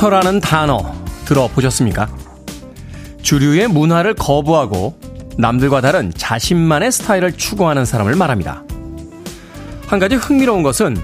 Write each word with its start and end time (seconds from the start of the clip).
힙스터라는 0.00 0.40
단어 0.40 0.94
들어보셨습니까? 1.26 2.08
주류의 3.22 3.68
문화를 3.68 4.14
거부하고 4.14 4.98
남들과 5.36 5.82
다른 5.82 6.10
자신만의 6.16 6.90
스타일을 6.90 7.32
추구하는 7.32 7.84
사람을 7.84 8.16
말합니다. 8.16 8.64
한 9.86 9.98
가지 9.98 10.16
흥미로운 10.16 10.62
것은 10.62 10.96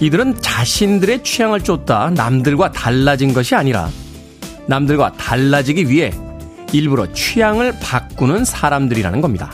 이들은 0.00 0.40
자신들의 0.40 1.24
취향을 1.24 1.62
쫓다 1.62 2.10
남들과 2.10 2.70
달라진 2.70 3.34
것이 3.34 3.56
아니라 3.56 3.90
남들과 4.66 5.14
달라지기 5.14 5.88
위해 5.90 6.12
일부러 6.72 7.12
취향을 7.12 7.80
바꾸는 7.80 8.44
사람들이라는 8.44 9.20
겁니다. 9.20 9.52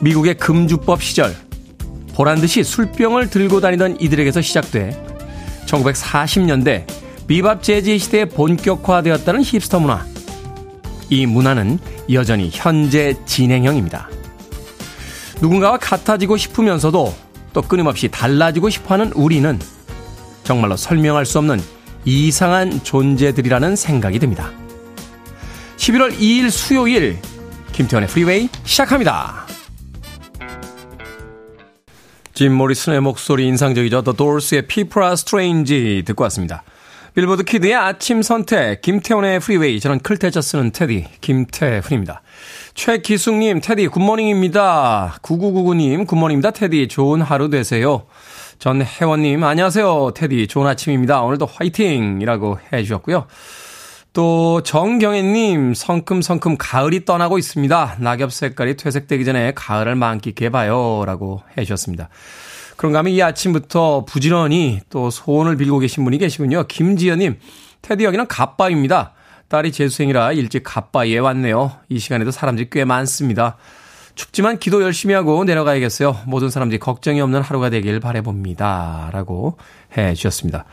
미국의 0.00 0.38
금주법 0.38 1.02
시절 1.02 1.36
보란 2.14 2.40
듯이 2.40 2.64
술병을 2.64 3.28
들고 3.28 3.60
다니던 3.60 4.00
이들에게서 4.00 4.40
시작돼 4.40 5.04
1940년대 5.66 6.97
비밥 7.28 7.62
재즈 7.62 7.98
시대에 7.98 8.24
본격화되었다는 8.24 9.42
힙스터 9.42 9.80
문화. 9.80 10.04
이 11.10 11.26
문화는 11.26 11.78
여전히 12.10 12.48
현재 12.50 13.14
진행형입니다. 13.26 14.08
누군가와 15.42 15.76
같아지고 15.76 16.38
싶으면서도 16.38 17.14
또 17.52 17.62
끊임없이 17.62 18.08
달라지고 18.08 18.70
싶어 18.70 18.94
하는 18.94 19.12
우리는 19.12 19.58
정말로 20.42 20.76
설명할 20.76 21.26
수 21.26 21.38
없는 21.38 21.60
이상한 22.06 22.82
존재들이라는 22.82 23.76
생각이 23.76 24.18
듭니다. 24.18 24.50
11월 25.76 26.16
2일 26.18 26.50
수요일 26.50 27.18
김태훈의 27.72 28.08
프리웨이 28.08 28.48
시작합니다. 28.64 29.46
짐 32.32 32.54
모리슨의 32.54 33.00
목소리 33.02 33.46
인상적이죠. 33.48 34.02
The 34.02 34.16
Doors의 34.16 34.66
People 34.66 35.04
Are 35.04 35.12
Strange 35.12 36.02
듣고 36.06 36.22
왔습니다. 36.24 36.62
빌보드 37.18 37.42
키드의 37.42 37.74
아침 37.74 38.22
선택, 38.22 38.80
김태훈의 38.80 39.40
프리웨이. 39.40 39.80
저는 39.80 39.98
클 39.98 40.17
태 40.17 40.31
자 40.31 40.40
쓰는 40.40 40.70
테디, 40.70 41.04
김태훈입니다. 41.20 42.22
최기숙님, 42.74 43.60
테디, 43.60 43.88
good 43.88 44.16
morning입니다. 44.16 45.16
9999님, 45.20 46.06
good 46.06 46.16
morning입니다. 46.16 46.52
테디, 46.52 46.86
좋은 46.86 47.20
하루 47.20 47.50
되세요. 47.50 48.06
전혜원님, 48.60 49.42
안녕하세요. 49.42 50.12
테디, 50.14 50.46
좋은 50.46 50.68
아침입니다. 50.68 51.22
오늘도 51.22 51.46
화이팅! 51.46 52.20
이라고 52.22 52.60
해 52.72 52.84
주셨고요. 52.84 53.26
또, 54.12 54.62
정경애님, 54.62 55.74
성큼성큼 55.74 56.54
가을이 56.56 57.04
떠나고 57.04 57.38
있습니다. 57.38 57.96
낙엽 57.98 58.32
색깔이 58.32 58.76
퇴색되기 58.76 59.24
전에 59.24 59.54
가을을 59.56 59.96
만끽해봐요. 59.96 61.02
라고 61.04 61.42
해 61.56 61.64
주셨습니다. 61.64 62.10
그런가 62.78 63.00
하면 63.00 63.12
이 63.12 63.20
아침부터 63.20 64.04
부지런히 64.04 64.80
또 64.88 65.10
소원을 65.10 65.56
빌고 65.56 65.80
계신 65.80 66.04
분이 66.04 66.16
계시군요. 66.18 66.62
김지연님, 66.68 67.36
테디 67.82 68.04
여기는 68.04 68.28
갓바입니다. 68.28 69.14
딸이 69.48 69.72
재수생이라 69.72 70.32
일찍 70.32 70.62
갓바위에 70.62 71.18
왔네요. 71.18 71.72
이 71.88 71.98
시간에도 71.98 72.30
사람들이 72.30 72.70
꽤 72.70 72.84
많습니다. 72.84 73.56
춥지만 74.14 74.60
기도 74.60 74.80
열심히 74.80 75.12
하고 75.12 75.42
내려가야겠어요. 75.42 76.18
모든 76.26 76.50
사람들이 76.50 76.78
걱정이 76.78 77.20
없는 77.20 77.42
하루가 77.42 77.68
되길 77.68 77.98
바래봅니다. 77.98 79.10
라고 79.12 79.58
해 79.96 80.14
주셨습니다. 80.14 80.64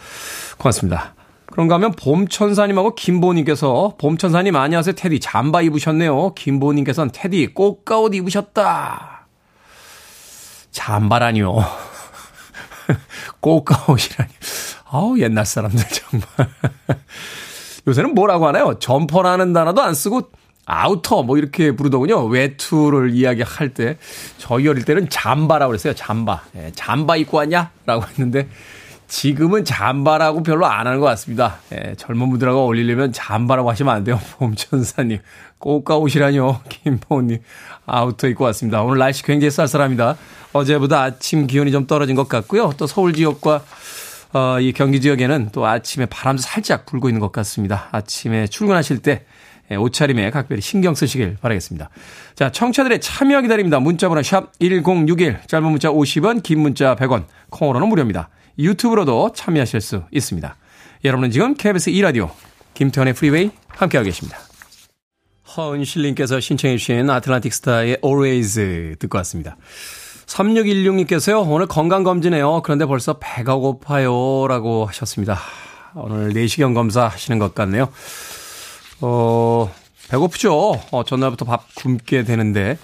고맙습니다. 0.59 1.15
그런가 1.47 1.73
하면 1.75 1.91
봄천사님하고 1.93 2.93
김보님께서 2.93 3.95
봄천사님 3.97 4.55
안녕하세요. 4.55 4.93
테디 4.93 5.19
잠바 5.21 5.63
입으셨네요. 5.63 6.35
김보님께서는 6.35 7.11
테디 7.11 7.55
꽃가옷 7.55 8.13
입으셨다. 8.13 9.27
잠바라니요. 10.69 11.94
꼬까옷이라니. 13.41 14.29
아우, 14.89 15.17
옛날 15.19 15.45
사람들 15.45 15.83
정말. 15.89 16.49
요새는 17.87 18.15
뭐라고 18.15 18.47
하나요? 18.47 18.79
점퍼라는 18.79 19.53
단어도 19.53 19.81
안 19.81 19.93
쓰고 19.93 20.31
아우터 20.65 21.23
뭐 21.23 21.37
이렇게 21.37 21.71
부르더군요. 21.71 22.25
외투를 22.25 23.11
이야기할 23.13 23.73
때. 23.73 23.97
저희 24.37 24.67
어릴 24.67 24.83
때는 24.83 25.09
잠바라고 25.09 25.69
그랬어요. 25.71 25.93
잠바. 25.93 26.41
예, 26.55 26.71
잠바 26.73 27.17
입고 27.17 27.37
왔냐? 27.37 27.71
라고 27.85 28.03
했는데 28.07 28.49
지금은 29.07 29.65
잠바라고 29.65 30.41
별로 30.41 30.65
안 30.65 30.87
하는 30.87 30.99
것 30.99 31.05
같습니다. 31.05 31.57
예, 31.71 31.93
젊은 31.95 32.29
분들하고 32.29 32.61
어울리려면 32.61 33.13
잠바라고 33.13 33.69
하시면 33.69 33.93
안 33.95 34.03
돼요. 34.03 34.19
봄천사님. 34.39 35.19
꼬까옷이라뇨. 35.59 36.61
김보님. 36.69 37.39
아우터 37.85 38.27
입고 38.27 38.43
왔습니다. 38.45 38.81
오늘 38.81 38.97
날씨 38.97 39.23
굉장히 39.23 39.51
쌀쌀합니다. 39.51 40.17
어제보다 40.53 41.01
아침 41.01 41.47
기온이 41.47 41.71
좀 41.71 41.87
떨어진 41.87 42.15
것 42.15 42.27
같고요. 42.27 42.73
또 42.77 42.87
서울 42.87 43.13
지역과 43.13 43.63
어, 44.33 44.59
이 44.59 44.73
경기 44.73 44.99
지역에는 44.99 45.49
또 45.51 45.65
아침에 45.65 46.05
바람도 46.07 46.41
살짝 46.41 46.85
불고 46.85 47.09
있는 47.09 47.19
것 47.21 47.31
같습니다. 47.31 47.87
아침에 47.91 48.47
출근하실 48.47 48.99
때 48.99 49.23
예, 49.71 49.75
옷차림에 49.75 50.29
각별히 50.29 50.61
신경 50.61 50.93
쓰시길 50.93 51.37
바라겠습니다. 51.41 51.89
자, 52.35 52.51
청취자들의 52.51 53.01
참여 53.01 53.41
기다립니다. 53.41 53.79
문자번호 53.79 54.21
샵 54.21 54.51
1061, 54.59 55.39
짧은 55.47 55.67
문자 55.67 55.89
50원, 55.89 56.43
긴 56.43 56.59
문자 56.59 56.95
100원, 56.95 57.25
콩으로는 57.49 57.87
무료입니다. 57.87 58.29
유튜브로도 58.59 59.31
참여하실 59.33 59.81
수 59.81 60.03
있습니다. 60.11 60.55
여러분은 61.03 61.31
지금 61.31 61.55
KBS 61.55 61.91
2라디오 61.91 62.29
김태훈의 62.73 63.13
프리웨이 63.13 63.51
함께하고 63.69 64.05
계십니다. 64.05 64.37
허은실님께서 65.55 66.39
신청해 66.39 66.77
주신 66.77 67.09
아틀란틱 67.09 67.53
스타의 67.53 67.97
Always 68.03 68.95
듣고 68.99 69.17
왔습니다. 69.19 69.55
3616님께서요, 70.25 71.47
오늘 71.47 71.67
건강검진해요. 71.67 72.61
그런데 72.63 72.85
벌써 72.85 73.17
배가 73.19 73.55
고파요. 73.55 74.47
라고 74.47 74.85
하셨습니다. 74.85 75.39
오늘 75.95 76.33
내시경 76.33 76.73
검사 76.73 77.05
하시는 77.07 77.39
것 77.39 77.53
같네요. 77.55 77.89
어, 79.01 79.71
배고프죠? 80.09 80.81
어, 80.91 81.03
전날부터 81.05 81.45
밥 81.45 81.67
굶게 81.75 82.23
되는데. 82.23 82.77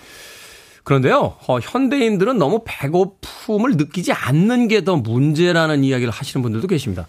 그런데요, 0.84 1.36
어, 1.48 1.60
현대인들은 1.60 2.38
너무 2.38 2.62
배고픔을 2.66 3.78
느끼지 3.78 4.14
않는 4.14 4.68
게 4.68 4.82
더 4.82 4.96
문제라는 4.96 5.84
이야기를 5.84 6.12
하시는 6.12 6.42
분들도 6.42 6.68
계십니다. 6.68 7.06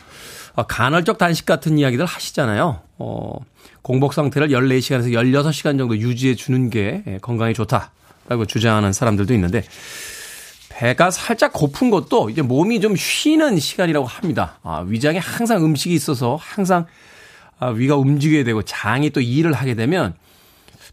어, 0.55 0.65
간헐적 0.65 1.17
단식 1.19 1.47
같은 1.47 1.79
이야기들 1.79 2.05
하시잖아요. 2.05 2.81
어, 2.99 3.33
공복 3.83 4.15
상태를 4.15 4.49
14시간에서 4.49 5.13
16시간 5.13 5.77
정도 5.77 5.97
유지해 5.97 6.35
주는 6.35 6.71
게 6.71 7.03
예, 7.07 7.19
건강에 7.21 7.53
좋다라고 7.53 8.47
주장하는 8.47 8.93
사람들도 8.93 9.35
있는데 9.35 9.65
배가 10.69 11.11
살짝 11.11 11.53
고픈 11.53 11.91
것도 11.91 12.31
이제 12.31 12.43
몸이 12.43 12.81
좀 12.81 12.97
쉬는 12.97 13.59
시간이라고 13.59 14.07
합니다. 14.07 14.59
아, 14.63 14.85
위장에 14.87 15.19
항상 15.19 15.65
음식이 15.65 15.95
있어서 15.95 16.39
항상 16.41 16.87
아, 17.59 17.69
위가 17.69 17.97
움직여야 17.97 18.45
되고 18.45 18.63
장이 18.63 19.11
또 19.11 19.21
일을 19.21 19.53
하게 19.53 19.75
되면 19.75 20.15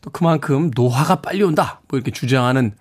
또 0.01 0.09
그만큼 0.09 0.71
노화가 0.75 1.21
빨리 1.21 1.43
온다. 1.43 1.81
뭐 1.87 1.97
이렇게 1.97 2.11
주장하는 2.11 2.73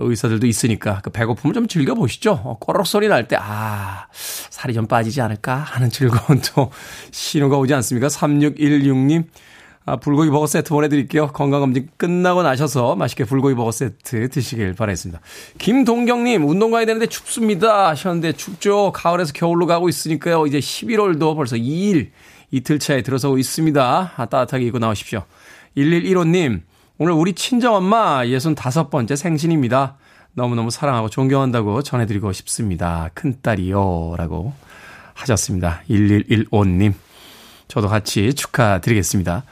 의사들도 0.00 0.46
있으니까 0.46 1.00
그 1.02 1.10
배고픔을 1.10 1.54
좀 1.54 1.66
즐겨보시죠. 1.66 2.32
어, 2.44 2.58
꼬록 2.58 2.86
소리 2.86 3.08
날 3.08 3.28
때, 3.28 3.36
아, 3.38 4.06
살이 4.12 4.74
좀 4.74 4.86
빠지지 4.86 5.20
않을까 5.20 5.56
하는 5.56 5.90
즐거운 5.90 6.40
또 6.54 6.70
신호가 7.10 7.58
오지 7.58 7.74
않습니까? 7.74 8.08
3616님, 8.08 9.24
아, 9.88 9.96
불고기 9.96 10.28
버거 10.28 10.46
세트 10.46 10.68
보내드릴게요. 10.68 11.28
건강검진 11.28 11.88
끝나고 11.96 12.42
나셔서 12.42 12.94
맛있게 12.94 13.24
불고기 13.24 13.54
버거 13.54 13.72
세트 13.72 14.28
드시길 14.28 14.74
바라겠습니다. 14.74 15.20
김동경님, 15.56 16.46
운동 16.46 16.70
가야 16.70 16.84
되는데 16.84 17.06
춥습니다. 17.06 17.88
하셨는데 17.88 18.32
춥죠. 18.32 18.92
가을에서 18.92 19.32
겨울로 19.32 19.66
가고 19.66 19.88
있으니까요. 19.88 20.46
이제 20.46 20.58
11월도 20.58 21.34
벌써 21.34 21.56
2일, 21.56 22.10
이틀 22.50 22.78
차에 22.78 23.00
들어서고 23.02 23.38
있습니다. 23.38 24.12
아, 24.14 24.26
따뜻하게 24.26 24.66
입고 24.66 24.78
나오십시오. 24.78 25.24
1115님, 25.76 26.60
오늘 27.00 27.12
우리 27.12 27.32
친정엄마 27.32 28.24
65번째 28.24 29.14
생신입니다. 29.14 29.94
너무너무 30.32 30.70
사랑하고 30.70 31.08
존경한다고 31.08 31.82
전해드리고 31.82 32.32
싶습니다. 32.32 33.10
큰딸이요. 33.14 34.16
라고 34.18 34.52
하셨습니다. 35.14 35.82
1115님. 35.88 36.94
저도 37.68 37.86
같이 37.86 38.34
축하드리겠습니다. 38.34 39.44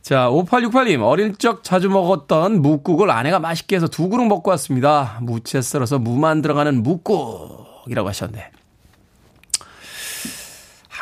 자, 0.00 0.30
5868님, 0.30 1.02
어릴 1.02 1.36
적 1.36 1.62
자주 1.62 1.90
먹었던 1.90 2.62
묵국을 2.62 3.10
아내가 3.10 3.40
맛있게 3.40 3.76
해서 3.76 3.88
두 3.88 4.08
그릇 4.08 4.24
먹고 4.24 4.50
왔습니다. 4.52 5.18
무채 5.20 5.60
썰어서 5.60 5.98
무만 5.98 6.40
들어가는 6.40 6.82
묵국이라고 6.82 8.08
하셨는데. 8.08 8.52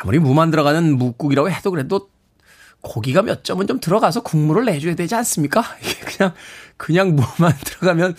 아무리 0.01 0.19
무만 0.19 0.51
들어가는 0.51 0.97
묵국이라고 0.97 1.49
해도 1.49 1.71
그래도 1.71 2.09
고기가 2.85 3.23
몇 3.23 3.43
점은 3.43 3.67
좀 3.67 3.79
들어가서 3.79 4.21
국물을 4.21 4.65
내줘야 4.65 4.95
되지 4.95 5.15
않습니까? 5.15 5.63
이게 5.81 5.99
그냥, 6.05 6.33
그냥 6.77 7.15
무만 7.15 7.53
들어가면 7.65 8.15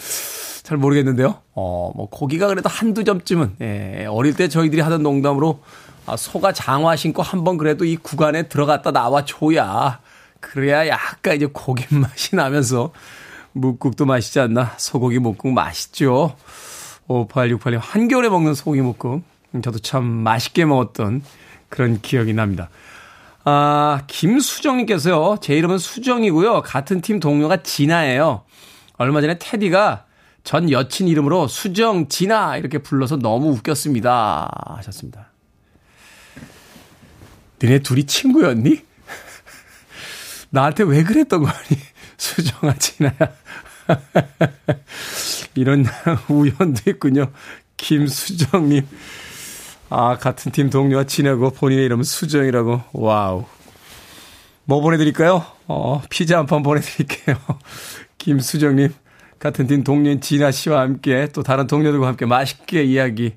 잘 0.62 0.76
모르겠는데요. 0.76 1.42
어, 1.54 1.92
뭐 1.94 2.08
고기가 2.10 2.48
그래도 2.48 2.68
한두 2.68 3.04
점쯤은, 3.04 3.56
예, 3.62 4.06
어릴 4.10 4.34
때 4.34 4.48
저희들이 4.48 4.80
하던 4.82 5.02
농담으로 5.02 5.60
아, 6.06 6.16
소가 6.16 6.52
장화 6.52 6.96
신고 6.96 7.22
한번 7.22 7.56
그래도 7.56 7.84
이 7.84 7.96
구간에 7.96 8.44
들어갔다 8.44 8.92
나와줘야 8.92 10.00
그래야 10.40 10.86
약간 10.86 11.36
이제 11.36 11.48
고기 11.52 11.84
맛이 11.94 12.36
나면서 12.36 12.92
묵국도 13.52 14.04
맛있지 14.04 14.38
않나? 14.40 14.74
소고기 14.76 15.18
묵국 15.18 15.52
맛있죠. 15.52 16.36
5868님, 17.08 17.78
한겨울에 17.80 18.28
먹는 18.28 18.54
소고기 18.54 18.80
묵국. 18.80 19.22
저도 19.62 19.78
참 19.78 20.04
맛있게 20.04 20.64
먹었던 20.64 21.22
그런 21.68 22.00
기억이 22.02 22.34
납니다. 22.34 22.68
아, 23.48 24.02
김수정님께서요. 24.08 25.36
제 25.40 25.54
이름은 25.56 25.78
수정이고요. 25.78 26.62
같은 26.62 27.00
팀 27.00 27.20
동료가 27.20 27.62
진아예요. 27.62 28.44
얼마 28.98 29.20
전에 29.20 29.38
테디가 29.38 30.04
전 30.42 30.68
여친 30.68 31.06
이름으로 31.06 31.46
수정, 31.46 32.08
진아 32.08 32.56
이렇게 32.56 32.78
불러서 32.78 33.16
너무 33.16 33.50
웃겼습니다. 33.50 34.50
하셨습니다. 34.78 35.30
너네 37.60 37.78
둘이 37.80 38.04
친구였니? 38.04 38.82
나한테 40.50 40.82
왜 40.82 41.04
그랬던 41.04 41.42
거니? 41.42 41.54
수정아, 42.18 42.74
진아야. 42.74 43.14
이런 45.54 45.84
우연도 46.28 46.90
있군요. 46.90 47.30
김수정님. 47.76 48.84
아, 49.88 50.16
같은 50.18 50.50
팀 50.52 50.68
동료와 50.70 51.04
지내고 51.04 51.50
본인의 51.50 51.84
이름은 51.86 52.04
수정이라고. 52.04 52.82
와우. 52.92 53.44
뭐 54.64 54.80
보내드릴까요? 54.80 55.44
어, 55.68 56.02
피자 56.10 56.38
한 56.38 56.46
판 56.46 56.62
보내드릴게요. 56.62 57.36
김수정님. 58.18 58.92
같은 59.38 59.66
팀 59.66 59.84
동료인 59.84 60.20
진아 60.20 60.50
씨와 60.50 60.80
함께 60.80 61.28
또 61.32 61.42
다른 61.42 61.66
동료들과 61.66 62.06
함께 62.08 62.24
맛있게 62.26 62.82
이야기, 62.82 63.34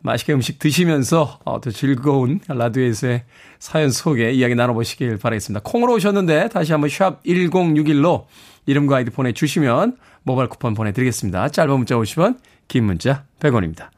맛있게 0.00 0.32
음식 0.32 0.58
드시면서 0.58 1.38
어, 1.44 1.60
더 1.60 1.70
즐거운 1.70 2.40
라디오에서의 2.48 3.24
사연 3.60 3.90
속에 3.90 4.32
이야기 4.32 4.54
나눠보시길 4.56 5.18
바라겠습니다. 5.18 5.60
콩으로 5.62 5.94
오셨는데 5.94 6.48
다시 6.48 6.72
한번 6.72 6.90
샵 6.90 7.22
1061로 7.22 8.24
이름과 8.66 8.96
아이디 8.96 9.10
보내주시면 9.10 9.98
모바일 10.24 10.48
쿠폰 10.48 10.74
보내드리겠습니다. 10.74 11.50
짧은 11.50 11.76
문자 11.76 11.94
50원, 11.96 12.38
긴 12.66 12.84
문자 12.84 13.24
100원입니다. 13.38 13.88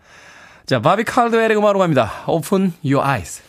자, 0.66 0.80
바비 0.80 1.04
칼드웰의 1.04 1.58
음악으로 1.58 1.78
갑니다. 1.78 2.10
Open 2.26 2.72
Your 2.82 3.06
Eyes. 3.06 3.42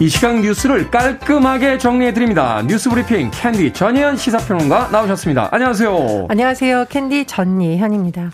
이 0.00 0.08
시각 0.08 0.40
뉴스를 0.40 0.90
깔끔하게 0.90 1.78
정리해 1.78 2.12
드립니다. 2.12 2.62
뉴스 2.66 2.90
브리핑 2.90 3.30
캔디 3.32 3.72
전예현 3.72 4.16
시사평론가 4.16 4.88
나오셨습니다. 4.88 5.48
안녕하세요. 5.52 6.26
안녕하세요. 6.28 6.86
캔디 6.88 7.26
전예현입니다. 7.26 8.32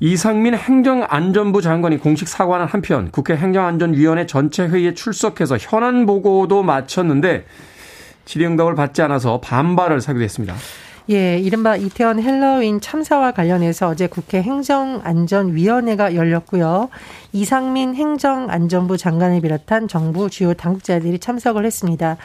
이상민 0.00 0.54
행정안전부 0.54 1.60
장관이 1.60 1.98
공식 1.98 2.28
사과하는 2.28 2.66
한편 2.66 3.10
국회 3.10 3.36
행정안전위원회 3.36 4.26
전체 4.26 4.66
회의에 4.66 4.94
출석해서 4.94 5.58
현안 5.58 6.06
보고도 6.06 6.62
마쳤는데 6.62 7.44
질의응답을 8.24 8.74
받지 8.74 9.02
않아서 9.02 9.40
반발을 9.40 10.00
사기도 10.00 10.24
했습니다. 10.24 10.54
예, 11.10 11.38
이른바 11.38 11.76
이태원 11.76 12.22
헬로윈 12.22 12.80
참사와 12.80 13.32
관련해서 13.32 13.88
어제 13.88 14.06
국회 14.06 14.40
행정안전위원회가 14.40 16.14
열렸고요. 16.14 16.88
이상민 17.34 17.94
행정안전부 17.94 18.96
장관을 18.96 19.42
비롯한 19.42 19.86
정부 19.86 20.30
주요 20.30 20.54
당국자들이 20.54 21.18
참석을 21.18 21.66
했습니다. 21.66 22.16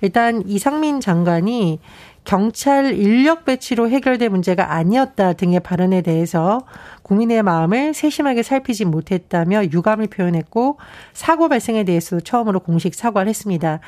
일단 0.00 0.44
이상민 0.46 1.00
장관이 1.00 1.80
경찰 2.30 2.94
인력 2.96 3.44
배치로 3.44 3.90
해결될 3.90 4.28
문제가 4.28 4.72
아니었다 4.74 5.32
등의 5.32 5.58
발언에 5.58 6.00
대해서 6.00 6.64
국민의 7.02 7.42
마음을 7.42 7.92
세심하게 7.92 8.44
살피지 8.44 8.84
못했다며 8.84 9.64
유감을 9.64 10.06
표현했고 10.06 10.78
사고 11.12 11.48
발생에 11.48 11.82
대해서도 11.82 12.20
처음으로 12.20 12.60
공식 12.60 12.94
사과를 12.94 13.28
했습니다. 13.28 13.80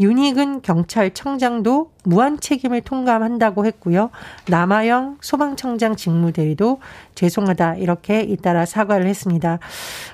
윤희근 0.00 0.62
경찰청장도 0.62 1.90
무한 2.04 2.40
책임을 2.40 2.80
통감한다고 2.80 3.66
했고요. 3.66 4.08
남아영 4.48 5.18
소방청장 5.20 5.94
직무대리도 5.94 6.80
죄송하다 7.14 7.74
이렇게 7.74 8.22
잇따라 8.22 8.64
사과를 8.64 9.06
했습니다. 9.08 9.58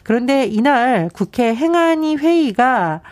그런데 0.02 0.44
이날 0.46 1.08
국회 1.14 1.54
행안위 1.54 2.16
회의가 2.16 3.02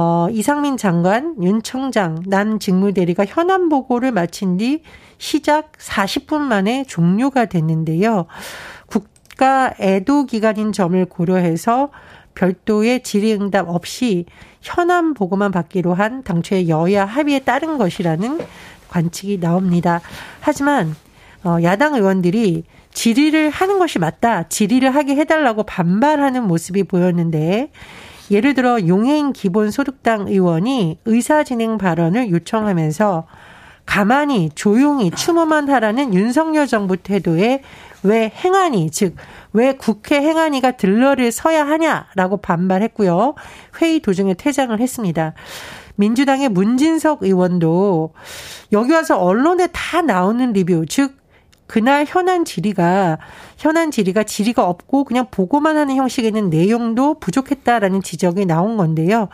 어, 0.00 0.28
이상민 0.30 0.76
장관, 0.76 1.34
윤 1.42 1.60
청장, 1.60 2.22
난 2.24 2.60
직무대리가 2.60 3.24
현안 3.26 3.68
보고를 3.68 4.12
마친 4.12 4.56
뒤 4.56 4.82
시작 5.18 5.72
40분 5.72 6.38
만에 6.38 6.84
종료가 6.84 7.46
됐는데요. 7.46 8.26
국가 8.86 9.74
애도 9.80 10.26
기간인 10.26 10.70
점을 10.70 11.04
고려해서 11.04 11.90
별도의 12.36 13.02
질의응답 13.02 13.68
없이 13.68 14.26
현안 14.60 15.14
보고만 15.14 15.50
받기로 15.50 15.94
한 15.94 16.22
당초의 16.22 16.68
여야 16.68 17.04
합의에 17.04 17.40
따른 17.40 17.76
것이라는 17.76 18.38
관측이 18.90 19.40
나옵니다. 19.40 20.00
하지만 20.38 20.94
어, 21.42 21.56
야당 21.64 21.96
의원들이 21.96 22.62
질의를 22.92 23.50
하는 23.50 23.80
것이 23.80 23.98
맞다, 23.98 24.48
질의를 24.48 24.94
하게 24.94 25.16
해달라고 25.16 25.64
반발하는 25.64 26.44
모습이 26.44 26.84
보였는데 26.84 27.72
예를 28.30 28.54
들어 28.54 28.86
용해인 28.86 29.32
기본 29.32 29.70
소득당 29.70 30.28
의원이 30.28 30.98
의사 31.04 31.44
진행 31.44 31.78
발언을 31.78 32.30
요청하면서 32.30 33.26
가만히 33.86 34.50
조용히 34.54 35.10
추모만 35.10 35.68
하라는 35.70 36.12
윤석열 36.12 36.66
정부 36.66 36.96
태도에 36.96 37.62
왜 38.02 38.32
행안위 38.44 38.90
즉 38.90 39.16
왜 39.52 39.72
국회 39.72 40.20
행안위가 40.20 40.72
들러를 40.72 41.32
서야 41.32 41.66
하냐라고 41.66 42.38
반발했고요. 42.38 43.34
회의 43.80 44.00
도중에 44.00 44.34
퇴장을 44.34 44.78
했습니다. 44.78 45.34
민주당의 45.96 46.48
문진석 46.48 47.22
의원도 47.22 48.12
여기 48.72 48.92
와서 48.92 49.18
언론에 49.18 49.68
다 49.72 50.00
나오는 50.00 50.52
리뷰 50.52 50.84
즉 50.88 51.17
그날 51.68 52.04
현안 52.08 52.44
질의가 52.44 53.18
현안 53.58 53.92
질의가 53.92 54.24
질의가 54.24 54.66
없고 54.66 55.04
그냥 55.04 55.26
보고만 55.30 55.76
하는 55.76 55.94
형식에는 55.94 56.50
내용도 56.50 57.20
부족했다라는 57.20 58.02
지적이 58.02 58.46
나온 58.46 58.76
건데요. 58.76 59.28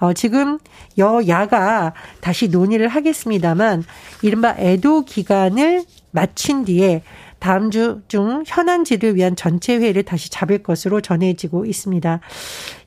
어, 0.00 0.12
지금 0.12 0.58
여야가 0.98 1.94
다시 2.20 2.48
논의를 2.48 2.88
하겠습니다만 2.88 3.84
이른바 4.20 4.54
애도 4.58 5.04
기간을 5.04 5.84
마친 6.10 6.64
뒤에 6.64 7.02
다음 7.38 7.70
주 7.70 8.02
중 8.08 8.42
현안 8.46 8.84
질의를 8.84 9.14
위한 9.16 9.36
전체 9.36 9.76
회의를 9.76 10.02
다시 10.02 10.30
잡을 10.30 10.62
것으로 10.62 11.00
전해지고 11.00 11.66
있습니다. 11.66 12.20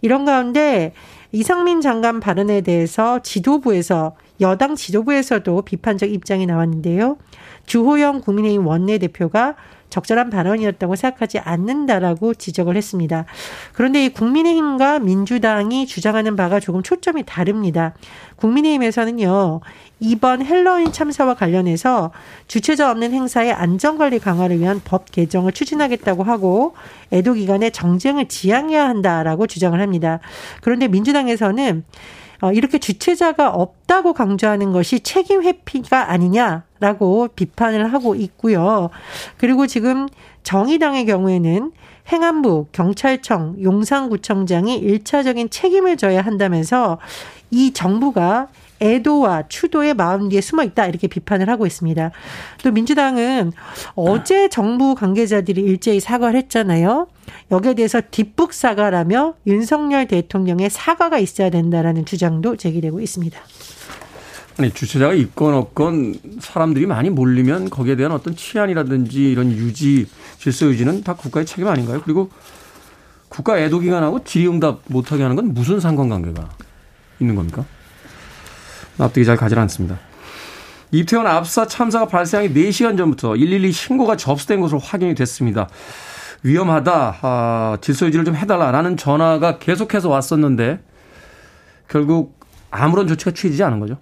이런 0.01 0.25
가운데 0.25 0.93
이상민 1.31 1.81
장관 1.81 2.19
발언에 2.19 2.61
대해서 2.61 3.19
지도부에서 3.21 4.15
여당 4.41 4.75
지도부에서도 4.75 5.61
비판적 5.61 6.11
입장이 6.11 6.45
나왔는데요. 6.45 7.17
주호영 7.69 8.21
국민의힘 8.21 8.65
원내대표가 8.65 9.55
적절한 9.91 10.29
발언이었다고 10.29 10.95
생각하지 10.95 11.39
않는다라고 11.39 12.33
지적을 12.33 12.75
했습니다. 12.75 13.25
그런데 13.73 14.05
이 14.05 14.09
국민의힘과 14.09 14.99
민주당이 14.99 15.85
주장하는 15.85 16.35
바가 16.35 16.59
조금 16.59 16.83
초점이 16.83 17.23
다릅니다. 17.25 17.93
국민의힘에서는요, 18.37 19.61
이번 19.99 20.45
헬로윈 20.45 20.91
참사와 20.91 21.35
관련해서 21.35 22.11
주체자 22.47 22.89
없는 22.91 23.13
행사의 23.13 23.53
안전관리 23.53 24.19
강화를 24.19 24.59
위한 24.59 24.81
법 24.83 25.11
개정을 25.11 25.51
추진하겠다고 25.51 26.23
하고 26.23 26.75
애도 27.11 27.33
기간에 27.33 27.69
정쟁을 27.69 28.27
지양해야 28.27 28.87
한다라고 28.87 29.45
주장을 29.45 29.79
합니다. 29.79 30.19
그런데 30.61 30.87
민주당에서는 30.87 31.83
어, 31.83 32.18
이렇게 32.53 32.77
주체자가 32.77 33.49
없다고 33.49 34.13
강조하는 34.13 34.71
것이 34.71 35.01
책임 35.01 35.43
회피가 35.43 36.11
아니냐라고 36.11 37.29
비판을 37.35 37.93
하고 37.93 38.15
있고요. 38.15 38.89
그리고 39.37 39.67
지금 39.67 40.07
정의당의 40.43 41.05
경우에는 41.05 41.71
행안부, 42.11 42.67
경찰청, 42.71 43.57
용산구청장이 43.61 44.81
1차적인 44.81 45.51
책임을 45.51 45.97
져야 45.97 46.21
한다면서 46.21 46.97
이 47.51 47.71
정부가 47.73 48.47
애도와 48.81 49.47
추도의 49.47 49.93
마음 49.93 50.29
뒤에 50.29 50.41
숨어 50.41 50.63
있다 50.63 50.87
이렇게 50.87 51.07
비판을 51.07 51.49
하고 51.49 51.65
있습니다. 51.65 52.11
또 52.63 52.71
민주당은 52.71 53.51
어제 53.95 54.49
정부 54.49 54.95
관계자들이 54.95 55.61
일제히 55.61 55.99
사과를 55.99 56.39
했잖아요. 56.39 57.07
여기에 57.51 57.75
대해서 57.75 58.01
뒷북 58.09 58.53
사과라며 58.53 59.35
윤석열 59.47 60.07
대통령의 60.07 60.69
사과가 60.69 61.19
있어야 61.19 61.49
된다라는 61.49 62.05
주장도 62.05 62.55
제기되고 62.55 63.01
있습니다. 63.01 63.39
아니 64.57 64.71
주최자가 64.71 65.13
있건 65.13 65.53
없건 65.53 66.19
사람들이 66.41 66.85
많이 66.85 67.09
몰리면 67.09 67.69
거기에 67.69 67.95
대한 67.95 68.11
어떤 68.11 68.35
치안이라든지 68.35 69.31
이런 69.31 69.51
유지 69.53 70.05
질서 70.37 70.65
유지는 70.65 71.03
다 71.03 71.13
국가의 71.13 71.45
책임 71.45 71.67
아닌가요? 71.67 72.01
그리고 72.03 72.29
국가 73.29 73.57
애도 73.57 73.79
기간하고 73.79 74.23
질의응답 74.25 74.81
못하게 74.87 75.23
하는 75.23 75.37
건 75.37 75.53
무슨 75.53 75.79
상관관계가 75.79 76.49
있는 77.21 77.35
겁니까? 77.35 77.63
납득이 78.99 79.25
잘 79.25 79.37
가지 79.37 79.55
않습니다. 79.55 79.97
이태원 80.91 81.25
압사 81.25 81.65
참사가 81.65 82.07
발생하기 82.07 82.53
4시간 82.53 82.97
전부터 82.97 83.33
112 83.33 83.71
신고가 83.71 84.17
접수된 84.17 84.59
것으로 84.59 84.79
확인이 84.79 85.15
됐습니다. 85.15 85.69
위험하다, 86.43 87.19
아, 87.21 87.77
질서 87.81 88.05
유지를 88.07 88.25
좀 88.25 88.35
해달라라는 88.35 88.97
전화가 88.97 89.57
계속해서 89.59 90.09
왔었는데 90.09 90.79
결국 91.87 92.39
아무런 92.71 93.07
조치가 93.07 93.31
취해지지 93.31 93.63
않은 93.63 93.79
거죠. 93.79 93.97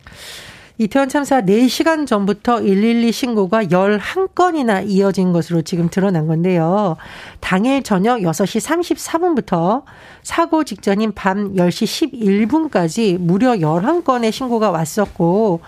이태원 0.79 1.09
참사 1.09 1.41
4시간 1.41 2.05
전부터 2.05 2.57
112 2.57 3.11
신고가 3.11 3.63
11건이나 3.63 4.87
이어진 4.87 5.33
것으로 5.33 5.63
지금 5.63 5.89
드러난 5.89 6.27
건데요. 6.27 6.97
당일 7.39 7.81
저녁 7.81 8.19
6시 8.19 8.93
34분부터 8.95 9.81
사고 10.21 10.63
직전인 10.63 11.13
밤 11.13 11.55
10시 11.55 12.13
11분까지 12.13 13.17
무려 13.17 13.53
11건의 13.53 14.31
신고가 14.31 14.69
왔었고 14.69 15.61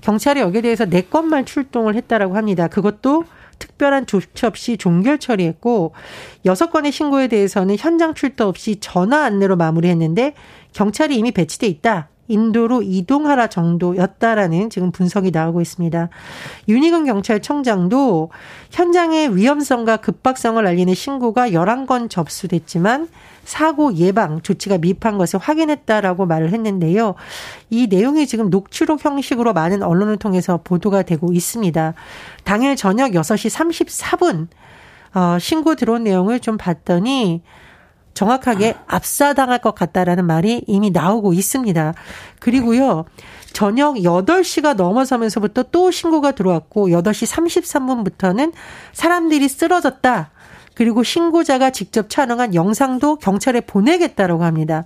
경찰이 0.00 0.40
여기에 0.40 0.62
대해서 0.62 0.86
4건만 0.86 1.44
출동을 1.44 1.94
했다라고 1.94 2.34
합니다. 2.34 2.66
그것도 2.66 3.24
특별한 3.58 4.06
조치 4.06 4.46
없이 4.46 4.78
종결 4.78 5.18
처리했고 5.18 5.92
여섯 6.46 6.70
건의 6.70 6.92
신고에 6.92 7.28
대해서는 7.28 7.76
현장 7.78 8.14
출동 8.14 8.48
없이 8.48 8.76
전화 8.80 9.24
안내로 9.24 9.56
마무리했는데 9.56 10.32
경찰이 10.72 11.14
이미 11.16 11.32
배치돼 11.32 11.66
있다. 11.66 12.08
인도로 12.28 12.82
이동하라 12.82 13.48
정도였다라는 13.48 14.70
지금 14.70 14.90
분석이 14.90 15.30
나오고 15.30 15.60
있습니다. 15.60 16.08
윤희근 16.68 17.04
경찰청장도 17.04 18.30
현장의 18.70 19.36
위험성과 19.36 19.98
급박성을 19.98 20.64
알리는 20.66 20.92
신고가 20.94 21.50
11건 21.50 22.10
접수됐지만 22.10 23.08
사고 23.44 23.94
예방 23.94 24.42
조치가 24.42 24.78
미흡한 24.78 25.18
것을 25.18 25.38
확인했다라고 25.38 26.26
말을 26.26 26.52
했는데요. 26.52 27.14
이 27.70 27.86
내용이 27.86 28.26
지금 28.26 28.50
녹취록 28.50 29.04
형식으로 29.04 29.52
많은 29.52 29.82
언론을 29.82 30.16
통해서 30.16 30.60
보도가 30.62 31.02
되고 31.02 31.32
있습니다. 31.32 31.94
당일 32.44 32.76
저녁 32.76 33.12
6시 33.12 33.50
34분 33.54 34.48
어, 35.14 35.38
신고 35.38 35.76
들어온 35.76 36.04
내용을 36.04 36.40
좀 36.40 36.58
봤더니 36.58 37.42
정확하게 38.16 38.74
압사당할 38.86 39.58
것 39.58 39.74
같다라는 39.74 40.24
말이 40.24 40.64
이미 40.66 40.90
나오고 40.90 41.34
있습니다. 41.34 41.94
그리고요. 42.40 43.04
저녁 43.52 43.96
8시가 43.96 44.74
넘어서면서부터 44.74 45.64
또 45.64 45.90
신고가 45.90 46.32
들어왔고 46.32 46.88
8시 46.88 47.30
33분부터는 47.30 48.52
사람들이 48.92 49.48
쓰러졌다. 49.48 50.30
그리고 50.74 51.02
신고자가 51.02 51.70
직접 51.70 52.08
촬영한 52.08 52.54
영상도 52.54 53.16
경찰에 53.16 53.60
보내겠다라고 53.60 54.44
합니다. 54.44 54.84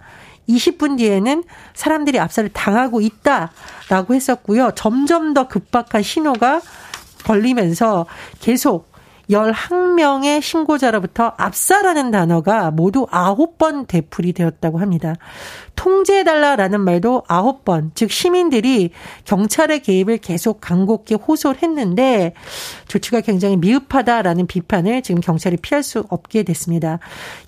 20분 0.48 0.98
뒤에는 0.98 1.44
사람들이 1.74 2.18
압사를 2.18 2.48
당하고 2.48 3.00
있다라고 3.00 4.14
했었고요. 4.14 4.72
점점 4.74 5.34
더 5.34 5.46
급박한 5.46 6.02
신호가 6.02 6.60
걸리면서 7.24 8.06
계속 8.40 8.89
11명의 9.30 10.42
신고자로부터 10.42 11.32
압사라는 11.36 12.10
단어가 12.10 12.70
모두 12.70 13.06
9번 13.06 13.86
되풀이 13.86 14.32
되었다고 14.32 14.78
합니다. 14.78 15.14
통제해달라라는 15.76 16.80
말도 16.80 17.24
9번, 17.28 17.92
즉 17.94 18.10
시민들이 18.10 18.90
경찰의 19.24 19.80
개입을 19.80 20.18
계속 20.18 20.60
간곡히 20.60 21.14
호소를 21.14 21.62
했는데 21.62 22.34
조치가 22.88 23.20
굉장히 23.22 23.56
미흡하다라는 23.56 24.46
비판을 24.46 25.02
지금 25.02 25.20
경찰이 25.20 25.56
피할 25.58 25.82
수 25.82 26.04
없게 26.08 26.42
됐습니다. 26.42 26.98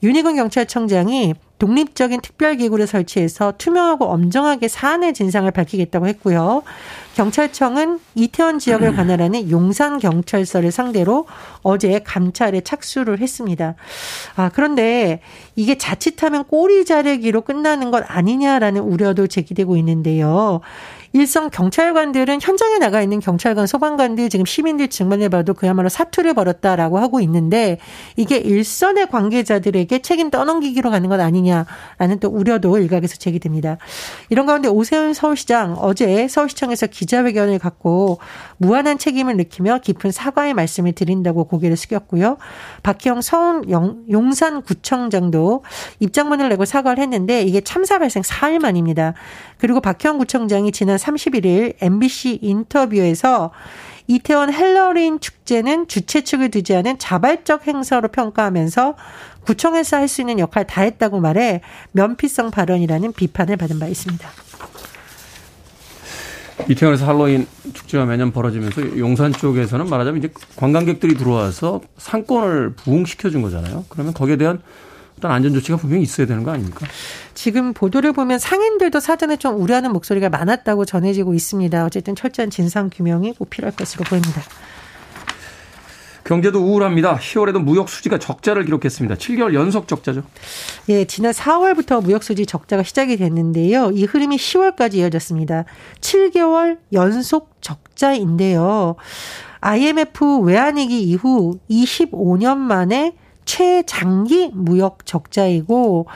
윤희근 0.03 0.37
경찰청장이 0.37 1.35
독립적인 1.62 2.23
특별기구를 2.23 2.88
설치해서 2.88 3.52
투명하고 3.57 4.07
엄정하게 4.07 4.66
사안의 4.66 5.14
진상을 5.14 5.49
밝히겠다고 5.49 6.09
했고요. 6.09 6.64
경찰청은 7.14 8.00
이태원 8.16 8.59
지역을 8.59 8.97
관할하는 8.97 9.49
용산 9.49 10.00
경찰서를 10.00 10.73
상대로 10.73 11.28
어제 11.62 12.00
감찰에 12.00 12.62
착수를 12.62 13.21
했습니다. 13.21 13.76
아, 14.35 14.49
그런데 14.52 15.21
이게 15.54 15.78
자칫하면 15.78 16.47
꼬리 16.47 16.85
자르기로 16.85 17.42
끝나는 17.42 17.92
것 17.92 18.02
아니냐라는 18.09 18.83
우려도 18.83 19.28
제기되고 19.28 19.76
있는데요. 19.76 20.62
일선 21.14 21.50
경찰관들은 21.50 22.40
현장에 22.40 22.78
나가 22.78 23.02
있는 23.02 23.21
경찰관, 23.21 23.66
소방관들 23.66 24.31
지금 24.31 24.47
시민들 24.47 24.88
증언을 24.88 25.28
봐도 25.28 25.52
그야말로 25.52 25.88
사투를 25.90 26.33
벌였다라고 26.35 26.99
하고 26.99 27.21
있는데 27.21 27.78
이게 28.16 28.38
일선의 28.38 29.09
관계자들에게 29.09 29.99
책임 30.00 30.31
떠넘기기로 30.31 30.90
가는 30.90 31.09
것 31.09 31.21
아니냐라는 31.21 32.19
또 32.21 32.28
우려도 32.28 32.78
일각에서 32.78 33.16
제기됩니다. 33.16 33.76
이런 34.31 34.47
가운데 34.47 34.69
오세훈 34.69 35.12
서울시장 35.12 35.76
어제 35.78 36.28
서울시청에서 36.28 36.87
기자회견을 36.87 37.59
갖고 37.59 38.19
무한한 38.57 38.97
책임을 38.97 39.37
느끼며 39.37 39.78
깊은 39.78 40.12
사과의 40.12 40.54
말씀을 40.54 40.92
드린다고 40.92 41.45
고개를 41.45 41.76
숙였고요. 41.76 42.38
박형 42.83 43.21
서울 43.21 43.69
용산구청장도 43.69 45.62
입장문을 46.00 46.49
내고 46.49 46.64
사과를 46.64 47.02
했는데 47.02 47.42
이게 47.42 47.61
참사 47.61 47.99
발생 47.99 48.23
4일 48.23 48.61
만입니다. 48.61 49.12
그리고 49.59 49.81
박형 49.81 50.19
구청장이 50.19 50.73
지난 50.73 50.99
31일 51.02 51.75
MBC 51.80 52.38
인터뷰에서 52.42 53.50
이태원 54.09 54.52
헬로윈 54.52 55.21
축제는 55.21 55.88
주최 55.88 56.23
측을 56.23 56.50
두지 56.50 56.75
않은 56.76 56.99
자발적 56.99 57.66
행사로 57.66 58.09
평가하면서 58.09 58.97
구청에서 59.44 59.97
할 59.97 60.09
수 60.09 60.21
있는 60.21 60.38
역할 60.38 60.66
다 60.66 60.82
했다고 60.82 61.21
말해 61.21 61.61
면피성 61.92 62.50
발언이라는 62.50 63.12
비판을 63.12 63.56
받은 63.56 63.78
바 63.78 63.87
있습니다. 63.87 64.28
이태원에서 66.68 67.06
할로윈 67.06 67.47
축제가 67.73 68.04
매년 68.04 68.30
벌어지면서 68.30 68.99
용산 68.99 69.32
쪽에서는 69.32 69.88
말하자면 69.88 70.18
이제 70.18 70.32
관광객들이 70.56 71.16
들어와서 71.16 71.80
상권을 71.97 72.75
부흥시켜 72.76 73.30
준 73.30 73.42
거잖아요. 73.42 73.85
그러면 73.88 74.12
거기에 74.14 74.37
대한 74.37 74.61
어떤 75.23 75.31
안전 75.31 75.55
조치가 75.55 75.79
분명히 75.79 76.02
있어야 76.02 76.26
되는 76.26 76.43
거 76.43 76.50
아닙니까? 76.50 76.85
지금 77.35 77.73
보도를 77.73 78.12
보면 78.12 78.41
상인들도 78.41 78.99
사전에 78.99 79.37
좀 79.37 79.61
우려하는 79.61 79.93
목소리가 79.93 80.29
많았다고 80.29 80.85
전해지고 80.85 81.35
있습니다. 81.35 81.85
어쨌든 81.87 82.17
철저한 82.17 82.50
진상 82.50 82.91
규명이 82.91 83.35
꼭 83.35 83.49
필요할 83.49 83.76
것으로 83.76 84.02
보입니다. 84.05 84.43
경제도 86.25 86.61
우울합니다. 86.61 87.19
10월에도 87.19 87.61
무역 87.62 87.88
수지가 87.88 88.19
적자를 88.19 88.64
기록했습니다. 88.64 89.14
7개월 89.14 89.55
연속 89.55 89.87
적자죠. 89.87 90.25
예, 90.88 91.05
지난 91.05 91.33
4월부터 91.33 92.02
무역 92.02 92.25
수지 92.25 92.45
적자가 92.45 92.83
시작이 92.83 93.17
됐는데요. 93.17 93.91
이 93.93 94.05
흐름이 94.05 94.37
10월까지 94.37 94.95
이어졌습니다. 94.95 95.64
7개월 96.00 96.79
연속 96.93 97.57
적자인데요. 97.61 98.97
IMF 99.61 100.41
외환위기 100.41 101.02
이후 101.02 101.59
25년 101.71 102.57
만에 102.57 103.14
최장기 103.52 104.52
무역 104.54 105.04
적자이고 105.04 106.06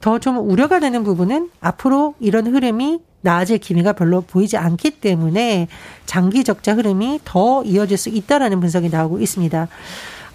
더 0.00 0.18
좀 0.20 0.38
우려가 0.38 0.78
되는 0.78 1.02
부분은 1.02 1.50
앞으로 1.60 2.14
이런 2.20 2.46
흐름이 2.46 3.00
나아질 3.22 3.58
기미가 3.58 3.92
별로 3.94 4.20
보이지 4.20 4.56
않기 4.56 5.00
때문에 5.00 5.66
장기 6.04 6.44
적자 6.44 6.74
흐름이 6.74 7.20
더 7.24 7.64
이어질 7.64 7.96
수 7.96 8.08
있다라는 8.08 8.60
분석이 8.60 8.88
나오고 8.88 9.18
있습니다. 9.18 9.68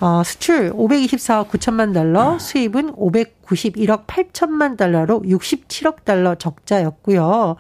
어, 0.02 0.24
수출 0.26 0.74
524억 0.74 1.48
9천만 1.48 1.94
달러, 1.94 2.38
수입은 2.38 2.96
591억 2.96 4.08
8천만 4.08 4.76
달러로 4.76 5.22
67억 5.22 6.04
달러 6.04 6.36
적자였고요. 6.36 7.56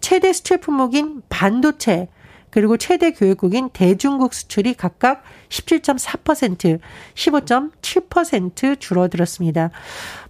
최대 0.00 0.32
수출 0.32 0.58
품목인 0.58 1.22
반도체 1.28 2.08
그리고 2.52 2.76
최대 2.76 3.12
교육국인 3.12 3.70
대중국 3.72 4.34
수출이 4.34 4.74
각각 4.74 5.22
17.4%, 5.52 6.80
15.7% 7.14 8.80
줄어들었습니다. 8.80 9.70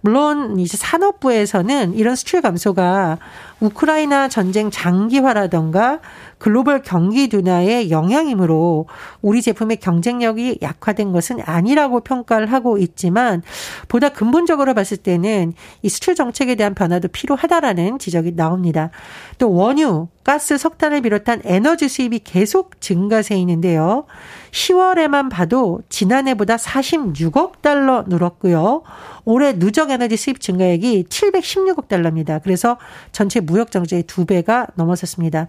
물론 0.01 0.59
이제 0.59 0.75
산업부에서는 0.77 1.93
이런 1.93 2.15
수출 2.15 2.41
감소가 2.41 3.17
우크라이나 3.61 4.27
전쟁 4.27 4.69
장기화라던가 4.69 6.01
글로벌 6.37 6.81
경기 6.81 7.29
둔화의 7.29 7.89
영향이므로 7.89 8.87
우리 9.21 9.41
제품의 9.41 9.77
경쟁력이 9.77 10.59
약화된 10.61 11.13
것은 11.13 11.39
아니라고 11.45 12.01
평가를 12.01 12.51
하고 12.51 12.77
있지만 12.77 13.41
보다 13.87 14.09
근본적으로 14.09 14.73
봤을 14.73 14.97
때는 14.97 15.53
이 15.81 15.87
수출 15.87 16.15
정책에 16.15 16.55
대한 16.55 16.75
변화도 16.75 17.07
필요하다라는 17.07 17.97
지적이 17.99 18.35
나옵니다. 18.35 18.89
또 19.37 19.53
원유, 19.53 20.09
가스, 20.25 20.57
석탄을 20.57 21.01
비롯한 21.01 21.41
에너지 21.45 21.87
수입이 21.87 22.19
계속 22.19 22.81
증가세 22.81 23.35
있는데요. 23.37 24.05
10월에만 24.51 25.12
봐도 25.29 25.81
지난해보다 25.89 26.57
46억 26.57 27.61
달러 27.61 28.03
늘었고요. 28.07 28.83
올해 29.25 29.57
누적 29.57 29.89
에너지 29.89 30.17
수입 30.17 30.41
증가액이 30.41 31.05
716억 31.07 31.87
달러입니다. 31.87 32.39
그래서 32.39 32.77
전체 33.13 33.39
무역 33.39 33.71
정제의 33.71 34.03
두 34.03 34.25
배가 34.25 34.67
넘어섰습니다. 34.75 35.47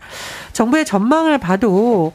정부의 0.52 0.84
전망을 0.84 1.38
봐도 1.38 2.12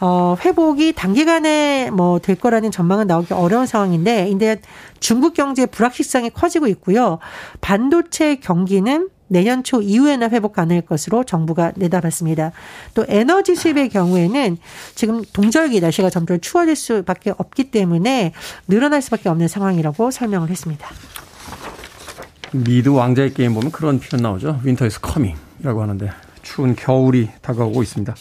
어 0.00 0.36
회복이 0.44 0.92
단기간에 0.92 1.90
뭐 1.90 2.20
될 2.20 2.36
거라는 2.36 2.70
전망은 2.70 3.06
나오기 3.06 3.34
어려운 3.34 3.66
상황인데 3.66 4.28
근데 4.28 4.60
중국 5.00 5.34
경제 5.34 5.66
불확실성이 5.66 6.30
커지고 6.30 6.66
있고요. 6.68 7.18
반도체 7.60 8.36
경기는 8.36 9.08
내년 9.30 9.62
초 9.62 9.80
이후에나 9.80 10.28
회복 10.28 10.54
가능할 10.54 10.82
것으로 10.82 11.22
정부가 11.22 11.72
내다봤습니다. 11.76 12.50
또 12.94 13.04
에너지 13.08 13.54
수입의 13.54 13.88
경우에는 13.88 14.58
지금 14.96 15.22
동절기 15.32 15.80
날씨가 15.80 16.10
점점 16.10 16.40
추워질 16.40 16.74
수밖에 16.74 17.32
없기 17.36 17.70
때문에 17.70 18.32
늘어날 18.66 19.00
수밖에 19.00 19.28
없는 19.28 19.46
상황이라고 19.46 20.10
설명을 20.10 20.50
했습니다. 20.50 20.88
미드 22.52 22.88
왕좌의 22.88 23.32
게임 23.32 23.54
보면 23.54 23.70
그런 23.70 24.00
표현 24.00 24.22
나오죠. 24.22 24.60
Winter 24.64 24.86
is 24.86 25.00
coming이라고 25.00 25.80
하는데 25.80 26.10
추운 26.42 26.74
겨울이 26.74 27.28
다가오고 27.40 27.84
있습니다. 27.84 28.12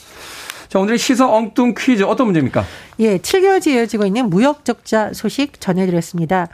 자, 0.69 0.77
오늘의 0.77 0.99
시사 0.99 1.27
엉뚱 1.27 1.73
퀴즈 1.75 2.03
어떤 2.03 2.27
문제입니까? 2.27 2.63
예, 2.99 3.17
7개월째 3.17 3.71
이어지고 3.71 4.05
있는 4.05 4.29
무역 4.29 4.63
적자 4.63 5.11
소식 5.13 5.59
전해드렸습니다. 5.59 6.49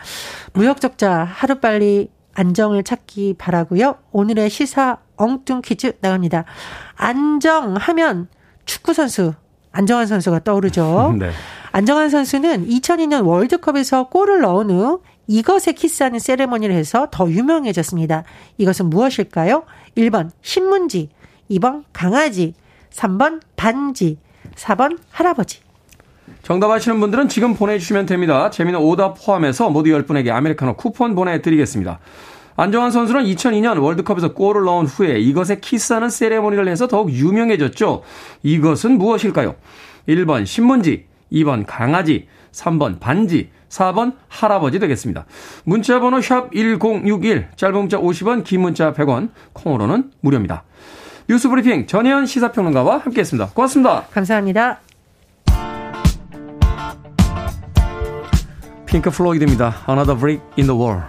무역 0.53 0.79
적자 0.79 1.25
하루빨리 1.25 2.14
안정을 2.35 2.83
찾기 2.83 3.35
바라고요. 3.37 3.95
오늘의 4.11 4.49
시사 4.49 4.97
엉뚱 5.15 5.61
퀴즈 5.61 5.93
나갑니다. 6.01 6.45
안정하면 6.95 8.27
축구 8.65 8.93
선수 8.93 9.33
안정환 9.71 10.07
선수가 10.07 10.43
떠오르죠. 10.43 11.15
네. 11.19 11.31
안정환 11.71 12.09
선수는 12.09 12.67
2002년 12.67 13.25
월드컵에서 13.25 14.09
골을 14.09 14.41
넣은 14.41 14.69
후 14.69 15.01
이것에 15.27 15.73
키스하는 15.73 16.19
세레머니를 16.19 16.75
해서 16.75 17.07
더 17.11 17.29
유명해졌습니다. 17.29 18.23
이것은 18.57 18.89
무엇일까요? 18.89 19.63
1번 19.97 20.29
신문지, 20.41 21.09
2번 21.51 21.83
강아지, 21.91 22.53
3번 22.91 23.41
반지, 23.55 24.19
4번 24.55 24.97
할아버지. 25.11 25.64
정답 26.43 26.71
아시는 26.71 26.99
분들은 26.99 27.27
지금 27.27 27.53
보내주시면 27.53 28.05
됩니다. 28.05 28.49
재미는 28.49 28.79
오답 28.79 29.15
포함해서 29.23 29.69
모두 29.69 29.89
10분에게 29.89 30.29
아메리카노 30.29 30.75
쿠폰 30.75 31.15
보내드리겠습니다. 31.15 31.99
안정환 32.57 32.91
선수는 32.91 33.25
2002년 33.25 33.81
월드컵에서 33.81 34.33
골을 34.33 34.63
넣은 34.63 34.85
후에 34.85 35.19
이것에 35.19 35.59
키스하는 35.59 36.09
세레모니를 36.09 36.67
해서 36.67 36.87
더욱 36.87 37.11
유명해졌죠. 37.11 38.03
이것은 38.43 38.97
무엇일까요? 38.97 39.55
1번 40.07 40.45
신문지, 40.45 41.05
2번 41.31 41.65
강아지, 41.67 42.27
3번 42.53 42.99
반지, 42.99 43.49
4번 43.69 44.13
할아버지 44.29 44.79
되겠습니다. 44.79 45.25
문자 45.65 45.99
번호 45.99 46.21
샵 46.21 46.49
1061, 46.53 47.49
짧은 47.57 47.77
문자 47.77 47.97
50원, 47.97 48.43
긴 48.45 48.61
문자 48.61 48.93
100원, 48.93 49.29
콩으로는 49.51 50.11
무료입니다. 50.21 50.63
뉴스 51.27 51.49
브리핑 51.49 51.87
전혜연 51.87 52.25
시사평론가와 52.25 52.99
함께했습니다. 52.99 53.49
고맙습니다. 53.53 54.05
감사합니다. 54.13 54.84
핑크 58.95 59.09
플로이드입니다. 59.09 59.83
Another 59.89 60.17
Brick 60.17 60.41
in 60.57 60.67
the 60.67 60.73
Wall. 60.73 61.01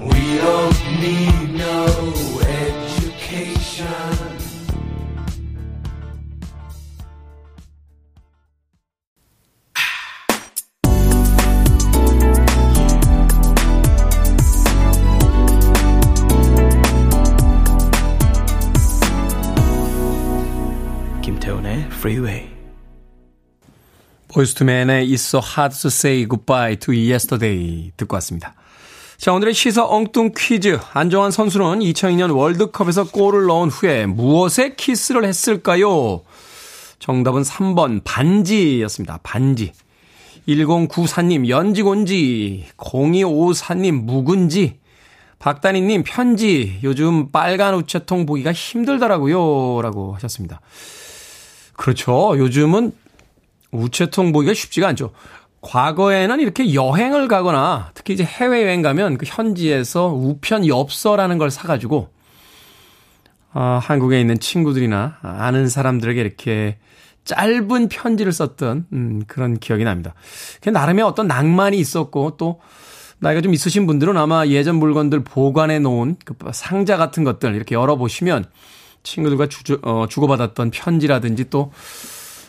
We 0.00 0.40
don't 0.40 0.74
need 0.98 1.54
no 1.54 1.86
education. 2.42 3.86
김태훈의 21.22 21.86
Freeway. 21.92 22.61
보이스투맨의 24.32 25.08
It's 25.08 25.28
so 25.28 25.40
hard 25.40 25.78
to 25.80 25.88
say 25.88 26.26
goodbye 26.26 26.76
to 26.76 26.94
yesterday 26.94 27.92
듣고 27.96 28.14
왔습니다. 28.16 28.54
자, 29.18 29.32
오늘의 29.32 29.54
시사 29.54 29.84
엉뚱 29.84 30.32
퀴즈. 30.36 30.78
안정환 30.94 31.30
선수는 31.30 31.80
2002년 31.80 32.34
월드컵에서 32.34 33.10
골을 33.10 33.46
넣은 33.46 33.68
후에 33.68 34.06
무엇에 34.06 34.74
키스를 34.74 35.24
했을까요? 35.24 36.22
정답은 36.98 37.42
3번 37.42 38.02
반지였습니다. 38.04 39.20
반지. 39.22 39.72
1094님 40.48 41.48
연지곤지, 41.48 42.66
0254님 42.76 43.92
묵은지, 43.92 44.80
박다니님 45.38 46.02
편지, 46.04 46.80
요즘 46.82 47.30
빨간 47.30 47.76
우체통 47.76 48.26
보기가 48.26 48.52
힘들더라고요. 48.52 49.82
라고 49.82 50.14
하셨습니다. 50.14 50.60
그렇죠. 51.74 52.36
요즘은 52.38 52.92
우체통 53.72 54.32
보기가 54.32 54.54
쉽지가 54.54 54.88
않죠. 54.88 55.12
과거에는 55.62 56.40
이렇게 56.40 56.74
여행을 56.74 57.28
가거나 57.28 57.90
특히 57.94 58.14
이제 58.14 58.24
해외여행 58.24 58.82
가면 58.82 59.16
그 59.16 59.26
현지에서 59.26 60.08
우편 60.08 60.66
엽서라는 60.66 61.38
걸 61.38 61.50
사가지고 61.50 62.08
어, 63.54 63.78
한국에 63.82 64.20
있는 64.20 64.38
친구들이나 64.38 65.18
아는 65.22 65.68
사람들에게 65.68 66.20
이렇게 66.20 66.78
짧은 67.24 67.88
편지를 67.88 68.32
썼던 68.32 68.86
음, 68.92 69.22
그런 69.26 69.58
기억이 69.58 69.84
납니다. 69.84 70.14
그 70.60 70.70
나름의 70.70 71.04
어떤 71.04 71.28
낭만이 71.28 71.78
있었고 71.78 72.36
또 72.36 72.60
나이가 73.20 73.40
좀 73.40 73.54
있으신 73.54 73.86
분들은 73.86 74.16
아마 74.16 74.46
예전 74.46 74.76
물건들 74.76 75.22
보관해 75.22 75.78
놓은 75.78 76.16
그 76.24 76.34
상자 76.52 76.96
같은 76.96 77.22
것들 77.22 77.54
이렇게 77.54 77.76
열어보시면 77.76 78.46
친구들과 79.04 79.46
주, 79.48 79.78
어, 79.82 80.06
주고받았던 80.08 80.72
편지라든지 80.72 81.48
또 81.50 81.70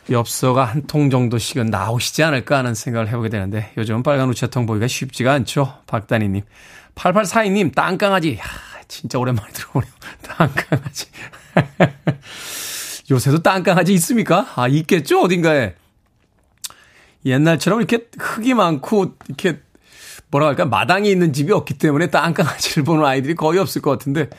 엽서가 0.09 0.65
한 0.65 0.83
통 0.87 1.09
정도씩은 1.09 1.67
나오시지 1.67 2.23
않을까 2.23 2.57
하는 2.57 2.75
생각을 2.75 3.07
해보게 3.07 3.29
되는데 3.29 3.71
요즘은 3.77 4.03
빨간 4.03 4.29
우체통 4.29 4.65
보기가 4.65 4.87
쉽지가 4.87 5.31
않죠. 5.33 5.79
박다니님. 5.87 6.43
8842님, 6.95 7.73
땅강아지. 7.73 8.37
야, 8.37 8.43
진짜 8.87 9.17
오랜만에 9.17 9.51
들어보네요. 9.51 9.91
땅강아지. 10.23 11.07
요새도 13.09 13.41
땅강아지 13.41 13.93
있습니까? 13.95 14.47
아, 14.55 14.67
있겠죠? 14.67 15.21
어딘가에. 15.21 15.75
옛날처럼 17.25 17.79
이렇게 17.79 18.07
흙이 18.19 18.53
많고, 18.53 19.15
이렇게, 19.27 19.59
뭐라 20.29 20.47
할까, 20.47 20.65
마당이 20.65 21.09
있는 21.09 21.31
집이 21.33 21.51
없기 21.51 21.77
때문에 21.77 22.07
땅강아지를 22.07 22.83
보는 22.83 23.05
아이들이 23.05 23.35
거의 23.35 23.59
없을 23.59 23.81
것 23.81 23.91
같은데, 23.91 24.29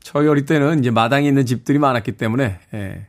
저희 0.00 0.26
어릴 0.28 0.44
때는 0.44 0.80
이제 0.80 0.90
마당이 0.90 1.26
있는 1.26 1.46
집들이 1.46 1.78
많았기 1.78 2.12
때문에, 2.12 2.58
예, 2.74 3.06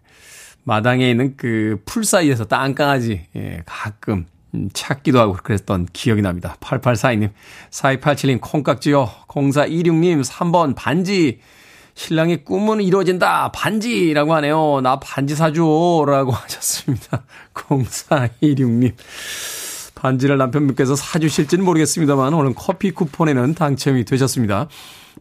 마당에 0.67 1.09
있는 1.09 1.37
그 1.37 1.77
풀 1.85 2.03
사이에서 2.03 2.43
땅강아지 2.45 3.21
예, 3.37 3.63
가끔 3.65 4.25
음, 4.53 4.69
찾기도 4.73 5.17
하고 5.17 5.33
그랬던 5.41 5.87
기억이 5.93 6.21
납니다. 6.21 6.57
8842님, 6.59 7.29
4287님 7.71 8.39
콩깍지요. 8.41 9.09
0426님 9.27 10.23
3번 10.23 10.75
반지. 10.75 11.39
신랑의 11.95 12.43
꿈은 12.43 12.81
이루어진다. 12.81 13.51
반지라고 13.53 14.35
하네요. 14.35 14.81
나 14.81 14.99
반지 14.99 15.35
사줘. 15.35 15.61
라고 16.05 16.31
하셨습니다. 16.35 17.23
0426님. 17.53 18.93
반지를 19.95 20.37
남편분께서 20.37 20.95
사주실지는 20.95 21.63
모르겠습니다만 21.65 22.33
오늘 22.33 22.53
커피 22.53 22.91
쿠폰에는 22.91 23.55
당첨이 23.55 24.05
되셨습니다. 24.05 24.67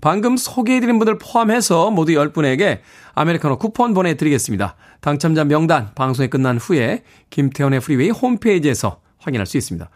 방금 0.03 0.37
소개해드린 0.37 0.99
분들 0.99 1.19
포함해서 1.19 1.91
모두 1.91 2.13
10분에게 2.13 2.81
아메리카노 3.15 3.57
쿠폰 3.59 3.95
보내드리겠습니다. 3.95 4.77
당첨자 5.07 5.45
명단 5.45 5.90
방송이 5.95 6.29
끝난 6.29 6.59
후에 6.59 7.05
김태훈의 7.31 7.79
프리웨이 7.79 8.11
홈페이지에서 8.11 8.99
확인할 9.19 9.47
수 9.47 9.57
있습니다. 9.57 9.88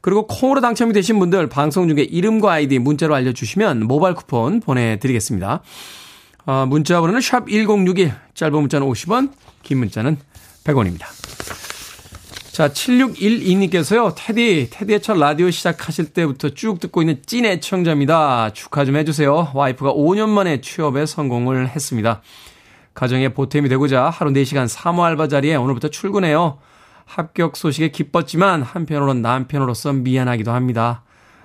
그리고 0.00 0.26
콩으로 0.26 0.62
당첨이 0.62 0.94
되신 0.94 1.18
분들 1.18 1.50
방송 1.50 1.86
중에 1.86 2.00
이름과 2.00 2.50
아이디 2.50 2.78
문자로 2.78 3.14
알려주시면 3.14 3.86
모바일 3.86 4.14
쿠폰 4.14 4.60
보내드리겠습니다. 4.60 5.60
어, 6.46 6.64
문자 6.66 6.98
번호는 7.02 7.20
샵 7.20 7.46
1061, 7.46 8.14
짧은 8.32 8.58
문자는 8.58 8.86
50원, 8.86 9.32
긴 9.62 9.80
문자는 9.80 10.16
100원입니다. 10.64 11.08
자, 12.50 12.70
7612님께서요, 12.70 14.14
테디, 14.16 14.68
테디의 14.70 15.02
첫 15.02 15.18
라디오 15.18 15.50
시작하실 15.50 16.14
때부터 16.14 16.48
쭉 16.50 16.80
듣고 16.80 17.02
있는 17.02 17.20
찐 17.26 17.44
애청자입니다. 17.44 18.54
축하 18.54 18.86
좀 18.86 18.96
해주세요. 18.96 19.50
와이프가 19.52 19.92
5년 19.92 20.30
만에 20.30 20.62
취업에 20.62 21.04
성공을 21.04 21.68
했습니다. 21.68 22.22
가정에 22.94 23.28
보탬이 23.28 23.68
되고자 23.68 24.08
하루 24.08 24.32
4시간 24.32 24.68
사무 24.68 25.04
알바 25.04 25.28
자리에 25.28 25.56
오늘부터 25.56 25.88
출근해요. 25.88 26.58
합격 27.04 27.56
소식에 27.56 27.88
기뻤지만 27.88 28.62
한편으로는 28.62 29.20
남편으로서 29.20 29.92
미안하기도 29.92 30.52
합니다. 30.52 31.02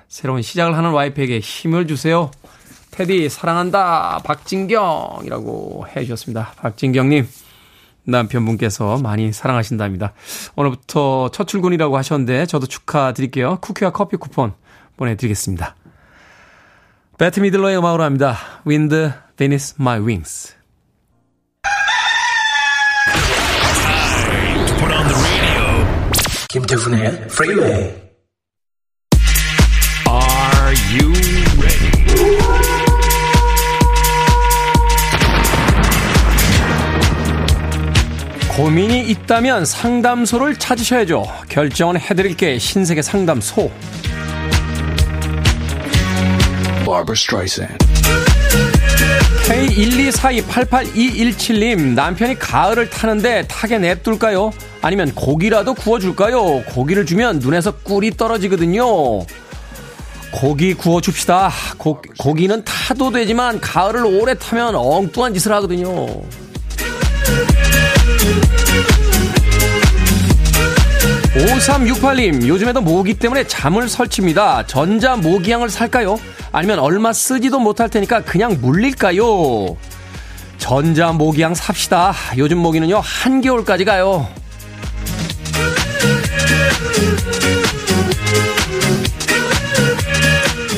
새로운 0.08 0.42
시작을 0.42 0.78
하는 0.78 0.92
와이프에게 0.92 1.40
힘을 1.40 1.88
주세요. 1.88 2.32
테디 2.92 3.30
사랑한다 3.30 4.22
박진경이라고 4.24 5.86
해주셨습니다. 5.96 6.54
박진경님 6.58 7.28
남편분께서 8.04 8.98
많이 8.98 9.32
사랑하신답니다. 9.32 10.14
오늘부터 10.56 11.30
첫 11.30 11.48
출근이라고 11.48 11.98
하셨는데 11.98 12.46
저도 12.46 12.68
축하드릴게요. 12.68 13.60
쿠키와 13.62 13.92
커피 13.92 14.18
쿠폰 14.18 14.54
보내드리겠습니다. 14.98 15.76
배트 17.18 17.40
미들러의 17.42 17.78
음악으로 17.78 18.04
합니다. 18.04 18.38
Wind 18.66 19.12
Beneath 19.38 19.76
My 19.80 20.00
Wings. 20.00 20.59
김태훈의 26.52 27.10
Freeway. 27.26 27.94
Are 30.08 30.76
you 30.92 31.14
ready? 31.62 31.92
고민이 38.58 39.10
있다면 39.12 39.64
상담소를 39.64 40.56
찾으셔야죠. 40.56 41.24
결정은 41.50 42.00
해드릴게 42.00 42.58
신세계 42.58 43.04
상담소. 43.04 43.72
Barbara 46.84 47.14
Streisand. 47.14 47.78
K124288217님, 49.50 51.96
남편이 51.96 52.38
가을을 52.38 52.92
타는데 52.92 53.48
타게 53.48 53.80
냅둘까요? 53.80 54.52
아니면 54.84 55.12
고기라도 55.16 55.74
구워줄까요? 55.74 56.66
고기를 56.66 57.08
주면 57.08 57.40
눈에서 57.40 57.72
꿀이 57.72 58.12
떨어지거든요. 58.12 58.86
고기 60.32 60.76
구워줍시다. 60.76 61.52
고, 61.80 62.00
고기는 62.20 62.64
타도 62.64 63.10
되지만 63.10 63.60
가을을 63.60 64.06
오래 64.06 64.36
타면 64.36 64.76
엉뚱한 64.76 65.34
짓을 65.34 65.52
하거든요. 65.54 66.06
5368님, 71.34 72.48
요즘에도 72.48 72.82
모기 72.82 73.14
때문에 73.14 73.46
잠을 73.46 73.88
설칩니다. 73.88 74.66
전자 74.66 75.16
모기향을 75.16 75.70
살까요? 75.70 76.20
아니면 76.52 76.80
얼마 76.80 77.14
쓰지도 77.14 77.60
못할 77.60 77.90
테니까 77.90 78.24
그냥 78.24 78.58
물릴까요? 78.60 79.78
전자 80.58 81.12
모기향 81.12 81.54
삽시다. 81.54 82.14
요즘 82.38 82.58
모기는요, 82.58 83.00
한겨울까지 83.04 83.86
가요. 83.86 84.28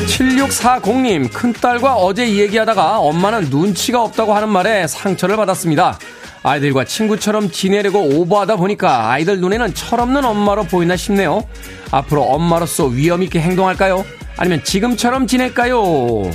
7640님, 0.08 1.32
큰딸과 1.32 1.96
어제 1.96 2.36
얘기하다가 2.38 3.00
엄마는 3.00 3.50
눈치가 3.50 4.04
없다고 4.04 4.34
하는 4.36 4.50
말에 4.50 4.86
상처를 4.88 5.38
받았습니다. 5.38 5.98
아이들과 6.44 6.86
친구처럼 6.86 7.52
지내려고 7.52 8.00
오버하다 8.00 8.56
보니까 8.56 9.12
아이들 9.12 9.40
눈에는 9.40 9.74
철없는 9.74 10.26
엄마로 10.26 10.64
보이나 10.64 10.96
싶네요. 10.96 11.48
앞으로 11.92 12.24
엄마로서 12.24 12.86
위험있게 12.86 13.40
행동할까요? 13.40 14.04
아니면 14.38 14.64
지금처럼 14.64 15.28
지낼까요? 15.28 16.32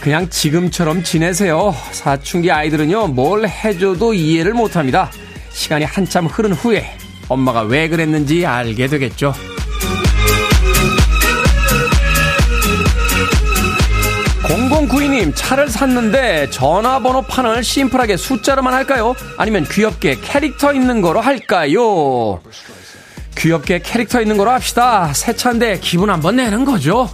그냥 0.00 0.28
지금처럼 0.30 1.04
지내세요. 1.04 1.74
사춘기 1.92 2.50
아이들은요, 2.50 3.08
뭘 3.08 3.46
해줘도 3.46 4.14
이해를 4.14 4.54
못합니다. 4.54 5.10
시간이 5.50 5.84
한참 5.84 6.26
흐른 6.26 6.52
후에 6.52 6.96
엄마가 7.28 7.62
왜 7.62 7.88
그랬는지 7.88 8.46
알게 8.46 8.88
되겠죠. 8.88 9.34
0092님, 14.52 15.32
차를 15.34 15.70
샀는데 15.70 16.50
전화번호 16.50 17.22
판을 17.22 17.64
심플하게 17.64 18.18
숫자로만 18.18 18.74
할까요? 18.74 19.14
아니면 19.38 19.64
귀엽게 19.64 20.18
캐릭터 20.20 20.74
있는 20.74 21.00
거로 21.00 21.22
할까요? 21.22 22.40
귀엽게 23.34 23.78
캐릭터 23.78 24.20
있는 24.20 24.36
거로 24.36 24.50
합시다. 24.50 25.10
새 25.14 25.34
차인데 25.34 25.78
기분 25.80 26.10
한번 26.10 26.36
내는 26.36 26.66
거죠. 26.66 27.10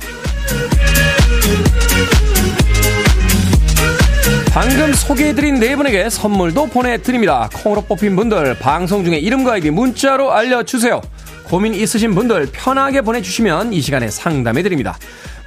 방금 4.51 4.93
소개해드린 4.93 5.61
네 5.61 5.77
분에게 5.77 6.11
선물도 6.11 6.67
보내드립니다. 6.67 7.49
콩으로 7.55 7.83
뽑힌 7.83 8.17
분들 8.17 8.59
방송 8.59 9.05
중에 9.05 9.19
이름과 9.19 9.53
아이디 9.53 9.71
문자로 9.71 10.33
알려주세요. 10.33 11.01
고민 11.45 11.73
있으신 11.73 12.17
분들 12.17 12.49
편하게 12.53 13.01
보내주시면 13.01 13.73
이 13.73 13.81
시간에 13.81 14.11
상담해드립니다. 14.11 14.99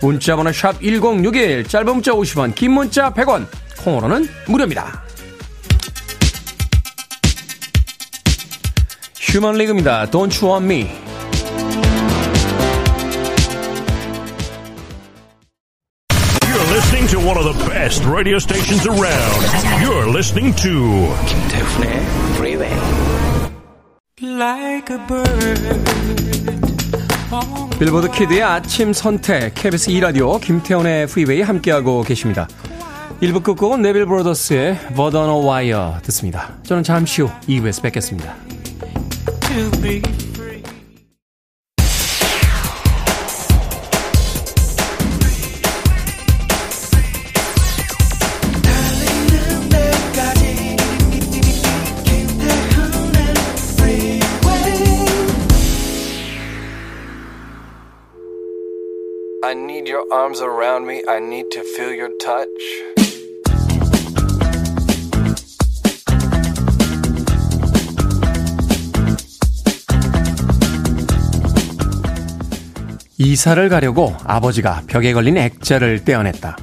문자번호 0.01 0.51
샵 0.51 0.81
1061, 0.81 1.63
짧은 1.65 1.93
문자 1.93 2.11
50원, 2.11 2.55
긴 2.55 2.71
문자 2.71 3.11
100원, 3.13 3.45
콩으로는 3.83 4.27
무료입니다. 4.47 5.03
Human 9.15 9.55
League입니다. 9.55 10.07
Don't 10.07 10.35
you 10.41 10.51
want 10.51 10.65
me? 10.65 10.91
You're 16.43 16.73
listening 16.73 17.07
to 17.11 17.19
one 17.19 17.37
of 17.37 17.45
the 17.45 17.53
best 17.69 18.03
radio 18.03 18.39
stations 18.39 18.85
around. 18.85 19.41
You're 19.81 20.09
listening 20.09 20.53
to 20.57 21.15
김태훈의 21.27 22.05
Freeway. 22.35 22.75
Like 24.19 24.89
a 24.89 24.97
bird. 25.07 25.61
빌보드 27.81 28.11
키드의 28.11 28.43
아침 28.43 28.93
선택 28.93 29.55
KBS 29.55 29.89
2라디오 29.89 30.39
김태훈의 30.39 31.07
프리웨이 31.07 31.41
함께하고 31.41 32.03
계십니다. 32.03 32.47
1부 33.23 33.41
끝곡은 33.41 33.81
Neville 33.81 34.05
Brothers의 34.05 34.77
Bird 34.95 35.23
on 35.23 35.37
a 35.37 35.49
Wire 35.49 35.97
듣습니다. 36.03 36.53
저는 36.61 36.83
잠시 36.83 37.23
후 37.23 37.31
2부에서 37.47 37.81
뵙겠습니다. 37.81 38.35
Need 59.81 59.89
your 59.89 60.05
arms 60.11 60.41
around 60.41 60.85
me. 60.85 61.01
I 61.07 61.17
need 61.17 61.49
to 61.51 61.61
feel 61.75 61.93
your 61.93 62.11
touch. 62.17 62.47
이사를 73.17 73.69
가려고 73.69 74.15
아버지가 74.23 74.83
벽에 74.87 75.13
걸린 75.13 75.37
액자를 75.37 76.03
떼어냈다. 76.03 76.57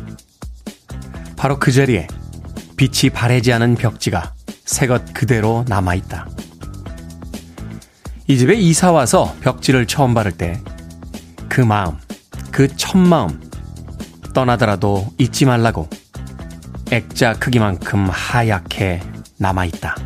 바로 1.37 1.59
그 1.59 1.71
자리에 1.71 2.09
빛이 2.77 3.11
바래지 3.11 3.53
않은 3.53 3.77
벽지가 3.77 4.35
새것 4.65 5.15
그대로 5.15 5.65
남아있다. 5.69 6.29
이 8.27 8.37
집에 8.37 8.55
이사 8.55 8.93
와서 8.93 9.35
벽지를 9.41 9.87
처음 9.87 10.15
바를 10.15 10.33
때 10.33 10.61
그 11.59 11.63
마음, 11.63 11.97
그 12.51 12.69
첫 12.77 12.99
마음 12.99 13.41
떠나더라도 14.35 15.07
잊지 15.19 15.45
말라고 15.47 15.89
액자 16.91 17.35
크기만큼 17.35 18.09
하얗게 18.11 19.01
남아있다. 19.39 19.97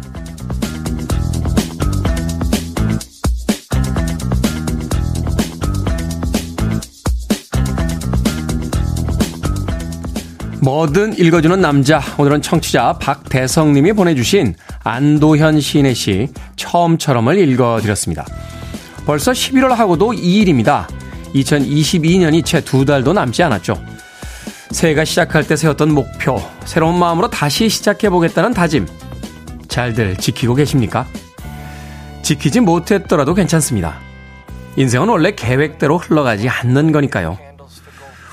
뭐든 10.62 11.18
읽어주는 11.18 11.60
남자. 11.60 12.00
오늘은 12.18 12.40
청취자 12.40 12.98
박대성님이 13.00 13.94
보내주신 13.94 14.54
안도현 14.84 15.60
시인의 15.60 15.94
시 15.94 16.28
처음처럼을 16.54 17.36
읽어드렸습니다. 17.36 18.24
벌써 19.04 19.32
11월 19.32 19.70
하고도 19.70 20.12
2일입니다. 20.12 20.86
2022년이 21.34 22.44
채 22.44 22.60
두 22.60 22.84
달도 22.84 23.12
남지 23.12 23.42
않았죠. 23.42 23.82
새해가 24.70 25.04
시작할 25.04 25.46
때 25.46 25.56
세웠던 25.56 25.92
목표, 25.92 26.40
새로운 26.64 26.98
마음으로 26.98 27.28
다시 27.28 27.68
시작해보겠다는 27.68 28.54
다짐. 28.54 28.86
잘들 29.68 30.16
지키고 30.16 30.54
계십니까? 30.54 31.06
지키지 32.22 32.60
못했더라도 32.60 33.34
괜찮습니다. 33.34 33.98
인생은 34.76 35.08
원래 35.08 35.32
계획대로 35.34 35.98
흘러가지 35.98 36.48
않는 36.48 36.92
거니까요. 36.92 37.38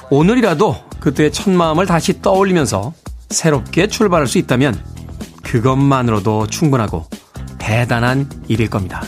오늘이라도 0.10 0.76
그때의 1.00 1.32
첫 1.32 1.50
마음을 1.50 1.86
다시 1.86 2.22
떠올리면서 2.22 2.94
새롭게 3.30 3.88
출발할 3.88 4.28
수 4.28 4.38
있다면 4.38 4.82
그것만으로도 5.44 6.48
충분하고 6.48 7.06
대단한 7.58 8.30
일일 8.48 8.70
겁니다. 8.70 9.04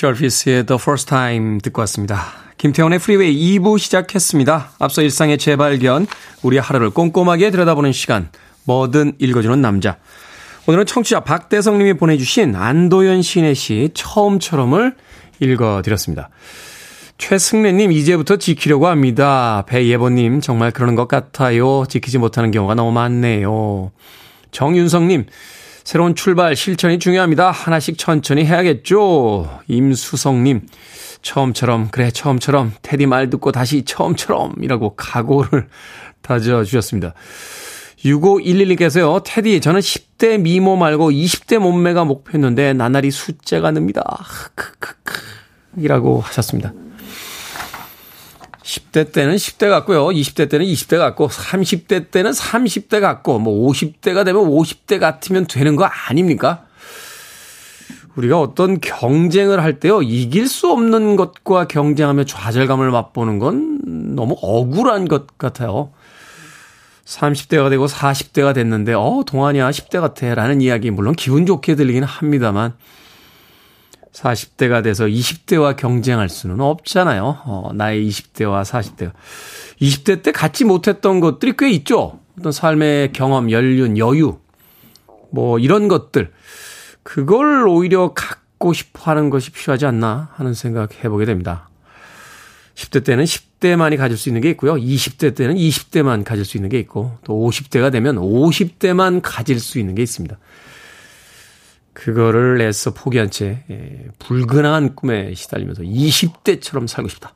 Surface의 0.00 0.66
The 0.66 0.78
First 0.80 1.08
Time 1.08 1.58
듣고 1.60 1.80
왔습니다. 1.80 2.26
김태훈의 2.58 3.00
프리웨이 3.00 3.58
2부 3.58 3.80
시작했습니다. 3.80 4.70
앞서 4.78 5.02
일상의 5.02 5.38
재발견, 5.38 6.06
우리 6.42 6.58
하루를 6.58 6.90
꼼꼼하게 6.90 7.50
들여다보는 7.50 7.90
시간, 7.90 8.28
뭐든 8.64 9.14
읽어주는 9.18 9.60
남자. 9.60 9.96
오늘은 10.66 10.86
청취자 10.86 11.20
박대성님이 11.20 11.94
보내주신 11.94 12.54
안도현 12.54 13.22
시인의 13.22 13.56
시 13.56 13.90
처음처럼을 13.92 14.94
읽어드렸습니다. 15.40 16.30
최승래님, 17.18 17.90
이제부터 17.90 18.36
지키려고 18.36 18.86
합니다. 18.86 19.64
배예보님, 19.66 20.40
정말 20.40 20.70
그러는 20.70 20.94
것 20.94 21.08
같아요. 21.08 21.84
지키지 21.88 22.18
못하는 22.18 22.52
경우가 22.52 22.76
너무 22.76 22.92
많네요. 22.92 23.90
정윤성님, 24.52 25.26
새로운 25.88 26.14
출발, 26.14 26.54
실천이 26.54 26.98
중요합니다. 26.98 27.50
하나씩 27.50 27.96
천천히 27.96 28.44
해야겠죠. 28.44 29.62
임수성님, 29.68 30.66
처음처럼, 31.22 31.88
그래, 31.90 32.10
처음처럼, 32.10 32.74
테디 32.82 33.06
말 33.06 33.30
듣고 33.30 33.52
다시 33.52 33.86
처음처럼, 33.86 34.56
이라고 34.60 34.94
각오를 34.96 35.66
다져주셨습니다. 36.20 37.14
6511님께서요, 38.04 39.22
테디, 39.24 39.62
저는 39.62 39.80
10대 39.80 40.38
미모 40.38 40.76
말고 40.76 41.10
20대 41.10 41.56
몸매가 41.56 42.04
목표였는데, 42.04 42.74
나날이 42.74 43.10
숫자가 43.10 43.70
늡니다. 43.70 44.02
크크크. 44.56 45.22
이라고 45.78 46.20
하셨습니다. 46.20 46.74
10대 48.68 49.12
때는 49.12 49.36
10대 49.36 49.70
같고요. 49.70 50.08
20대 50.08 50.50
때는 50.50 50.66
20대 50.66 50.98
같고 50.98 51.28
30대 51.28 52.10
때는 52.10 52.32
30대 52.32 53.00
같고 53.00 53.38
뭐 53.38 53.70
50대가 53.70 54.26
되면 54.26 54.42
50대 54.44 55.00
같으면 55.00 55.46
되는 55.46 55.74
거 55.74 55.84
아닙니까? 55.84 56.64
우리가 58.14 58.38
어떤 58.38 58.78
경쟁을 58.80 59.62
할 59.62 59.80
때요. 59.80 60.02
이길 60.02 60.48
수 60.48 60.70
없는 60.70 61.16
것과 61.16 61.66
경쟁하며 61.66 62.24
좌절감을 62.24 62.90
맛보는 62.90 63.38
건 63.38 63.80
너무 64.14 64.36
억울한 64.42 65.08
것 65.08 65.38
같아요. 65.38 65.92
30대가 67.06 67.70
되고 67.70 67.86
40대가 67.86 68.52
됐는데 68.52 68.92
어 68.92 69.22
동안이야 69.26 69.70
10대 69.70 69.98
같아 70.00 70.34
라는 70.34 70.60
이야기 70.60 70.90
물론 70.90 71.14
기분 71.14 71.46
좋게 71.46 71.74
들리긴 71.74 72.02
합니다만 72.02 72.74
40대가 74.12 74.82
돼서 74.82 75.06
20대와 75.06 75.76
경쟁할 75.76 76.28
수는 76.28 76.60
없잖아요. 76.60 77.42
어, 77.44 77.70
나의 77.74 78.08
20대와 78.08 78.64
40대가. 78.64 79.12
20대 79.80 80.22
때 80.22 80.32
갖지 80.32 80.64
못했던 80.64 81.20
것들이 81.20 81.54
꽤 81.56 81.70
있죠. 81.70 82.20
어떤 82.38 82.52
삶의 82.52 83.12
경험, 83.12 83.50
연륜, 83.50 83.98
여유, 83.98 84.38
뭐 85.30 85.58
이런 85.58 85.88
것들. 85.88 86.32
그걸 87.02 87.66
오히려 87.68 88.12
갖고 88.14 88.72
싶어 88.72 89.10
하는 89.10 89.30
것이 89.30 89.50
필요하지 89.50 89.86
않나 89.86 90.30
하는 90.34 90.54
생각 90.54 91.04
해보게 91.04 91.24
됩니다. 91.24 91.68
10대 92.74 93.04
때는 93.04 93.24
10대만이 93.24 93.96
가질 93.96 94.16
수 94.16 94.28
있는 94.28 94.40
게 94.40 94.50
있고요. 94.50 94.74
20대 94.74 95.34
때는 95.34 95.56
20대만 95.56 96.22
가질 96.22 96.44
수 96.44 96.56
있는 96.56 96.70
게 96.70 96.78
있고, 96.78 97.18
또 97.24 97.34
50대가 97.48 97.90
되면 97.90 98.16
50대만 98.16 99.20
가질 99.22 99.58
수 99.58 99.80
있는 99.80 99.96
게 99.96 100.02
있습니다. 100.02 100.38
그거를 101.98 102.60
애써 102.60 102.92
포기한 102.94 103.28
채 103.28 103.64
예, 103.70 104.06
불근한 104.20 104.94
꿈에 104.94 105.34
시달리면서 105.34 105.82
20대처럼 105.82 106.86
살고 106.86 107.08
싶다. 107.08 107.34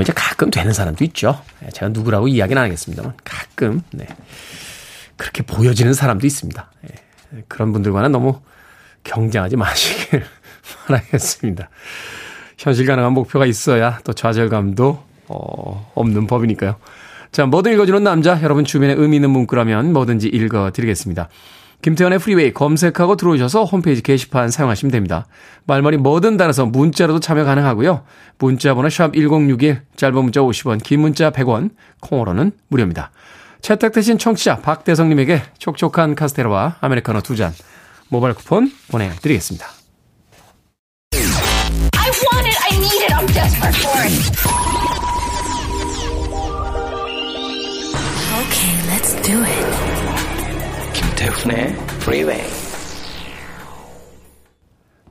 이제 0.00 0.12
가끔 0.14 0.52
되는 0.52 0.72
사람도 0.72 1.02
있죠. 1.06 1.42
예, 1.64 1.70
제가 1.70 1.88
누구라고 1.88 2.28
이야기는 2.28 2.62
안 2.62 2.66
하겠습니다만 2.66 3.14
가끔 3.24 3.82
네. 3.90 4.06
그렇게 5.16 5.42
보여지는 5.42 5.92
사람도 5.92 6.28
있습니다. 6.28 6.70
예, 6.84 7.44
그런 7.48 7.72
분들과는 7.72 8.12
너무 8.12 8.40
경쟁하지 9.02 9.56
마시길 9.56 10.24
바라겠습니다. 10.86 11.70
현실 12.56 12.86
가능한 12.86 13.12
목표가 13.14 13.46
있어야 13.46 13.98
또 14.04 14.12
좌절감도 14.12 15.04
어, 15.26 15.92
없는 15.96 16.28
법이니까요. 16.28 16.76
자, 17.32 17.46
뭐든 17.46 17.72
읽어주는 17.72 18.04
남자, 18.04 18.40
여러분 18.42 18.64
주변에 18.64 18.92
의미 18.92 19.16
있는 19.16 19.30
문구라면 19.30 19.92
뭐든지 19.92 20.28
읽어드리겠습니다. 20.28 21.28
김태훈의 21.82 22.18
프리웨이 22.18 22.52
검색하고 22.52 23.16
들어오셔서 23.16 23.64
홈페이지 23.64 24.02
게시판 24.02 24.50
사용하시면 24.50 24.92
됩니다. 24.92 25.26
말머리 25.64 25.96
뭐든 25.96 26.36
달아서 26.36 26.66
문자로도 26.66 27.20
참여 27.20 27.44
가능하고요. 27.44 28.04
문자 28.38 28.74
번호 28.74 28.90
샵 28.90 29.14
1061 29.14 29.82
짧은 29.96 30.14
문자 30.22 30.40
50원 30.40 30.82
긴 30.82 31.00
문자 31.00 31.30
100원 31.30 31.70
콩으로는 32.00 32.52
무료입니다. 32.68 33.10
채택되신 33.62 34.18
청취자 34.18 34.58
박대성님에게 34.60 35.42
촉촉한 35.58 36.14
카스테라와 36.14 36.76
아메리카노 36.80 37.20
두 37.22 37.34
잔 37.36 37.52
모바일 38.08 38.34
쿠폰 38.34 38.70
보내드리겠습니다. 38.90 39.66
Okay, 48.40 48.74
let's 48.88 49.14
do 49.22 49.42
it. 49.42 49.89
김태훈의 51.20 51.76
프리웨이 52.00 52.40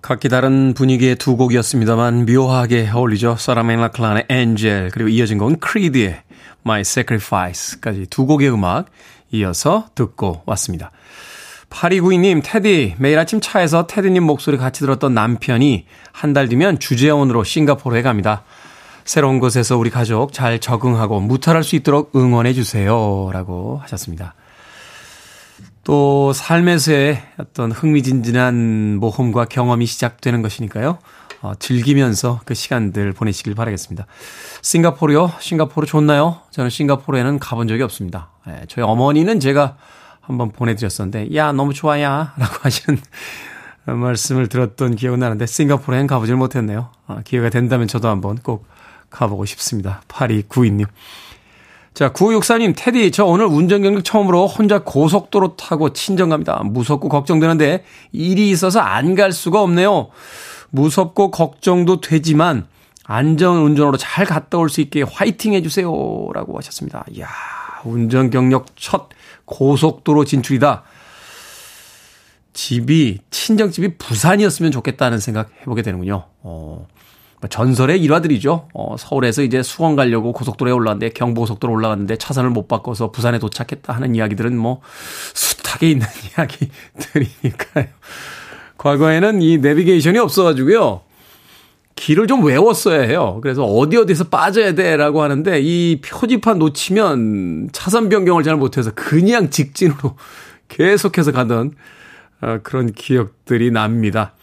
각기 0.01 0.27
다른 0.27 0.73
분위기의 0.73 1.15
두 1.15 1.37
곡이었습니다만 1.37 2.25
묘하게 2.25 2.89
어울리죠. 2.91 3.35
Sarah 3.37 3.61
McLachlan의 3.61 4.25
Angel 4.27 4.89
그리고 4.91 5.09
이어진 5.09 5.37
곡은 5.37 5.59
Creed의 5.59 6.23
My 6.65 6.81
Sacrifice까지 6.81 8.07
두 8.09 8.25
곡의 8.25 8.51
음악 8.51 8.87
이어서 9.31 9.85
듣고 9.93 10.41
왔습니다. 10.47 10.89
8292님, 11.69 12.41
테디, 12.43 12.95
매일 12.97 13.19
아침 13.19 13.39
차에서 13.39 13.85
테디님 13.85 14.23
목소리 14.23 14.57
같이 14.57 14.79
들었던 14.79 15.13
남편이 15.13 15.85
한 16.11 16.33
달 16.33 16.49
뒤면 16.49 16.79
주재원으로 16.79 17.43
싱가포르에 17.43 18.01
갑니다. 18.01 18.43
새로운 19.05 19.39
곳에서 19.39 19.77
우리 19.77 19.91
가족 19.91 20.33
잘 20.33 20.57
적응하고 20.59 21.19
무탈할 21.19 21.63
수 21.63 21.75
있도록 21.75 22.15
응원해 22.15 22.53
주세요. 22.53 23.29
라고 23.31 23.79
하셨습니다. 23.83 24.33
또 25.89 26.33
삶에서의 26.33 27.19
어떤 27.39 27.71
흥미진진한 27.71 28.97
모험과 28.97 29.45
경험이 29.45 29.87
시작되는 29.87 30.43
것이니까요. 30.43 30.99
어, 31.41 31.53
즐기면서 31.57 32.41
그 32.45 32.53
시간들 32.53 33.11
보내시길 33.13 33.55
바라겠습니다. 33.55 34.05
싱가포르요? 34.61 35.31
싱가포르 35.39 35.87
좋나요? 35.87 36.41
저는 36.51 36.69
싱가포르에는 36.69 37.39
가본 37.39 37.67
적이 37.67 37.81
없습니다. 37.81 38.29
예, 38.47 38.65
저희 38.67 38.85
어머니는 38.85 39.39
제가 39.39 39.77
한번 40.21 40.51
보내드렸었는데, 40.51 41.33
야, 41.33 41.51
너무 41.53 41.73
좋아야. 41.73 42.35
라고 42.37 42.53
하시는 42.61 42.99
말씀을 43.85 44.47
들었던 44.47 44.95
기억은 44.95 45.17
나는데, 45.17 45.47
싱가포르엔 45.47 46.05
가보질 46.05 46.35
못했네요. 46.35 46.91
어, 47.07 47.19
기회가 47.25 47.49
된다면 47.49 47.87
저도 47.87 48.09
한번 48.09 48.37
꼭 48.37 48.67
가보고 49.09 49.45
싶습니다. 49.45 50.03
8292님. 50.07 50.85
자, 51.93 52.13
9564님, 52.13 52.73
테디, 52.77 53.11
저 53.11 53.25
오늘 53.25 53.45
운전 53.45 53.81
경력 53.81 54.03
처음으로 54.05 54.47
혼자 54.47 54.79
고속도로 54.83 55.55
타고 55.57 55.91
친정 55.91 56.29
갑니다. 56.29 56.61
무섭고 56.63 57.09
걱정되는데 57.09 57.83
일이 58.11 58.49
있어서 58.51 58.79
안 58.79 59.15
갈 59.15 59.31
수가 59.31 59.61
없네요. 59.61 60.09
무섭고 60.69 61.31
걱정도 61.31 61.99
되지만 61.99 62.67
안전 63.03 63.57
운전으로 63.57 63.97
잘 63.97 64.25
갔다 64.25 64.57
올 64.59 64.69
수 64.69 64.81
있게 64.81 65.01
화이팅 65.01 65.53
해주세요. 65.53 65.89
라고 66.33 66.57
하셨습니다. 66.59 67.03
이야, 67.11 67.27
운전 67.83 68.29
경력 68.29 68.67
첫 68.77 69.09
고속도로 69.45 70.25
진출이다. 70.25 70.83
집이, 72.53 73.19
친정집이 73.31 73.97
부산이었으면 73.97 74.71
좋겠다는 74.71 75.17
생각 75.19 75.49
해보게 75.61 75.81
되는군요. 75.81 76.25
어, 76.43 76.85
뭐 76.87 76.87
전설의 77.47 78.01
일화들이죠. 78.01 78.67
어, 78.73 78.95
서울에서 78.97 79.43
이제 79.43 79.63
수원 79.63 79.95
가려고 79.95 80.33
고속도로에 80.33 80.73
올라왔는데 80.73 81.13
경부고속도로 81.13 81.73
올라갔는데 81.73 82.17
차선을 82.17 82.49
못 82.49 82.67
바꿔서 82.67 83.11
부산에 83.11 83.39
도착했다 83.39 83.93
하는 83.93 84.15
이야기들은 84.15 84.57
뭐 84.57 84.81
숱하게 85.33 85.91
있는 85.91 86.05
이야기들이니까요. 86.37 87.85
과거에는 88.77 89.41
이 89.41 89.57
내비게이션이 89.57 90.17
없어가지고요. 90.19 91.01
길을 91.95 92.27
좀 92.27 92.45
외웠어야 92.45 93.01
해요. 93.01 93.39
그래서 93.41 93.65
어디 93.65 93.97
어디서 93.97 94.25
빠져야 94.25 94.73
돼라고 94.73 95.21
하는데 95.21 95.59
이 95.61 95.99
표지판 96.01 96.57
놓치면 96.57 97.69
차선 97.73 98.07
변경을 98.09 98.43
잘 98.43 98.55
못해서 98.55 98.91
그냥 98.95 99.49
직진으로 99.49 100.15
계속해서 100.69 101.31
가던 101.31 101.73
어, 102.41 102.59
그런 102.63 102.93
기억들이 102.93 103.71
납니다. 103.71 104.33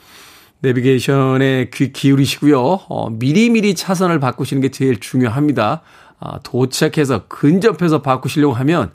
내비게이션에 0.60 1.70
귀 1.72 1.92
기울이시고요. 1.92 2.60
어, 2.60 3.10
미리미리 3.10 3.74
차선을 3.74 4.20
바꾸시는 4.20 4.62
게 4.62 4.70
제일 4.70 4.98
중요합니다. 4.98 5.82
아, 6.18 6.38
도착해서 6.42 7.26
근접해서 7.28 8.02
바꾸시려고 8.02 8.54
하면 8.54 8.92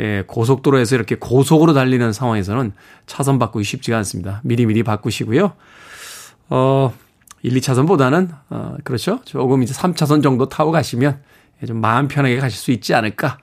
예, 0.00 0.22
고속도로에서 0.26 0.94
이렇게 0.94 1.16
고속으로 1.16 1.72
달리는 1.72 2.12
상황에서는 2.12 2.72
차선 3.06 3.38
바꾸기 3.38 3.64
쉽지가 3.64 3.96
않습니다. 3.98 4.40
미리미리 4.44 4.84
바꾸시고요. 4.84 5.52
어, 6.50 6.94
1, 7.42 7.54
2차선보다는, 7.54 8.28
어, 8.50 8.76
그렇죠. 8.84 9.20
조금 9.24 9.62
이제 9.62 9.74
3차선 9.74 10.22
정도 10.22 10.48
타고 10.48 10.70
가시면 10.70 11.20
좀 11.66 11.80
마음 11.80 12.06
편하게 12.06 12.36
가실 12.38 12.58
수 12.58 12.70
있지 12.70 12.94
않을까 12.94 13.38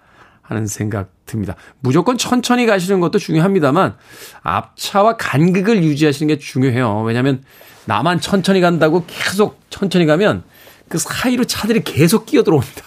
하는 0.47 0.67
생각 0.67 1.09
듭니다. 1.25 1.55
무조건 1.79 2.17
천천히 2.17 2.65
가시는 2.65 2.99
것도 2.99 3.17
중요합니다만 3.19 3.95
앞차와 4.43 5.17
간극을 5.17 5.83
유지하시는 5.83 6.27
게 6.27 6.39
중요해요. 6.39 7.01
왜냐하면 7.01 7.43
나만 7.85 8.19
천천히 8.21 8.61
간다고 8.61 9.03
계속 9.07 9.59
천천히 9.69 10.05
가면 10.05 10.43
그 10.87 10.97
사이로 10.99 11.45
차들이 11.45 11.83
계속 11.83 12.25
끼어 12.25 12.43
들어옵니다. 12.43 12.83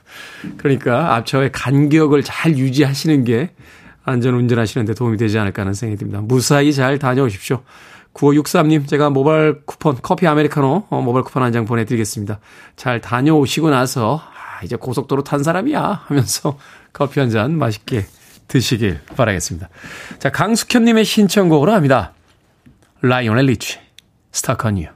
그러니까 0.56 1.16
앞차와의 1.16 1.52
간격을 1.52 2.22
잘 2.22 2.56
유지하시는 2.56 3.24
게 3.24 3.50
안전 4.04 4.34
운전하시는 4.34 4.86
데 4.86 4.94
도움이 4.94 5.16
되지 5.16 5.38
않을까 5.38 5.62
하는 5.62 5.74
생각이 5.74 5.98
듭니다. 5.98 6.20
무사히 6.22 6.72
잘 6.72 6.98
다녀오십시오. 6.98 7.62
9563님, 8.14 8.88
제가 8.88 9.10
모바일 9.10 9.60
쿠폰, 9.66 9.96
커피 10.02 10.26
아메리카노, 10.26 10.86
어, 10.90 11.00
모바일 11.02 11.22
쿠폰 11.24 11.42
한 11.44 11.52
장 11.52 11.64
보내드리겠습니다. 11.64 12.40
잘 12.76 13.00
다녀오시고 13.00 13.70
나서, 13.70 14.20
아, 14.20 14.64
이제 14.64 14.74
고속도로 14.76 15.22
탄 15.22 15.42
사람이야 15.44 16.02
하면서 16.06 16.58
커피 16.92 17.20
한 17.20 17.30
잔 17.30 17.56
맛있게 17.56 18.06
드시길 18.48 19.00
바라겠습니다. 19.16 19.68
자, 20.18 20.30
강숙현님의 20.30 21.04
신청곡으로 21.04 21.72
합니다. 21.72 22.12
라이온의 23.02 23.46
리치, 23.46 23.78
스타크 24.32 24.66
온 24.68 24.78
유. 24.78 24.86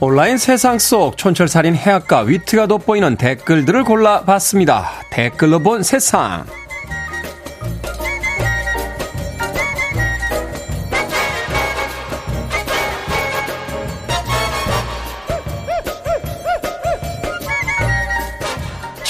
온라인 0.00 0.38
세상 0.38 0.78
속 0.78 1.16
촌철살인 1.16 1.74
해악과 1.74 2.20
위트가 2.20 2.66
돋보이는 2.66 3.16
댓글들을 3.16 3.82
골라봤습니다. 3.84 4.88
댓글로 5.10 5.58
본 5.58 5.82
세상. 5.82 6.44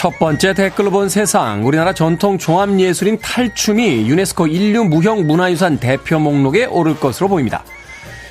첫 0.09 0.19
번째 0.19 0.55
댓글로 0.55 0.91
본 0.91 1.11
세상. 1.11 1.67
우리나라 1.67 1.93
전통 1.93 2.39
종합예술인 2.39 3.19
탈춤이 3.19 4.09
유네스코 4.09 4.47
인류 4.47 4.85
무형 4.85 5.27
문화유산 5.27 5.77
대표 5.77 6.19
목록에 6.19 6.65
오를 6.65 6.99
것으로 6.99 7.29
보입니다. 7.29 7.63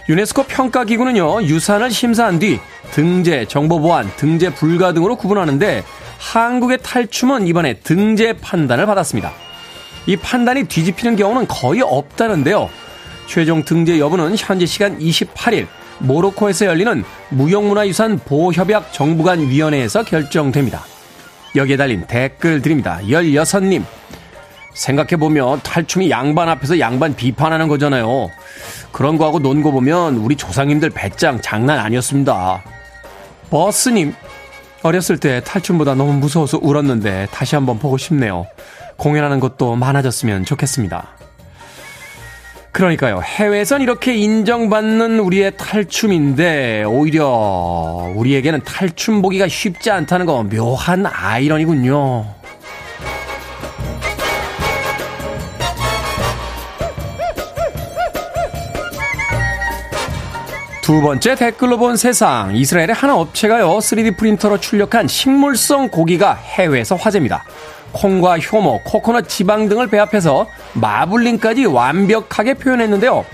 유네스코 0.09 0.45
평가기구는요, 0.45 1.43
유산을 1.43 1.91
심사한 1.91 2.39
뒤 2.39 2.59
등재, 2.89 3.45
정보 3.45 3.79
보안, 3.79 4.09
등재 4.15 4.55
불가 4.55 4.91
등으로 4.91 5.17
구분하는데 5.17 5.83
한국의 6.17 6.79
탈춤은 6.81 7.45
이번에 7.45 7.75
등재 7.75 8.33
판단을 8.41 8.87
받았습니다. 8.87 9.31
이 10.07 10.15
판단이 10.17 10.63
뒤집히는 10.63 11.15
경우는 11.15 11.47
거의 11.47 11.83
없다는데요. 11.83 12.71
최종 13.27 13.63
등재 13.63 13.99
여부는 13.99 14.35
현재 14.35 14.65
시간 14.65 14.97
28일 14.97 15.67
모로코에서 15.99 16.65
열리는 16.65 17.03
무형문화유산 17.29 18.21
보호협약 18.25 18.91
정부간 18.93 19.47
위원회에서 19.47 20.01
결정됩니다. 20.01 20.96
여기에 21.55 21.77
달린 21.77 22.05
댓글 22.07 22.62
드립니다. 22.62 22.99
16님. 23.03 23.83
생각해보면 24.73 25.62
탈춤이 25.63 26.10
양반 26.12 26.49
앞에서 26.49 26.79
양반 26.79 27.15
비판하는 27.15 27.67
거잖아요. 27.67 28.29
그런 28.91 29.17
거하고 29.17 29.39
논 29.39 29.63
거 29.63 29.71
보면 29.71 30.17
우리 30.17 30.36
조상님들 30.36 30.91
배짱 30.91 31.41
장난 31.41 31.79
아니었습니다. 31.79 32.63
버스님. 33.49 34.13
어렸을 34.83 35.17
때 35.17 35.41
탈춤보다 35.43 35.95
너무 35.95 36.13
무서워서 36.13 36.60
울었는데 36.62 37.27
다시 37.31 37.55
한번 37.55 37.79
보고 37.79 37.97
싶네요. 37.97 38.45
공연하는 38.97 39.39
것도 39.39 39.75
많아졌으면 39.75 40.45
좋겠습니다. 40.45 41.07
그러니까요. 42.77 43.21
해외에선 43.23 43.81
이렇게 43.81 44.13
인정받는 44.13 45.19
우리의 45.19 45.53
탈춤인데 45.57 46.83
오히려 46.83 48.13
우리에게는 48.15 48.61
탈춤 48.63 49.23
보기가 49.23 49.47
쉽지 49.47 49.89
않다는 49.89 50.27
거 50.27 50.43
묘한 50.43 51.07
아이러니군요. 51.07 52.27
두 60.83 61.01
번째 61.01 61.33
댓글로 61.33 61.79
본 61.79 61.97
세상. 61.97 62.55
이스라엘의 62.55 62.93
한 62.93 63.09
업체가요, 63.09 63.69
3D 63.79 64.17
프린터로 64.17 64.59
출력한 64.59 65.07
식물성 65.07 65.89
고기가 65.89 66.35
해외에서 66.35 66.95
화제입니다. 66.95 67.43
콩과 67.91 68.39
효모, 68.39 68.82
코코넛 68.84 69.28
지방 69.30 69.69
등을 69.69 69.88
배합해서 69.88 70.47
마블링까지 70.73 71.65
완벽하게 71.65 72.56
표현했는데요. 72.56 73.26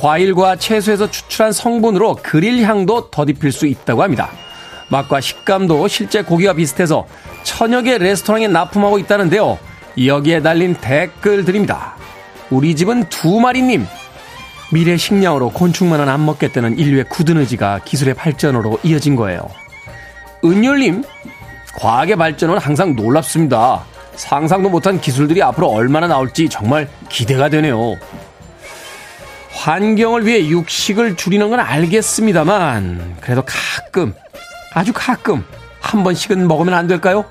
과일과 0.00 0.56
채소에서 0.56 1.10
추출한 1.10 1.52
성분으로 1.52 2.16
그릴 2.22 2.62
향도 2.62 3.10
더딥힐 3.10 3.52
수 3.52 3.66
있다고 3.66 4.02
합니다. 4.02 4.30
맛과 4.88 5.20
식감도 5.20 5.88
실제 5.88 6.22
고기와 6.22 6.54
비슷해서 6.54 7.06
천여 7.44 7.82
개 7.82 7.98
레스토랑에 7.98 8.48
납품하고 8.48 8.98
있다는데요. 8.98 9.58
여기에 10.04 10.42
달린 10.42 10.74
댓글들입니다. 10.74 11.96
우리 12.50 12.74
집은 12.76 13.08
두 13.08 13.40
마리님. 13.40 13.86
미래 14.72 14.96
식량으로 14.96 15.50
곤충만은 15.50 16.08
안 16.08 16.24
먹겠다는 16.24 16.78
인류의 16.78 17.04
굳은 17.10 17.36
의지가 17.36 17.80
기술의 17.84 18.14
발전으로 18.14 18.78
이어진 18.82 19.16
거예요. 19.16 19.42
은율님, 20.44 21.04
과학의 21.76 22.16
발전은 22.16 22.58
항상 22.58 22.94
놀랍습니다. 22.94 23.84
상상도 24.14 24.68
못한 24.68 25.00
기술들이 25.00 25.42
앞으로 25.42 25.68
얼마나 25.70 26.06
나올지 26.06 26.48
정말 26.48 26.88
기대가 27.08 27.48
되네요. 27.48 27.96
환경을 29.52 30.26
위해 30.26 30.48
육식을 30.48 31.16
줄이는 31.16 31.50
건 31.50 31.60
알겠습니다만, 31.60 33.16
그래도 33.20 33.42
가끔, 33.46 34.14
아주 34.72 34.92
가끔, 34.94 35.44
한 35.80 36.02
번씩은 36.04 36.48
먹으면 36.48 36.74
안 36.74 36.86
될까요? 36.86 37.24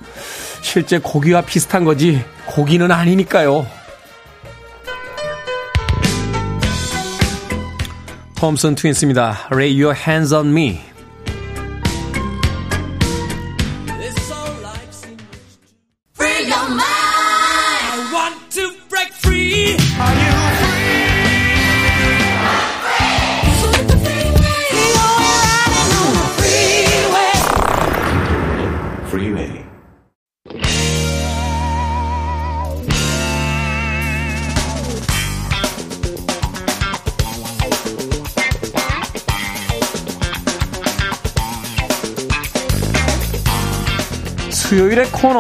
실제 0.62 0.98
고기와 1.00 1.42
비슷한 1.42 1.84
거지, 1.84 2.24
고기는 2.46 2.92
아니니까요. 2.92 3.66
톰슨 8.36 8.76
트윈스입니다. 8.76 9.50
Lay 9.54 9.84
your 9.84 9.96
hands 9.96 10.34
on 10.34 10.48
me. 10.48 10.91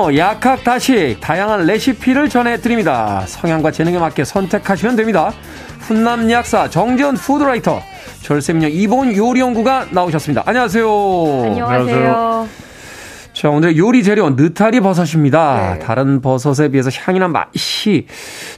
수요일의 0.01 0.11
코너 0.11 0.17
약학 0.17 0.63
다식 0.63 1.17
다양한 1.21 1.65
레시피를 1.65 2.29
전해드립니다. 2.29 3.23
성향과 3.27 3.71
재능에 3.71 3.99
맞게 3.99 4.23
선택하시면 4.23 4.95
됩니다. 4.95 5.31
훈남 5.81 6.29
약사 6.31 6.69
정지현 6.69 7.15
food 7.15 7.42
writer 7.42 7.81
절세미녀 8.23 8.69
이본 8.69 9.15
요리연구가 9.15 9.87
나오셨습니다. 9.91 10.43
안녕하세요. 10.45 10.87
안녕하세요. 11.43 12.70
자 13.41 13.49
오늘 13.49 13.75
요리 13.75 14.03
재료 14.03 14.29
느타리 14.29 14.81
버섯입니다. 14.81 15.73
네. 15.73 15.79
다른 15.79 16.21
버섯에 16.21 16.67
비해서 16.67 16.91
향이나 16.93 17.27
맛이 17.27 18.05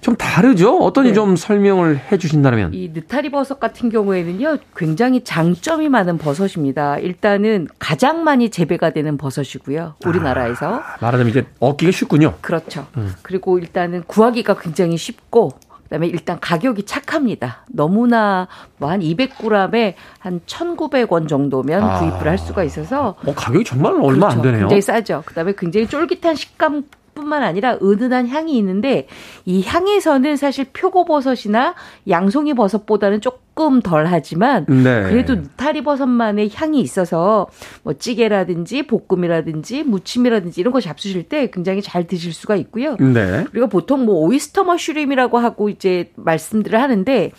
좀 0.01 0.17
다르죠? 0.17 0.77
어떤지 0.79 1.11
네. 1.11 1.15
좀 1.15 1.37
설명을 1.37 2.01
해 2.11 2.17
주신다면. 2.17 2.73
이 2.73 2.89
느타리 2.93 3.29
버섯 3.29 3.61
같은 3.61 3.89
경우에는요, 3.89 4.57
굉장히 4.75 5.23
장점이 5.23 5.87
많은 5.87 6.17
버섯입니다. 6.17 6.97
일단은 6.97 7.69
가장 7.79 8.25
많이 8.25 8.49
재배가 8.49 8.89
되는 8.89 9.15
버섯이고요, 9.15 9.95
우리나라에서. 10.05 10.83
말하자면 10.99 11.29
이제 11.29 11.45
얻기가 11.61 11.93
쉽군요. 11.93 12.33
그렇죠. 12.41 12.85
그리고 13.21 13.59
일단은 13.59 14.03
구하기가 14.05 14.57
굉장히 14.59 14.97
쉽고, 14.97 15.53
그다음에 15.93 16.07
일단 16.07 16.39
가격이 16.39 16.85
착합니다. 16.87 17.65
너무나 17.69 18.47
뭐 18.79 18.89
한 18.89 18.99
200g에 19.01 19.93
한 20.19 20.39
1,900원 20.47 21.27
정도면 21.27 21.83
아. 21.83 21.99
구입을 21.99 22.27
할 22.27 22.37
수가 22.39 22.63
있어서 22.63 23.15
어, 23.25 23.33
가격이 23.35 23.63
정말 23.63 23.93
얼마 23.93 24.27
안 24.27 24.33
그렇죠. 24.33 24.41
되네요. 24.43 24.59
굉장히 24.61 24.81
싸죠. 24.81 25.21
그다음에 25.25 25.53
굉장히 25.57 25.87
쫄깃한 25.87 26.35
식감. 26.35 26.83
뿐만 27.13 27.43
아니라 27.43 27.77
은은한 27.81 28.27
향이 28.27 28.57
있는데 28.57 29.07
이 29.45 29.63
향에서는 29.63 30.35
사실 30.35 30.65
표고버섯이나 30.73 31.75
양송이 32.09 32.53
버섯보다는 32.53 33.21
조금 33.21 33.81
덜 33.81 34.05
하지만 34.07 34.65
네. 34.67 35.03
그래도 35.03 35.35
느타리 35.35 35.83
버섯만의 35.83 36.51
향이 36.53 36.81
있어서 36.81 37.47
뭐 37.83 37.93
찌개라든지 37.93 38.87
볶음이라든지 38.87 39.83
무침이라든지 39.83 40.59
이런 40.59 40.73
거 40.73 40.81
잡수실 40.81 41.23
때 41.23 41.49
굉장히 41.51 41.81
잘 41.81 42.07
드실 42.07 42.33
수가 42.33 42.55
있고요. 42.57 42.97
네. 42.97 43.45
우리가 43.51 43.67
보통 43.67 44.05
뭐 44.05 44.15
오이스터 44.25 44.63
머쉬룸이라고 44.63 45.37
하고 45.37 45.69
이제 45.69 46.11
말씀들을 46.15 46.81
하는데 46.81 47.31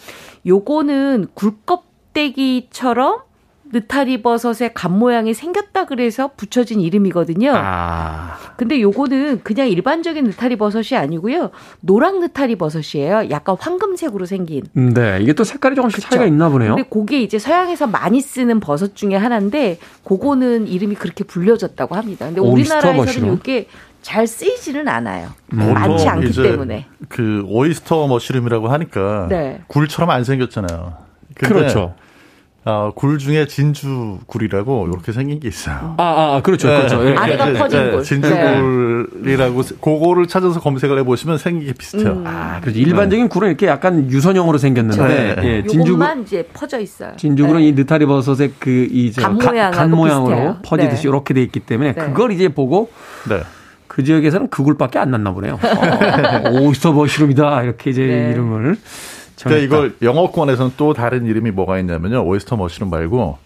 요거는 0.46 1.28
굴껍데기처럼 1.34 3.20
느타리 3.72 4.22
버섯의 4.22 4.72
간 4.74 4.98
모양이 4.98 5.34
생겼다 5.34 5.86
그래서 5.86 6.30
붙여진 6.36 6.80
이름이거든요. 6.80 7.52
아. 7.54 8.36
근데 8.56 8.80
요거는 8.80 9.40
그냥 9.42 9.68
일반적인 9.68 10.24
느타리 10.24 10.56
버섯이 10.56 10.98
아니고요. 10.98 11.50
노랑 11.80 12.20
느타리 12.20 12.56
버섯이에요. 12.56 13.30
약간 13.30 13.56
황금색으로 13.58 14.26
생긴. 14.26 14.62
네. 14.72 15.18
이게 15.20 15.32
또 15.32 15.44
색깔이 15.44 15.74
조금씩 15.74 16.00
차이가 16.00 16.24
그쵸. 16.24 16.26
있나 16.26 16.48
보네요. 16.48 16.76
근데 16.76 16.88
그게 16.88 17.20
이제 17.22 17.38
서양에서 17.38 17.86
많이 17.86 18.20
쓰는 18.20 18.60
버섯 18.60 18.94
중에 18.94 19.16
하나인데 19.16 19.78
그거는 20.04 20.68
이름이 20.68 20.94
그렇게 20.96 21.24
불려졌다고 21.24 21.94
합니다. 21.96 22.26
근데 22.26 22.40
우리나라에서는? 22.40 23.34
이게 23.34 23.66
잘 24.02 24.26
쓰이지는 24.26 24.86
않아요. 24.86 25.28
음. 25.54 25.72
많지 25.72 26.04
보통 26.04 26.08
않기 26.08 26.28
이제 26.28 26.42
때문에. 26.42 26.86
그 27.08 27.42
오이스터 27.46 28.06
머시룸이라고 28.06 28.68
하니까 28.68 29.26
네. 29.30 29.62
굴처럼 29.66 30.10
안 30.10 30.22
생겼잖아요. 30.24 30.92
그렇죠. 31.34 31.94
어, 32.66 32.92
굴 32.94 33.18
중에 33.18 33.46
진주 33.46 34.18
굴이라고 34.26 34.88
이렇게 34.88 35.12
생긴 35.12 35.38
게 35.38 35.48
있어요. 35.48 35.94
아, 35.98 36.02
아, 36.02 36.36
아, 36.36 36.40
그렇죠. 36.42 36.68
그렇죠. 36.68 37.06
예. 37.06 37.14
아래가 37.14 37.52
퍼진 37.52 37.90
굴. 37.90 38.02
진주 38.02 38.30
굴이라고 39.22 39.62
그거를 39.82 40.26
찾아서 40.26 40.60
검색을 40.60 40.98
해보시면 41.00 41.36
생긴 41.36 41.66
게 41.68 41.74
비슷해요. 41.74 42.12
음. 42.12 42.24
아, 42.26 42.60
그렇죠. 42.62 42.78
일반적인 42.78 43.28
굴은 43.28 43.48
이렇게 43.48 43.66
약간 43.66 44.10
유선형으로 44.10 44.56
생겼는데, 44.56 45.34
그렇죠. 45.34 45.48
예, 45.48 45.62
진주굴, 45.62 45.88
요것만 45.88 46.22
이제 46.22 46.48
퍼져 46.54 46.80
있어요. 46.80 47.12
진주굴은 47.18 47.60
네. 47.60 47.68
이 47.68 47.72
느타리 47.72 48.06
버섯의 48.06 48.52
그, 48.58 48.88
이, 48.90 49.12
저, 49.12 49.20
간 49.20 49.36
가- 49.38 49.50
모양하고 49.50 49.76
간 49.76 49.90
모양으로 49.90 50.26
비슷해요. 50.34 50.58
퍼지듯이 50.64 51.02
네. 51.02 51.08
이렇게 51.10 51.34
돼 51.34 51.42
있기 51.42 51.60
때문에 51.60 51.92
네. 51.92 52.00
그걸 52.06 52.32
이제 52.32 52.48
보고 52.48 52.90
네. 53.28 53.42
그 53.88 54.02
지역에서는 54.02 54.48
그 54.48 54.62
굴밖에 54.62 54.98
안 54.98 55.10
났나 55.10 55.32
보네요. 55.32 55.58
어, 55.62 56.50
oyster 56.62 56.92
mushroom이다. 56.94 57.62
이렇게 57.62 57.90
이제 57.90 58.06
네. 58.06 58.30
이름을. 58.32 58.76
그러니까. 59.42 59.64
이걸 59.64 59.96
영어권에서는 60.02 60.72
또 60.76 60.92
다른 60.94 61.26
이름이 61.26 61.50
뭐가 61.50 61.78
있냐면요. 61.78 62.24
oyster 62.24 62.56
mushroom 62.56 62.90
말고 62.90 63.38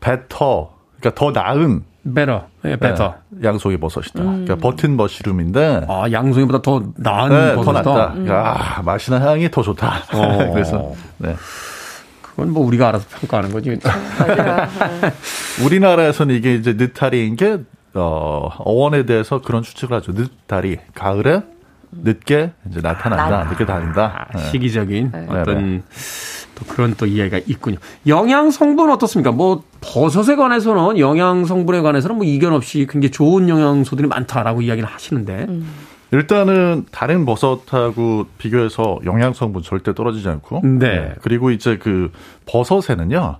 better, 0.00 0.72
그러니까 0.98 1.14
더 1.14 1.30
나은 1.30 1.84
better. 2.04 2.40
예, 2.64 2.76
better. 2.76 3.12
네, 3.28 3.48
양송이 3.48 3.76
버섯이다. 3.76 4.20
음. 4.22 4.44
그러니까 4.44 4.56
button 4.56 4.96
mushroom인데 4.96 5.86
아, 5.88 6.10
양송이보다 6.10 6.62
더 6.62 6.82
나은 6.96 7.30
네, 7.30 7.54
더 7.54 7.62
버섯이다. 7.62 7.72
낫다. 7.72 8.06
음. 8.14 8.24
그러니까 8.24 8.78
아, 8.78 8.82
맛이나 8.82 9.20
향이 9.20 9.50
더 9.50 9.62
좋다. 9.62 10.02
어. 10.14 10.50
그래서 10.52 10.92
네. 11.18 11.36
그건 12.22 12.50
뭐 12.50 12.66
우리가 12.66 12.88
알아서 12.88 13.06
평가하는 13.20 13.52
거지. 13.52 13.78
우리나라에서는 15.64 16.34
이게 16.34 16.54
이제 16.54 16.72
늦다리인 16.72 17.36
게 17.36 17.58
어, 17.94 18.48
어원에 18.58 19.04
대해서 19.04 19.40
그런 19.42 19.62
추측을 19.62 19.96
하죠. 19.98 20.12
늦다리 20.12 20.78
가을에 20.94 21.42
늦게 21.92 22.52
이제 22.68 22.80
나타난다, 22.80 23.44
늦게 23.44 23.66
다닌다. 23.66 24.28
아, 24.28 24.38
네. 24.38 24.50
시기적인 24.50 25.12
네. 25.12 25.26
어떤 25.28 25.82
또 26.54 26.64
그런 26.66 26.94
또 26.96 27.06
이야기가 27.06 27.40
있군요. 27.46 27.76
영양 28.06 28.50
성분 28.50 28.90
어떻습니까? 28.90 29.30
뭐 29.32 29.62
버섯에 29.80 30.36
관해서는 30.36 30.98
영양 30.98 31.44
성분에 31.44 31.80
관해서는 31.80 32.16
뭐 32.16 32.24
이견 32.24 32.52
없이 32.52 32.86
굉장히 32.88 33.10
좋은 33.10 33.48
영양소들이 33.48 34.08
많다라고 34.08 34.62
이야기를 34.62 34.88
하시는데 34.88 35.46
일단은 36.12 36.86
다른 36.90 37.24
버섯하고 37.24 38.26
비교해서 38.38 38.98
영양 39.04 39.32
성분 39.32 39.62
절대 39.62 39.94
떨어지지 39.94 40.28
않고. 40.28 40.60
네. 40.78 41.14
그리고 41.22 41.50
이제 41.50 41.78
그 41.78 42.10
버섯에는요. 42.46 43.38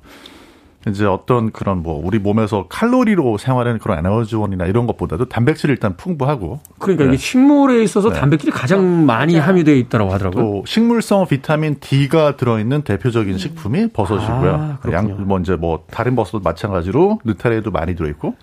이제 0.88 1.06
어떤 1.06 1.52
그런 1.52 1.82
뭐 1.82 2.00
우리 2.04 2.18
몸에서 2.18 2.66
칼로리로 2.68 3.38
생활하는 3.38 3.78
그런 3.78 3.98
에너지원이나 3.98 4.66
이런 4.66 4.86
것보다도 4.86 5.28
단백질이 5.28 5.72
일단 5.72 5.96
풍부하고 5.96 6.60
그러니까 6.78 7.04
네. 7.04 7.10
이게 7.10 7.16
식물에 7.18 7.82
있어서 7.84 8.10
네. 8.10 8.18
단백질이 8.18 8.50
가장 8.50 9.06
많이 9.06 9.38
함유되어 9.38 9.74
있다고 9.76 10.12
하더라고요. 10.12 10.42
또 10.42 10.64
식물성 10.66 11.26
비타민 11.28 11.76
D가 11.78 12.36
들어있는 12.36 12.82
대표적인 12.82 13.38
식품이 13.38 13.88
버섯이고요. 13.92 14.52
아, 14.52 14.78
그렇군요. 14.80 15.14
양, 15.14 15.28
뭐 15.28 15.38
이제 15.38 15.54
뭐 15.54 15.84
다른 15.90 16.16
버섯도 16.16 16.40
마찬가지로 16.40 17.20
느타리에도 17.24 17.70
많이 17.70 17.94
들어있고 17.94 18.34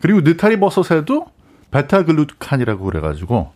그리고 0.00 0.20
느타리 0.22 0.58
버섯에도 0.58 1.26
베타글루칸이라고 1.70 2.84
그래가지고 2.84 3.52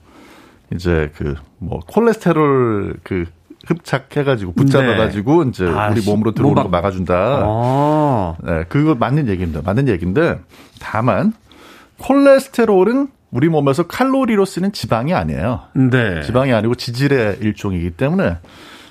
이제 0.71 1.11
그 1.17 1.35
뭐 1.63 1.81
콜레스테롤 1.87 2.97
그 3.05 3.25
흡착해가지고 3.67 4.53
붙잡아가지고 4.55 5.45
이제 5.45 5.67
아, 5.69 5.91
우리 5.91 6.01
시- 6.01 6.11
몸으로 6.11 6.33
들어오는 6.33 6.55
몸거 6.57 6.71
밖- 6.71 6.83
막아준다. 6.83 7.15
아, 7.45 8.35
네, 8.43 8.65
그거 8.69 8.95
맞는 8.95 9.29
얘기입니다. 9.29 9.61
맞는 9.65 9.89
얘기인데 9.89 10.39
다만 10.81 11.33
콜레스테롤은 11.99 13.09
우리 13.31 13.49
몸에서 13.49 13.85
칼로리로 13.85 14.45
쓰는 14.45 14.73
지방이 14.73 15.15
아니에요. 15.15 15.61
네. 15.75 16.23
지방이 16.23 16.53
아니고 16.53 16.75
지질의 16.75 17.39
일종이기 17.41 17.93
때문에 17.93 18.37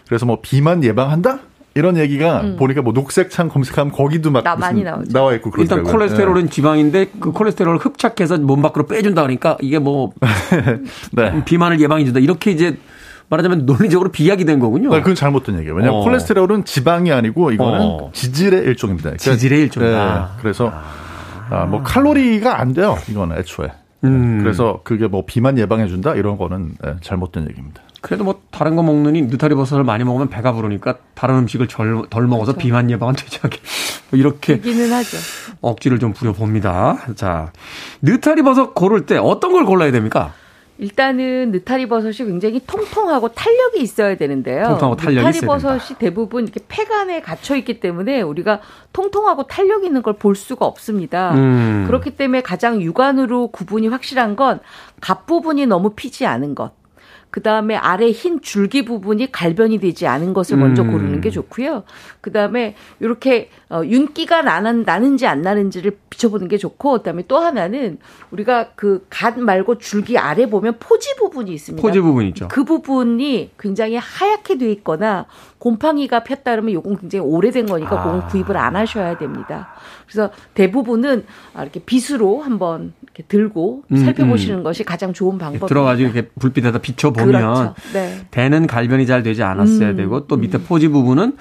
그래서 0.07 0.25
뭐 0.25 0.39
비만 0.41 0.83
예방한다 0.83 1.39
이런 1.73 1.95
얘기가 1.97 2.55
보니까 2.57 2.81
뭐 2.81 2.91
녹색창 2.91 3.47
검색하면 3.49 3.93
거기도 3.93 4.31
막 4.31 4.39
음. 4.39 4.43
나- 4.43 4.55
많이 4.55 4.83
나오죠. 4.83 5.11
나와 5.13 5.33
있고 5.35 5.49
일단 5.57 5.83
그러더라고요. 5.83 5.91
콜레스테롤은 5.93 6.49
지방인데 6.49 7.07
그 7.19 7.31
콜레스테롤을 7.31 7.77
흡착해서 7.79 8.37
몸 8.39 8.61
밖으로 8.61 8.87
빼준다 8.87 9.21
그러니까 9.21 9.57
이게 9.61 9.77
뭐 9.79 10.11
네. 10.19 10.81
네. 11.31 11.45
비만을 11.45 11.79
예방해준다 11.79 12.19
이렇게 12.19 12.51
이제 12.51 12.77
말하자면 13.31 13.65
논리적으로 13.65 14.11
비약이 14.11 14.43
된 14.45 14.59
거군요. 14.59 14.89
네, 14.91 14.99
그건 14.99 15.15
잘못된 15.15 15.55
얘기예요. 15.55 15.73
왜냐하면 15.73 16.01
어. 16.01 16.03
콜레스테롤은 16.03 16.65
지방이 16.65 17.11
아니고 17.13 17.51
이거는 17.51 17.79
어. 17.81 18.09
지질의 18.13 18.63
일종입니다. 18.65 19.09
그러니까 19.09 19.23
지질의 19.23 19.61
일종이다. 19.61 20.15
네, 20.35 20.41
그래서 20.41 20.71
아, 21.49 21.65
뭐 21.65 21.81
칼로리가 21.81 22.59
안 22.59 22.73
돼요. 22.73 22.97
이거는 23.09 23.37
애초에. 23.37 23.71
음. 24.03 24.39
그래서 24.43 24.81
그게 24.83 25.07
뭐 25.07 25.23
비만 25.25 25.57
예방해준다 25.57 26.15
이런 26.15 26.37
거는 26.37 26.73
네, 26.83 26.95
잘못된 27.01 27.47
얘기입니다. 27.49 27.81
그래도 28.01 28.23
뭐 28.23 28.41
다른 28.51 28.75
거 28.75 28.81
먹느니 28.83 29.21
느타리 29.21 29.53
버섯을 29.55 29.83
많이 29.83 30.03
먹으면 30.03 30.27
배가 30.29 30.51
부르니까 30.53 30.95
다른 31.13 31.35
음식을 31.37 31.67
절- 31.67 32.07
덜 32.09 32.25
먹어서 32.27 32.53
비만 32.53 32.89
예방은 32.89 33.13
되지 33.15 33.39
않겠 33.43 33.59
뭐 34.09 34.19
이렇게 34.19 34.53
이기는 34.53 34.91
하죠. 34.91 35.17
억지를 35.61 35.99
좀 35.99 36.11
부려봅니다. 36.11 36.97
자, 37.15 37.51
느타리 38.01 38.41
버섯 38.41 38.73
고를 38.73 39.05
때 39.05 39.17
어떤 39.17 39.53
걸 39.53 39.65
골라야 39.65 39.91
됩니까? 39.91 40.33
일단은 40.81 41.51
느타리 41.51 41.87
버섯이 41.87 42.15
굉장히 42.27 42.59
통통하고 42.65 43.27
탄력이 43.29 43.79
있어야 43.81 44.15
되는데요. 44.17 44.63
통통하고 44.67 44.95
탄력이 44.95 45.27
느타리 45.27 45.45
버섯이 45.45 45.97
대부분 45.99 46.45
이렇게 46.45 46.59
폐간에 46.67 47.21
갇혀 47.21 47.55
있기 47.55 47.79
때문에 47.79 48.21
우리가 48.23 48.61
통통하고 48.91 49.43
탄력 49.43 49.83
있는 49.85 50.01
걸 50.01 50.11
볼 50.21 50.35
수가 50.35 50.65
없습니다. 50.65 51.33
음. 51.35 51.85
그렇기 51.87 52.11
때문에 52.17 52.41
가장 52.41 52.81
육안으로 52.81 53.47
구분이 53.47 53.87
확실한 53.87 54.35
건갓 54.35 55.25
부분이 55.27 55.67
너무 55.67 55.91
피지 55.91 56.25
않은 56.25 56.53
것. 56.55 56.71
그 57.31 57.41
다음에 57.41 57.75
아래 57.75 58.11
흰 58.11 58.41
줄기 58.41 58.85
부분이 58.85 59.31
갈변이 59.31 59.79
되지 59.79 60.05
않은 60.07 60.33
것을 60.33 60.57
먼저 60.57 60.83
음. 60.83 60.91
고르는 60.91 61.21
게 61.21 61.29
좋고요. 61.29 61.83
그 62.19 62.31
다음에 62.31 62.75
이렇게 62.99 63.49
어, 63.69 63.81
윤기가 63.83 64.41
나는, 64.41 64.83
나는지 64.83 65.25
안 65.25 65.41
나는지를 65.41 65.97
비춰보는 66.09 66.49
게 66.49 66.57
좋고, 66.57 66.97
그 66.97 67.03
다음에 67.03 67.23
또 67.27 67.39
하나는 67.39 67.97
우리가 68.31 68.71
그 68.75 69.01
갓 69.09 69.39
말고 69.39 69.77
줄기 69.77 70.17
아래 70.17 70.49
보면 70.49 70.77
포지 70.79 71.15
부분이 71.15 71.53
있습니다. 71.53 71.81
포지 71.81 71.99
부분 71.99 72.25
있죠. 72.27 72.47
그 72.47 72.63
부분이 72.63 73.51
굉장히 73.59 73.97
하얗게 73.97 74.57
돼 74.57 74.71
있거나 74.71 75.25
곰팡이가 75.59 76.23
폈다 76.23 76.51
그러면 76.51 76.73
요건 76.73 76.97
굉장히 76.97 77.25
오래된 77.25 77.65
거니까 77.67 77.99
아. 77.99 78.03
그건 78.03 78.27
구입을 78.27 78.57
안 78.57 78.75
하셔야 78.75 79.17
됩니다. 79.17 79.69
그래서 80.07 80.31
대부분은 80.53 81.25
아, 81.53 81.63
이렇게 81.63 81.79
빗으로 81.81 82.41
한번 82.41 82.93
들고 83.27 83.83
음, 83.91 83.97
살펴보시는 83.97 84.63
것이 84.63 84.83
가장 84.83 85.13
좋은 85.13 85.37
방법입니다. 85.37 85.67
들어가지고 85.67 86.09
이렇게 86.11 86.29
불빛에다 86.39 86.79
비춰보면 86.79 87.31
그렇죠. 87.31 87.75
네. 87.93 88.19
대는 88.31 88.67
갈변이 88.67 89.05
잘 89.05 89.23
되지 89.23 89.43
않았어야 89.43 89.91
음, 89.91 89.95
되고 89.95 90.27
또 90.27 90.37
밑에 90.37 90.57
포지 90.57 90.87
부분은 90.87 91.37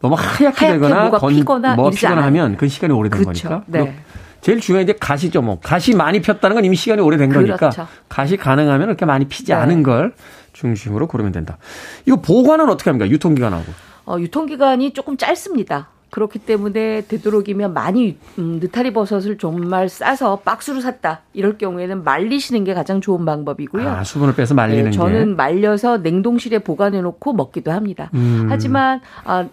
너무 0.00 0.16
하얗게, 0.16 0.44
하얗게 0.66 0.72
되거나 0.72 1.10
건, 1.10 1.30
피거나 1.34 1.74
뭐 1.76 1.90
피거나 1.90 2.12
않아요. 2.14 2.26
하면 2.26 2.56
그 2.56 2.68
시간이 2.68 2.92
오래된 2.92 3.22
그렇죠. 3.22 3.48
거니까. 3.48 3.64
네. 3.66 3.96
제일 4.40 4.60
중요한 4.60 4.84
게 4.84 4.92
가시죠. 4.92 5.40
뭐 5.40 5.58
가시 5.58 5.94
많이 5.94 6.20
폈다는 6.20 6.54
건 6.54 6.66
이미 6.66 6.76
시간이 6.76 7.00
오래된 7.00 7.32
거니까 7.32 7.56
그렇죠. 7.56 7.88
가시 8.10 8.36
가능하면 8.36 8.88
그렇게 8.88 9.06
많이 9.06 9.24
피지 9.26 9.46
네. 9.46 9.54
않은 9.54 9.82
걸 9.82 10.12
중심으로 10.52 11.06
고르면 11.06 11.32
된다. 11.32 11.56
이거 12.04 12.20
보관은 12.20 12.68
어떻게 12.68 12.90
합니까? 12.90 13.08
유통기간하고. 13.08 13.64
어, 14.06 14.18
유통기간이 14.18 14.92
조금 14.92 15.16
짧습니다. 15.16 15.88
그렇기 16.14 16.38
때문에 16.38 17.06
되도록이면 17.08 17.74
많이 17.74 18.16
음, 18.38 18.60
느타리 18.62 18.92
버섯을 18.92 19.36
정말 19.36 19.88
싸서 19.88 20.42
박스로 20.44 20.80
샀다 20.80 21.22
이럴 21.32 21.58
경우에는 21.58 22.04
말리시는 22.04 22.62
게 22.62 22.72
가장 22.72 23.00
좋은 23.00 23.24
방법이고요. 23.24 23.88
아, 23.88 24.04
수분을 24.04 24.36
빼서 24.36 24.54
말리는 24.54 24.84
네, 24.84 24.90
게. 24.90 24.96
저는 24.96 25.34
말려서 25.34 25.98
냉동실에 25.98 26.60
보관해 26.60 27.00
놓고 27.00 27.32
먹기도 27.32 27.72
합니다. 27.72 28.10
음. 28.14 28.46
하지만 28.48 29.00
아, 29.24 29.48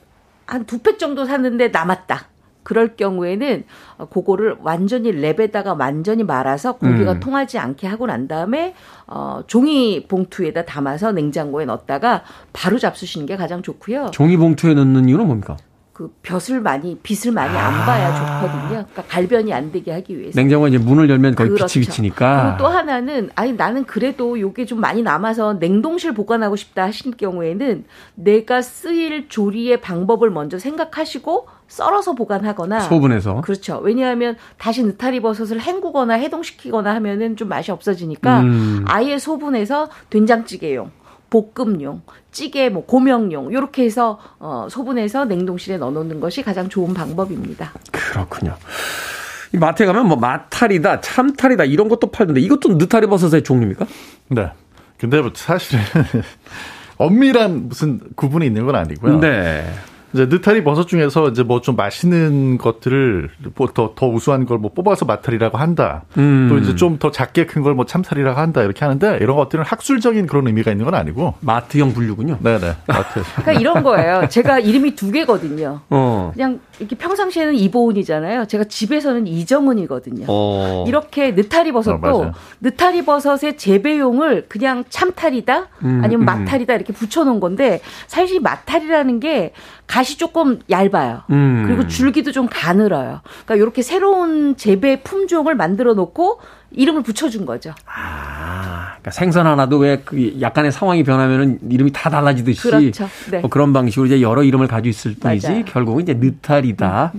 한두 0.45 0.77
팩 0.83 0.99
정도 0.99 1.25
샀는데 1.25 1.69
남았다. 1.69 2.27
그럴 2.61 2.95
경우에는 2.95 3.63
어, 3.97 4.05
그거를 4.05 4.57
완전히 4.61 5.11
랩에다가 5.11 5.75
완전히 5.79 6.23
말아서 6.23 6.73
공기가 6.73 7.13
음. 7.13 7.19
통하지 7.19 7.57
않게 7.57 7.87
하고 7.87 8.05
난 8.05 8.27
다음에 8.27 8.75
어, 9.07 9.41
종이 9.47 10.05
봉투에다 10.07 10.65
담아서 10.65 11.11
냉장고에 11.11 11.65
넣었다가 11.65 12.21
바로 12.53 12.77
잡수시는 12.77 13.25
게 13.25 13.35
가장 13.35 13.63
좋고요. 13.63 14.11
종이 14.11 14.37
봉투에 14.37 14.75
넣는 14.75 15.09
이유는 15.09 15.25
뭡니까? 15.25 15.57
그 16.01 16.11
벼슬 16.23 16.59
많이 16.61 16.97
빛을 17.03 17.31
많이 17.31 17.55
안 17.55 17.85
봐야 17.85 18.09
좋거든요. 18.15 18.69
그러니까 18.69 19.03
갈변이 19.07 19.53
안 19.53 19.71
되게 19.71 19.91
하기 19.91 20.17
위해서. 20.17 20.39
냉장고에 20.39 20.69
이제 20.69 20.79
문을 20.79 21.07
열면 21.11 21.35
거의 21.35 21.49
그렇죠. 21.49 21.67
빛이 21.67 21.85
비치니까. 21.85 22.43
그리고 22.43 22.57
또 22.57 22.75
하나는 22.75 23.29
아니 23.35 23.53
나는 23.53 23.85
그래도 23.85 24.39
요게 24.39 24.65
좀 24.65 24.79
많이 24.79 25.03
남아서 25.03 25.53
냉동실 25.53 26.13
보관하고 26.13 26.55
싶다 26.55 26.85
하실 26.85 27.11
경우에는 27.11 27.85
내가 28.15 28.63
쓰일 28.63 29.29
조리의 29.29 29.81
방법을 29.81 30.31
먼저 30.31 30.57
생각하시고 30.57 31.47
썰어서 31.67 32.15
보관하거나 32.15 32.79
소분해서. 32.79 33.41
그렇죠. 33.41 33.77
왜냐하면 33.77 34.37
다시 34.57 34.83
느타리 34.83 35.19
버섯을 35.21 35.61
헹구거나 35.61 36.15
해동시키거나 36.15 36.95
하면은 36.95 37.35
좀 37.35 37.47
맛이 37.47 37.71
없어지니까 37.71 38.39
음. 38.39 38.85
아예 38.87 39.19
소분해서 39.19 39.89
된장찌개용, 40.09 40.89
볶음용, 41.31 42.03
찌개 42.31 42.69
뭐 42.69 42.85
고명용 42.85 43.51
요렇게 43.51 43.83
해서 43.83 44.19
어 44.37 44.67
소분해서 44.69 45.25
냉동실에 45.25 45.77
넣어 45.77 45.89
놓는 45.89 46.19
것이 46.19 46.43
가장 46.43 46.69
좋은 46.69 46.93
방법입니다. 46.93 47.73
그렇군요. 47.91 48.55
이 49.53 49.57
마트에 49.57 49.85
가면 49.85 50.07
뭐 50.07 50.17
마탈이다, 50.17 51.01
참탈이다 51.01 51.63
이런 51.63 51.89
것도 51.89 52.11
팔던데 52.11 52.41
이것도 52.41 52.75
느타리 52.75 53.07
버섯의 53.07 53.43
종류입니까? 53.43 53.85
네. 54.27 54.51
근데 54.97 55.19
뭐 55.19 55.31
사실은 55.33 55.83
엄밀한 56.97 57.69
무슨 57.69 57.99
구분이 58.15 58.45
있는 58.45 58.65
건 58.65 58.75
아니고요. 58.75 59.19
네. 59.19 59.65
이제 60.13 60.25
느타리 60.27 60.63
버섯 60.63 60.87
중에서 60.87 61.29
이제 61.29 61.43
뭐 61.43 61.61
좀 61.61 61.75
맛있는 61.75 62.57
것들을 62.57 63.29
뭐더 63.55 63.93
더 63.95 64.07
우수한 64.07 64.45
걸 64.45 64.57
뭐 64.57 64.71
뽑아서 64.73 65.05
마탈이라고 65.05 65.57
한다. 65.57 66.03
음. 66.17 66.47
또 66.49 66.57
이제 66.57 66.75
좀 66.75 66.97
더 66.99 67.11
작게 67.11 67.45
큰 67.45 67.63
걸 67.63 67.73
뭐 67.75 67.85
참살이라고 67.85 68.39
한다. 68.39 68.61
이렇게 68.63 68.83
하는데 68.83 69.17
이런 69.21 69.35
것들은 69.37 69.63
학술적인 69.63 70.27
그런 70.27 70.47
의미가 70.47 70.71
있는 70.71 70.85
건 70.85 70.93
아니고. 70.95 71.35
마트형 71.39 71.93
분류군요. 71.93 72.37
네네. 72.41 72.75
마트. 72.87 73.21
그러니까 73.35 73.53
이런 73.53 73.83
거예요. 73.83 74.27
제가 74.29 74.59
이름이 74.59 74.95
두 74.95 75.11
개거든요. 75.11 75.79
어. 75.89 76.31
그냥 76.33 76.59
이렇게 76.81 76.95
평상시에는 76.95 77.53
이보은이잖아요. 77.55 78.45
제가 78.45 78.63
집에서는 78.65 79.27
이정은이거든요. 79.27 80.25
어. 80.27 80.85
이렇게 80.87 81.31
느타리 81.31 81.69
어, 81.69 81.73
버섯도 81.73 81.97
맞아요. 81.99 82.33
느타리 82.59 83.05
버섯의 83.05 83.57
재배용을 83.57 84.47
그냥 84.49 84.83
참탈이다 84.89 85.67
음, 85.83 86.01
아니면 86.03 86.23
음. 86.23 86.25
마탈이다 86.25 86.73
이렇게 86.73 86.91
붙여놓은 86.91 87.39
건데 87.39 87.81
사실 88.07 88.37
이 88.37 88.39
마탈이라는 88.39 89.19
게 89.19 89.53
가시 89.85 90.17
조금 90.17 90.59
얇아요. 90.69 91.21
음. 91.29 91.63
그리고 91.67 91.87
줄기도 91.87 92.31
좀 92.31 92.47
가늘어요. 92.49 93.21
그러니까 93.45 93.55
이렇게 93.55 93.81
새로운 93.81 94.57
재배 94.57 95.01
품종을 95.03 95.53
만들어 95.55 95.93
놓고 95.93 96.39
이름을 96.73 97.03
붙여준 97.03 97.45
거죠. 97.45 97.73
아, 97.85 98.87
그러니까 98.93 99.11
생선 99.11 99.47
하나도 99.47 99.77
왜 99.77 100.01
그 100.05 100.37
약간의 100.41 100.71
상황이 100.71 101.03
변하면은 101.03 101.59
이름이 101.69 101.91
다 101.91 102.09
달라지듯이 102.09 102.61
그렇죠. 102.61 103.09
네. 103.29 103.39
뭐 103.39 103.49
그런 103.49 103.73
방식으로 103.73 104.07
이제 104.07 104.21
여러 104.21 104.43
이름을 104.43 104.67
가지고 104.67 104.89
있을 104.89 105.15
뿐이지 105.19 105.47
맞아요. 105.47 105.59
음, 105.61 105.65
결국은 105.65 106.03
이제 106.03 106.13
느타리다라고 106.13 107.11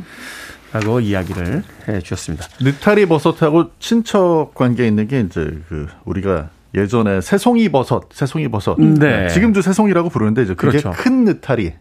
이야기를 1.03 1.63
해 1.89 2.01
주셨습니다. 2.01 2.47
느타리 2.61 3.07
버섯하고 3.07 3.71
친척 3.79 4.53
관계 4.55 4.87
있는 4.87 5.07
게 5.09 5.21
이제 5.21 5.59
그 5.69 5.87
우리가 6.05 6.49
예전에 6.75 7.21
새송이 7.21 7.69
버섯, 7.69 8.05
새송이 8.13 8.49
버섯. 8.49 8.81
네. 8.81 9.29
지금도 9.29 9.61
새송이라고 9.61 10.09
부르는데 10.09 10.43
이제 10.43 10.55
그게 10.55 10.79
그렇죠. 10.81 10.91
큰 10.91 11.25
느타리. 11.25 11.75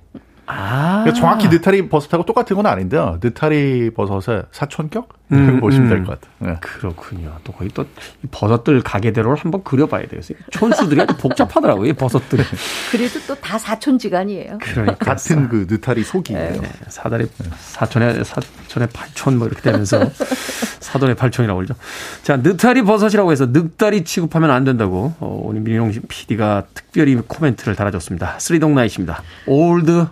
아, 0.47 1.03
그러니까 1.03 1.13
정확히 1.13 1.47
느타리 1.47 1.87
버섯하고 1.87 2.25
똑같은 2.25 2.57
건 2.57 2.65
아닌데요. 2.65 3.17
느타리 3.23 3.91
버섯의 3.91 4.43
사촌격? 4.51 5.07
음, 5.31 5.59
보시면 5.59 5.87
음. 5.87 5.89
될것 5.89 6.19
같아요. 6.21 6.51
네. 6.53 6.57
그렇군요. 6.61 7.35
또 7.43 7.51
거기 7.53 7.69
또이 7.69 7.85
버섯들 8.31 8.81
가게대로를 8.81 9.37
한번 9.37 9.63
그려봐야 9.63 10.03
되겠어요. 10.07 10.37
촌수들이 10.51 11.01
아주 11.01 11.15
복잡하더라고요. 11.17 11.89
이 11.89 11.93
버섯들이. 11.93 12.43
그래도 12.91 13.19
또 13.27 13.35
다 13.41 13.57
사촌지간이에요. 13.57 14.59
그러니까 14.61 14.95
같은 14.95 15.49
그 15.49 15.67
느타리 15.69 16.03
송이. 16.03 16.33
네, 16.33 16.61
사달의 16.87 17.27
사촌의 17.57 18.23
사촌의 18.23 18.87
팔촌 18.93 19.37
뭐 19.37 19.47
이렇게 19.47 19.61
되면서 19.61 19.99
사돈의 20.79 21.15
팔촌이라고 21.15 21.57
그러죠. 21.57 21.75
자, 22.23 22.37
느타리 22.37 22.83
버섯이라고 22.83 23.31
해서 23.31 23.47
늑다리 23.47 24.03
취급하면 24.05 24.51
안 24.51 24.63
된다고 24.63 25.13
어, 25.19 25.41
오늘 25.43 25.61
민용 25.61 25.91
PD가 26.07 26.63
특별히 26.73 27.15
코멘트를 27.15 27.75
달아줬습니다. 27.75 28.39
Three 28.39 28.60
Dog 28.60 28.72
Night입니다. 28.72 29.21
Old 29.47 30.05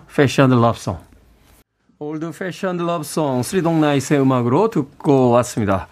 Fashioned 2.02 2.82
Love 2.82 3.00
Song 3.02 3.42
Three 3.46 3.71
Dog 3.71 3.86
Night의 3.86 4.22
음악으로 4.22 4.70
듣고 4.70 5.28
왔습니다. 5.32 5.86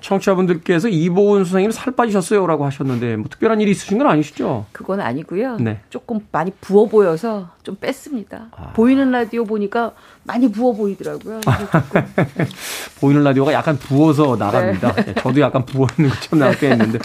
청취자분들께서 0.00 0.88
이보은 0.88 1.44
선생님 1.44 1.70
살 1.70 1.92
빠지셨어요라고 1.94 2.64
하셨는데 2.64 3.16
뭐 3.16 3.26
특별한 3.28 3.60
일이 3.60 3.72
있으신 3.72 3.98
건 3.98 4.06
아니시죠? 4.06 4.64
그건 4.72 5.00
아니고요. 5.00 5.58
네. 5.58 5.80
조금 5.90 6.20
많이 6.32 6.50
부어 6.62 6.86
보여서 6.86 7.50
좀 7.62 7.76
뺐습니다. 7.76 8.46
아. 8.56 8.72
보이는 8.72 9.10
라디오 9.10 9.44
보니까 9.44 9.92
많이 10.24 10.50
부어 10.50 10.72
보이더라고요. 10.72 11.40
보이는 13.00 13.22
라디오가 13.22 13.52
약간 13.52 13.76
부어서 13.78 14.36
나갑니다. 14.36 14.92
네. 14.94 15.04
예, 15.08 15.14
저도 15.20 15.38
약간 15.42 15.66
부어 15.66 15.86
있는 15.98 16.10
것처럼 16.10 16.48
나게 16.48 16.70
했는데 16.70 16.98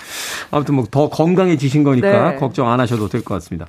아무튼 0.52 0.76
뭐 0.76 0.86
더 0.90 1.10
건강해지신 1.10 1.84
거니까 1.84 2.32
네. 2.32 2.36
걱정 2.38 2.70
안 2.72 2.80
하셔도 2.80 3.10
될 3.10 3.22
것 3.24 3.34
같습니다. 3.36 3.68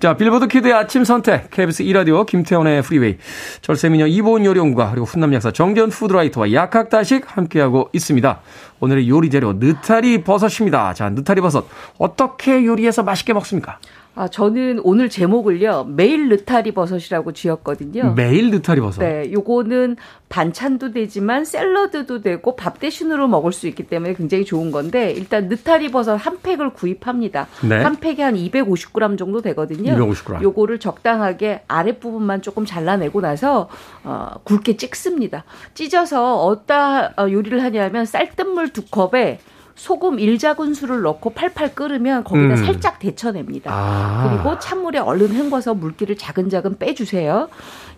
자, 0.00 0.16
빌보드 0.16 0.48
키드의 0.48 0.72
아침 0.72 1.04
선택, 1.04 1.50
KBS 1.50 1.84
2라디오 1.84 2.26
김태훈의 2.26 2.82
프리웨이, 2.82 3.18
절세미녀 3.60 4.06
이보은 4.06 4.44
요리연구가 4.44 4.90
그리고 4.90 5.04
훈남 5.06 5.34
약사 5.34 5.52
정재현 5.52 5.90
food 5.90 6.11
writer와 6.11 6.52
약학다식 6.52 7.24
함께하고 7.36 7.90
있습니다. 7.92 8.40
오늘의 8.80 9.08
요리 9.08 9.30
재료 9.30 9.52
느타리 9.52 10.24
버섯입니다. 10.24 10.94
자, 10.94 11.10
느타리 11.10 11.40
버섯 11.40 11.66
어떻게 11.98 12.64
요리해서 12.64 13.02
맛있게 13.02 13.32
먹습니까? 13.32 13.78
아 14.14 14.28
저는 14.28 14.80
오늘 14.84 15.08
제목을요 15.08 15.84
매일 15.84 16.28
느타리 16.28 16.72
버섯이라고 16.72 17.32
지었거든요. 17.32 18.12
매일 18.14 18.50
느타리 18.50 18.80
버섯. 18.80 19.02
네, 19.02 19.32
요거는 19.32 19.96
반찬도 20.28 20.92
되지만 20.92 21.46
샐러드도 21.46 22.20
되고 22.20 22.54
밥 22.54 22.78
대신으로 22.78 23.26
먹을 23.28 23.52
수 23.52 23.66
있기 23.68 23.84
때문에 23.84 24.14
굉장히 24.14 24.44
좋은 24.44 24.70
건데 24.70 25.12
일단 25.12 25.48
느타리 25.48 25.90
버섯 25.90 26.16
한 26.16 26.38
팩을 26.42 26.74
구입합니다. 26.74 27.48
네. 27.66 27.76
한 27.82 27.96
팩이 27.96 28.20
한 28.20 28.34
250g 28.34 29.18
정도 29.18 29.40
되거든요. 29.40 29.94
250g. 29.94 30.42
요거를 30.42 30.78
적당하게 30.78 31.62
아랫부분만 31.68 32.42
조금 32.42 32.66
잘라내고 32.66 33.22
나서 33.22 33.70
어, 34.04 34.28
굵게 34.44 34.76
찍습니다. 34.76 35.44
찢어서 35.72 36.36
어디다 36.44 37.14
어, 37.16 37.30
요리를 37.30 37.62
하냐면 37.62 38.04
쌀뜨물 38.04 38.70
두 38.70 38.84
컵에 38.86 39.38
소금 39.74 40.16
1작은 40.16 40.74
술을 40.74 41.02
넣고 41.02 41.30
팔팔 41.30 41.74
끓으면 41.74 42.24
거기다 42.24 42.54
음. 42.54 42.56
살짝 42.56 42.98
데쳐냅니다. 42.98 43.70
아. 43.72 44.28
그리고 44.28 44.58
찬물에 44.58 44.98
얼른 44.98 45.32
헹궈서 45.32 45.74
물기를 45.74 46.16
자근자근 46.16 46.78
빼주세요. 46.78 47.48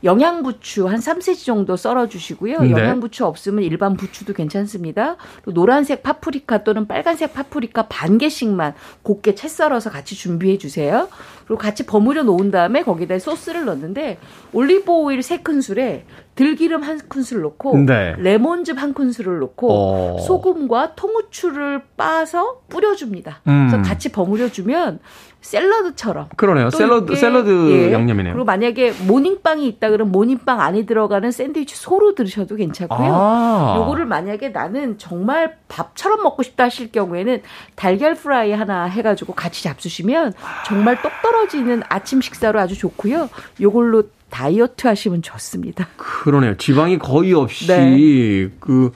영양부추 0.04 0.86
한 0.88 1.00
3cm 1.00 1.44
정도 1.44 1.76
썰어주시고요. 1.76 2.60
네. 2.60 2.70
영양부추 2.70 3.24
없으면 3.24 3.64
일반 3.64 3.96
부추도 3.96 4.32
괜찮습니다. 4.32 5.16
또 5.44 5.52
노란색 5.52 6.02
파프리카 6.02 6.62
또는 6.62 6.86
빨간색 6.86 7.34
파프리카 7.34 7.88
반 7.88 8.18
개씩만 8.18 8.74
곱게 9.02 9.34
채 9.34 9.48
썰어서 9.48 9.90
같이 9.90 10.14
준비해 10.14 10.58
주세요. 10.58 11.08
그리고 11.46 11.58
같이 11.58 11.86
버무려 11.86 12.22
놓은 12.22 12.50
다음에 12.50 12.82
거기다 12.82 13.18
소스를 13.18 13.64
넣는데 13.64 14.18
올리브 14.52 14.90
오일 14.90 15.20
3큰술에 15.20 16.02
들기름 16.34 16.82
한 16.82 16.98
큰술 17.08 17.42
넣고 17.42 17.78
네. 17.78 18.14
레몬즙 18.18 18.80
한 18.80 18.92
큰술을 18.92 19.38
넣고 19.40 19.68
어. 19.70 20.18
소금과 20.18 20.94
통후추를 20.96 21.82
빻아서 21.96 22.62
뿌려줍니다. 22.68 23.42
음. 23.46 23.68
그래서 23.68 23.88
같이 23.88 24.10
버무려 24.10 24.50
주면 24.50 24.98
샐러드처럼 25.44 26.28
그러네요. 26.36 26.70
또 26.70 26.78
샐러드 26.78 27.12
이게, 27.12 27.16
샐러드 27.20 27.70
예. 27.70 27.92
양념이네요. 27.92 28.32
그리고 28.32 28.44
만약에 28.44 28.92
모닝빵이 29.06 29.66
있다 29.68 29.90
그러면 29.90 30.10
모닝빵 30.10 30.60
안에 30.60 30.86
들어가는 30.86 31.30
샌드위치 31.30 31.76
소로 31.76 32.14
드셔도 32.14 32.56
괜찮고요. 32.56 33.12
아. 33.12 33.74
요거를 33.78 34.06
만약에 34.06 34.48
나는 34.48 34.96
정말 34.96 35.56
밥처럼 35.68 36.22
먹고 36.22 36.42
싶다 36.42 36.64
하실 36.64 36.90
경우에는 36.90 37.42
달걀 37.74 38.14
프라이 38.14 38.52
하나 38.52 38.84
해 38.84 39.02
가지고 39.02 39.34
같이 39.34 39.62
잡수시면 39.62 40.32
정말 40.66 41.00
똑 41.02 41.12
떨어지는 41.22 41.82
아침 41.88 42.22
식사로 42.22 42.58
아주 42.58 42.76
좋고요. 42.76 43.28
요걸로 43.60 44.04
다이어트 44.30 44.86
하시면 44.86 45.22
좋습니다. 45.22 45.86
그러네요. 45.96 46.56
지방이 46.56 46.98
거의 46.98 47.34
없이 47.34 47.66
네. 47.66 48.48
그 48.58 48.90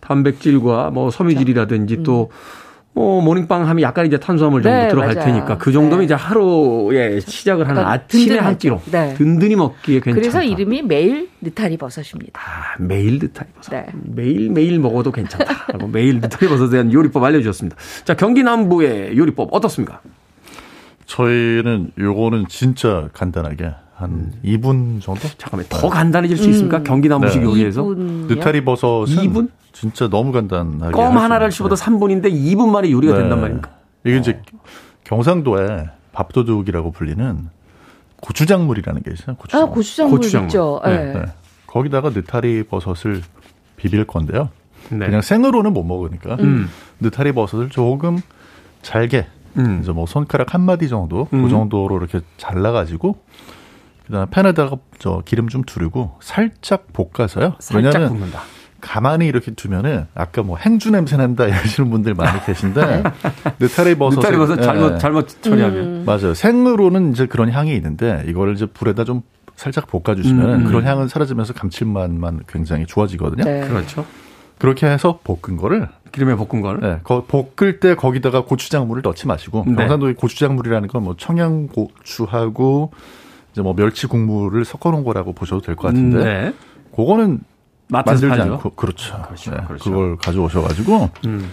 단백질과 0.00 0.90
뭐 0.90 1.10
섬유질이라든지 1.10 2.02
또 2.02 2.30
어, 2.96 3.20
모닝빵 3.20 3.66
하면 3.68 3.82
약간 3.82 4.06
이제 4.06 4.18
탄수화물 4.18 4.62
정도 4.62 4.76
음. 4.76 4.82
네, 4.82 4.88
들어갈 4.88 5.14
맞아요. 5.14 5.26
테니까 5.26 5.58
그 5.58 5.72
정도면 5.72 5.98
네. 6.00 6.04
이제 6.04 6.14
하루에 6.14 7.18
시작을 7.20 7.64
하는 7.68 7.82
그러니까 7.82 7.92
아침에 8.04 8.38
한. 8.38 8.56
끼로 8.56 8.80
네. 8.90 9.14
든든히 9.14 9.56
먹기에 9.56 9.98
괜찮다. 10.00 10.20
그래서 10.20 10.42
이름이 10.44 10.82
매일 10.82 11.28
느타리 11.40 11.76
버섯입니다. 11.76 12.40
아, 12.40 12.76
매일 12.78 13.18
느타리 13.18 13.48
버섯. 13.56 13.72
네. 13.72 13.86
매일 14.04 14.48
매일 14.50 14.78
먹어도 14.78 15.10
괜찮다 15.10 15.66
라고 15.72 15.88
매일 15.92 16.20
느타리 16.20 16.48
버섯에 16.48 16.70
대한 16.70 16.92
요리법 16.92 17.22
알려주셨습니다. 17.24 17.76
자 18.04 18.14
경기 18.14 18.44
남부의 18.44 19.16
요리법 19.18 19.48
어떻습니까? 19.52 20.00
저희는 21.06 21.90
요거는 21.98 22.46
진짜 22.48 23.08
간단하게 23.12 23.72
한 24.04 24.32
2분 24.44 25.00
정도? 25.00 25.20
잠깐만 25.38 25.66
더 25.68 25.88
간단해질 25.88 26.36
수 26.36 26.48
있습니까? 26.50 26.82
경기 26.82 27.08
남부식 27.08 27.40
네. 27.40 27.46
요리에서? 27.46 27.82
느타리 27.82 28.64
버섯은 28.64 29.06
2분? 29.06 29.50
진짜 29.72 30.08
너무 30.08 30.30
간단하게 30.32 30.92
껌 30.92 31.16
하나를 31.18 31.50
씹어도 31.50 31.74
네. 31.74 31.84
3분인데 31.84 32.24
2분 32.32 32.68
만에 32.68 32.90
요리가 32.90 33.14
네. 33.14 33.20
된단 33.20 33.40
말입니까? 33.40 33.70
이게 34.04 34.18
이제 34.18 34.40
경상도에 35.04 35.88
밥도둑이라고 36.12 36.92
불리는 36.92 37.48
고추장물이라는 38.20 39.02
게 39.02 39.10
있어요. 39.12 39.36
고추장. 39.36 39.62
아 39.62 39.66
고추장물, 39.66 40.18
고추장물. 40.18 40.48
있죠. 40.48 40.80
네, 40.84 40.96
네. 40.96 41.12
네. 41.12 41.24
거기다가 41.66 42.10
느타리 42.10 42.62
버섯을 42.64 43.22
비빌 43.76 44.06
건데요. 44.06 44.48
네. 44.90 45.06
그냥 45.06 45.20
생으로는 45.20 45.72
못 45.72 45.82
먹으니까 45.82 46.36
음. 46.40 46.68
느타리 47.00 47.32
버섯을 47.32 47.70
조금 47.70 48.18
잘게 48.82 49.26
음. 49.58 49.80
이제 49.82 49.92
뭐 49.92 50.06
손가락 50.06 50.54
한 50.54 50.60
마디 50.60 50.88
정도 50.88 51.28
음. 51.32 51.42
그 51.42 51.48
정도로 51.48 51.96
이렇게 51.96 52.20
잘라가지고 52.36 53.16
그다음에 54.06 54.26
팬에다가 54.30 54.76
저 54.98 55.22
기름 55.24 55.48
좀 55.48 55.62
두르고 55.62 56.18
살짝 56.20 56.86
볶아서요. 56.92 57.56
살짝 57.58 57.76
왜냐하면 57.76 58.08
굽는다. 58.10 58.40
가만히 58.80 59.26
이렇게 59.26 59.50
두면은 59.52 60.06
아까 60.14 60.42
뭐 60.42 60.58
행주 60.58 60.90
냄새 60.90 61.16
난다 61.16 61.46
이러시는 61.48 61.90
분들 61.90 62.12
많이 62.14 62.44
계신데 62.44 63.02
느타리 63.58 63.94
버섯 63.96 64.20
느타리 64.20 64.36
버섯 64.36 64.56
잘못 64.60 64.98
잘못 64.98 65.42
처리하면 65.42 65.76
음. 65.78 66.02
맞아요. 66.04 66.34
생으로는 66.34 67.12
이제 67.12 67.26
그런 67.26 67.50
향이 67.50 67.74
있는데 67.76 68.24
이거를 68.28 68.54
이제 68.54 68.66
불에다 68.66 69.04
좀 69.04 69.22
살짝 69.56 69.86
볶아주시면 69.86 70.50
음. 70.60 70.64
그런 70.66 70.84
향은 70.84 71.08
사라지면서 71.08 71.54
감칠맛만 71.54 72.40
굉장히 72.46 72.84
좋아지거든요. 72.86 73.44
네. 73.44 73.66
그렇죠. 73.66 74.04
그렇게 74.58 74.86
해서 74.86 75.18
볶은 75.24 75.56
거를 75.56 75.88
기름에 76.12 76.34
볶은 76.36 76.60
걸. 76.60 76.80
네, 76.80 76.98
거- 77.04 77.24
볶을 77.24 77.80
때 77.80 77.94
거기다가 77.94 78.44
고추장물을 78.44 79.02
넣지 79.02 79.26
마시고 79.26 79.64
네. 79.66 79.74
경상도의 79.76 80.14
고추장물이라는 80.14 80.88
건 80.88 81.02
뭐 81.02 81.14
청양고추하고 81.16 82.92
이제 83.54 83.62
뭐 83.62 83.72
멸치 83.74 84.06
국물을 84.08 84.64
섞어 84.64 84.90
놓은 84.90 85.04
거라고 85.04 85.32
보셔도 85.32 85.62
될 85.62 85.76
것 85.76 85.86
같은데 85.88 86.24
네. 86.24 86.54
그거는 86.94 87.40
만들지 87.88 88.26
팔죠. 88.26 88.42
않고 88.54 88.70
그렇죠. 88.70 89.22
그렇죠, 89.22 89.50
네, 89.52 89.56
그렇죠. 89.68 89.90
그걸 89.90 90.16
가져오셔가지고 90.16 91.10
음. 91.26 91.50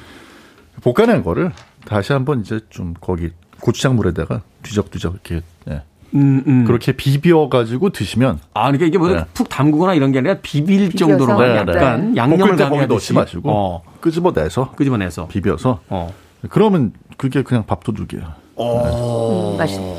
볶아낸 0.84 1.24
거를 1.24 1.52
다시 1.86 2.12
한번 2.14 2.42
이제 2.42 2.60
좀 2.70 2.96
거기 3.00 3.30
고추장 3.60 3.96
물에다가 3.96 4.42
뒤적뒤적 4.64 5.14
이렇게 5.14 5.42
예, 5.70 5.84
음, 6.16 6.44
음. 6.48 6.66
그렇게 6.66 6.94
비벼가지고 6.94 7.92
드시면 7.92 8.40
아, 8.56 8.64
그러니까 8.72 8.86
이게 8.88 8.98
뭐 8.98 9.10
네. 9.10 9.24
푹 9.36 9.48
담그거나 9.50 9.94
이런 9.94 10.12
게 10.12 10.20
아니라 10.20 10.36
비빌 10.42 10.90
비벼서? 10.90 11.18
정도로 11.18 11.40
네, 11.40 11.56
약간 11.58 11.66
볶을 11.76 12.18
양념을 12.18 12.56
때 12.56 12.68
거기 12.70 12.88
넣지 12.88 13.14
마시고 13.14 13.52
어, 13.52 13.84
끄집어내서 14.00 14.72
끄집어내서 14.72 15.28
비벼서 15.28 15.82
어. 15.90 16.12
그러면 16.50 16.94
그게 17.18 17.44
그냥 17.44 17.64
밥도둑이에요. 17.68 18.26
음, 18.60 19.58
맛있네. 19.58 19.98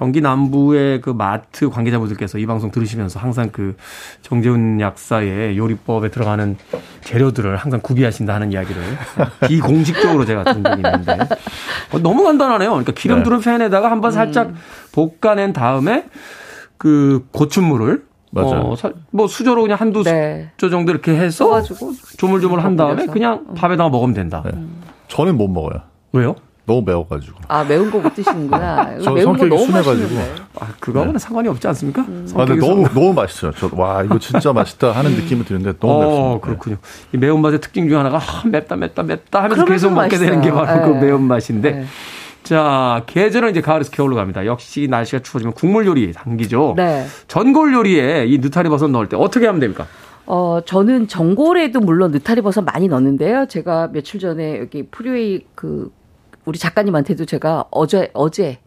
경기 0.00 0.22
남부의 0.22 1.02
그 1.02 1.10
마트 1.10 1.68
관계자분들께서 1.68 2.38
이 2.38 2.46
방송 2.46 2.70
들으시면서 2.70 3.20
항상 3.20 3.50
그 3.52 3.76
정재훈 4.22 4.80
약사의 4.80 5.58
요리법에 5.58 6.10
들어가는 6.10 6.56
재료들을 7.02 7.54
항상 7.56 7.80
구비하신다 7.82 8.34
하는 8.34 8.50
이야기를 8.50 8.82
비공식적으로 9.46 10.24
제가 10.24 10.44
들은 10.44 10.64
적이 10.64 10.76
있는데 10.76 11.18
어, 11.92 11.98
너무 11.98 12.24
간단하네요. 12.24 12.70
그러니까 12.70 12.92
기름 12.92 13.22
두른 13.22 13.40
팬에다가 13.40 13.90
한번 13.90 14.10
살짝 14.10 14.54
볶아낸 14.92 15.52
다음에 15.52 16.06
그 16.78 17.26
고추물을 17.32 18.02
맞아요. 18.30 18.60
어, 18.60 18.76
살- 18.76 18.94
뭐 19.10 19.26
수저로 19.26 19.60
그냥 19.60 19.76
한두 19.78 20.02
네. 20.02 20.50
수 20.56 20.70
정도 20.70 20.92
이렇게 20.92 21.14
해서 21.14 21.60
조물조물 22.16 22.60
한 22.60 22.74
다음에. 22.74 23.04
그냥 23.04 23.52
밥에다가 23.54 23.90
먹으면 23.90 24.14
된다. 24.14 24.42
네. 24.46 24.52
저는 25.08 25.36
못 25.36 25.48
먹어요. 25.48 25.82
왜요? 26.12 26.36
너무 26.70 26.82
매워가지고. 26.86 27.38
아 27.48 27.64
매운 27.64 27.90
거 27.90 27.98
못 27.98 28.14
드시는구나. 28.14 28.98
저 29.02 29.10
매운 29.12 29.32
거 29.32 29.38
성격이 29.38 29.48
너무 29.50 29.64
순해가지고. 29.66 30.14
맛있는데. 30.14 30.42
아, 30.60 30.66
그거하고는 30.80 31.18
상관이 31.18 31.48
없지 31.48 31.66
않습니까? 31.68 32.02
아, 32.02 32.44
근데 32.44 32.56
너무 32.56 32.84
상- 32.84 32.94
너무 32.94 33.12
맛있어요. 33.12 33.52
저 33.52 33.70
와 33.74 34.02
이거 34.02 34.18
진짜 34.18 34.52
맛있다 34.52 34.92
하는 34.92 35.12
느낌이 35.12 35.44
드는데 35.44 35.72
너무 35.78 35.92
어, 35.94 35.98
맵습니다. 36.34 36.46
그렇군요. 36.46 36.76
이 37.12 37.16
매운 37.18 37.40
맛의 37.42 37.60
특징 37.60 37.88
중 37.88 37.98
하나가 37.98 38.18
아, 38.18 38.42
맵다 38.46 38.76
맵다 38.76 39.02
맵다 39.02 39.42
하면서 39.42 39.64
계속 39.64 39.92
먹게 39.92 40.16
되는 40.18 40.40
게 40.40 40.50
맛있어요. 40.50 40.80
바로 40.80 40.92
그 40.94 40.98
네. 40.98 41.06
매운 41.06 41.22
맛인데 41.22 41.70
네. 41.72 41.84
자, 42.42 43.02
계절은 43.06 43.50
이제 43.50 43.60
가을에서 43.60 43.90
겨울로 43.90 44.16
갑니다. 44.16 44.46
역시 44.46 44.86
날씨가 44.90 45.22
추워지면 45.22 45.52
국물 45.54 45.86
요리 45.86 46.12
당기죠. 46.12 46.74
네. 46.76 47.04
전골 47.28 47.74
요리에 47.74 48.24
이 48.26 48.38
느타리 48.38 48.68
버섯 48.70 48.88
넣을 48.88 49.08
때 49.08 49.16
어떻게 49.16 49.46
하면 49.46 49.60
됩니까? 49.60 49.86
어, 50.26 50.60
저는 50.64 51.06
전골에도 51.08 51.80
물론 51.80 52.12
느타리 52.12 52.40
버섯 52.40 52.62
많이 52.62 52.88
넣는데요. 52.88 53.46
제가 53.46 53.90
며칠 53.92 54.20
전에 54.20 54.58
여기 54.60 54.84
프리웨이 54.84 55.44
그 55.54 55.90
우리 56.50 56.58
작가님한테도 56.58 57.26
제가 57.26 57.66
어제 57.70 58.10
어제 58.12 58.58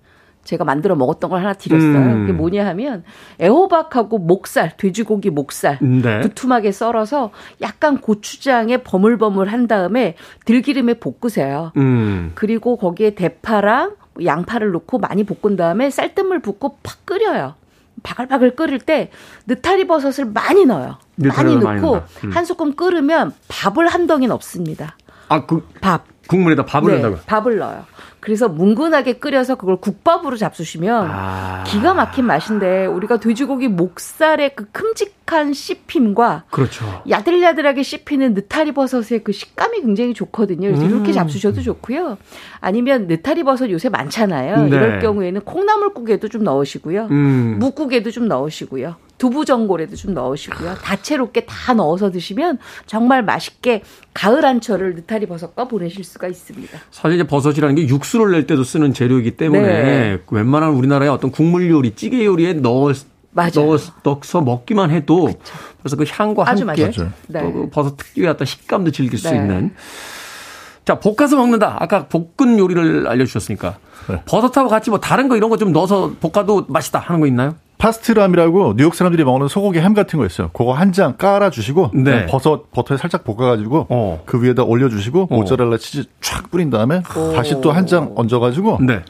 제가 0.45 0.63
만들어 0.63 0.95
먹었던 0.95 1.29
걸 1.29 1.41
하나 1.41 1.51
드렸어요. 1.51 1.97
음. 1.97 2.19
그게 2.21 2.31
뭐냐 2.31 2.65
하면 2.67 3.03
애호박하고 3.41 4.19
목살, 4.19 4.77
돼지고기 4.77 5.29
목살 5.29 5.79
네. 5.81 6.21
두툼하게 6.21 6.71
썰어서 6.71 7.31
약간 7.61 7.99
고추장에 7.99 8.77
버물버물 8.77 9.49
한 9.49 9.67
다음에 9.67 10.15
들기름에 10.45 10.95
볶으세요. 10.95 11.73
음. 11.75 12.31
그리고 12.35 12.77
거기에 12.77 13.15
대파랑 13.15 13.95
양파를 14.23 14.71
넣고 14.71 14.99
많이 14.99 15.25
볶은 15.25 15.57
다음에 15.57 15.89
쌀뜨물 15.89 16.39
붓고 16.39 16.77
팍 16.83 17.05
끓여요. 17.05 17.55
바글바글 18.03 18.55
끓일 18.55 18.79
때 18.79 19.11
느타리 19.47 19.87
버섯을 19.87 20.31
많이 20.31 20.65
넣어요. 20.65 20.99
많이 21.17 21.55
많이 21.55 21.55
넣고 21.55 21.95
넣는다. 21.95 22.05
음. 22.23 22.31
한 22.31 22.45
스푼 22.45 22.75
끓으면 22.77 23.33
밥을 23.49 23.87
한 23.87 24.07
덩이 24.07 24.27
넣습니다. 24.27 24.95
아, 25.27 25.45
그 25.45 25.67
밥. 25.81 26.12
국물에다 26.27 26.65
밥을 26.65 26.91
네, 26.91 26.97
넣는다고요? 26.97 27.25
밥을 27.25 27.57
넣어요. 27.57 27.85
그래서 28.23 28.47
뭉근하게 28.47 29.13
끓여서 29.13 29.55
그걸 29.55 29.75
국밥으로 29.81 30.37
잡수시면 30.37 31.09
아. 31.11 31.65
기가 31.67 31.93
막힌 31.93 32.25
맛인데 32.25 32.85
우리가 32.85 33.19
돼지고기 33.19 33.67
목살의 33.67 34.55
그 34.55 34.65
큼직한 34.71 35.51
씹힘과 35.51 36.45
그렇죠. 36.49 36.85
야들야들하게 37.09 37.83
씹히는 37.83 38.33
느타리 38.33 38.71
버섯의 38.71 39.25
그 39.25 39.33
식감이 39.33 39.81
굉장히 39.81 40.13
좋거든요. 40.13 40.69
그래서 40.69 40.85
이렇게 40.85 41.11
음. 41.11 41.13
잡수셔도 41.13 41.61
좋고요. 41.61 42.17
아니면 42.61 43.07
느타리 43.07 43.43
버섯 43.43 43.69
요새 43.69 43.89
많잖아요. 43.89 44.67
네. 44.67 44.67
이럴 44.67 44.99
경우에는 44.99 45.41
콩나물국에도 45.41 46.29
좀 46.29 46.45
넣으시고요. 46.45 47.09
음. 47.11 47.57
묵국에도 47.59 48.09
좀 48.09 48.29
넣으시고요. 48.29 48.95
두부 49.17 49.45
전골에도 49.45 49.95
좀 49.95 50.13
넣으시고요. 50.13 50.75
다채롭게 50.75 51.45
다 51.45 51.73
넣어서 51.73 52.11
드시면 52.11 52.57
정말 52.85 53.23
맛있게 53.23 53.83
가을 54.13 54.43
한철을 54.43 54.95
느타리 54.95 55.27
버섯과 55.27 55.67
보내실 55.67 56.03
수가 56.03 56.27
있습니다. 56.27 56.77
사실 56.91 57.19
이제 57.19 57.27
버섯이라는 57.27 57.75
게 57.75 57.87
육수를 57.87 58.31
낼 58.31 58.47
때도 58.47 58.63
쓰는 58.63 58.93
재료이기 58.93 59.37
때문에 59.37 59.61
네. 59.61 60.19
웬만한 60.29 60.71
우리나라의 60.71 61.09
어떤 61.09 61.31
국물 61.31 61.69
요리, 61.69 61.95
찌개 61.95 62.25
요리에 62.25 62.53
맞아요. 63.35 63.51
넣어 63.55 63.77
넣어서 64.03 64.41
먹기만 64.41 64.91
해도 64.91 65.29
벌써 65.81 65.95
그 65.95 66.05
향과 66.07 66.47
아주 66.47 66.67
함께 66.67 66.83
맛있죠. 66.83 67.09
네. 67.27 67.41
또그 67.41 67.69
버섯 67.71 67.97
특유의 67.97 68.27
어떤 68.29 68.45
식감도 68.45 68.91
즐길 68.91 69.17
수 69.17 69.29
네. 69.31 69.37
있는. 69.37 69.73
자, 70.85 70.99
볶아서 70.99 71.37
먹는다. 71.37 71.77
아까 71.79 72.07
볶은 72.07 72.59
요리를 72.59 73.07
알려주셨으니까. 73.07 73.77
네. 74.09 74.21
버섯하고 74.25 74.67
같이 74.69 74.89
뭐 74.89 74.99
다른 74.99 75.29
거 75.29 75.37
이런 75.37 75.49
거 75.49 75.55
좀 75.55 75.71
넣어서 75.71 76.13
볶아도 76.19 76.65
맛있다 76.67 76.99
하는 76.99 77.21
거 77.21 77.27
있나요? 77.27 77.55
파스트람이라고 77.93 78.75
뉴욕 78.77 78.95
사람들이 78.95 79.25
먹는 79.25 79.49
소고기 79.49 79.79
햄 79.79 79.93
같은 79.93 80.17
거 80.17 80.25
있어요. 80.25 80.49
그거 80.53 80.71
한 80.73 80.93
장 80.93 81.17
깔아 81.17 81.49
주시고 81.49 81.89
네. 81.95 82.27
버섯 82.27 82.71
버터에 82.71 82.97
살짝 82.97 83.23
볶아 83.23 83.47
가지고 83.49 83.87
어. 83.89 84.21
그 84.27 84.41
위에다 84.43 84.61
올려 84.63 84.89
주시고 84.89 85.23
어. 85.23 85.35
모짜렐라 85.35 85.77
치즈 85.77 86.03
촥 86.21 86.51
뿌린 86.51 86.69
다음에 86.69 87.01
다시 87.35 87.59
또 87.61 87.71
한 87.73 87.87
장 87.87 88.13
얹어 88.15 88.39
가지고 88.39 88.77
네. 88.79 89.01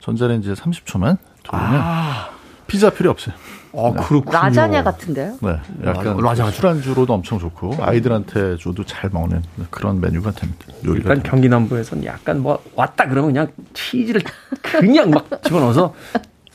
전자레인지에 0.00 0.54
30초만 0.54 1.18
돌리면 1.42 1.80
아, 1.80 2.28
피자 2.68 2.90
필요 2.90 3.10
없어요. 3.10 3.34
어, 3.72 3.92
그렇군요. 3.92 4.30
라자냐 4.38 4.84
같은데요? 4.84 5.36
네. 5.42 5.56
약간 5.84 6.16
라자냐. 6.16 6.50
술안주로도 6.52 7.12
엄청 7.12 7.38
좋고 7.40 7.78
아이들한테 7.80 8.56
줘도 8.58 8.84
잘 8.84 9.10
먹는 9.12 9.42
그런 9.70 10.00
메뉴가 10.00 10.30
됩니다. 10.30 10.66
요리가 10.84 11.08
그러니까 11.08 11.28
경기 11.28 11.48
남부에서는 11.48 12.04
약간 12.04 12.40
뭐 12.40 12.62
왔다 12.76 13.08
그러면 13.08 13.32
그냥 13.32 13.48
치즈를 13.74 14.22
그냥 14.62 15.10
막 15.10 15.26
집어넣어서 15.42 15.92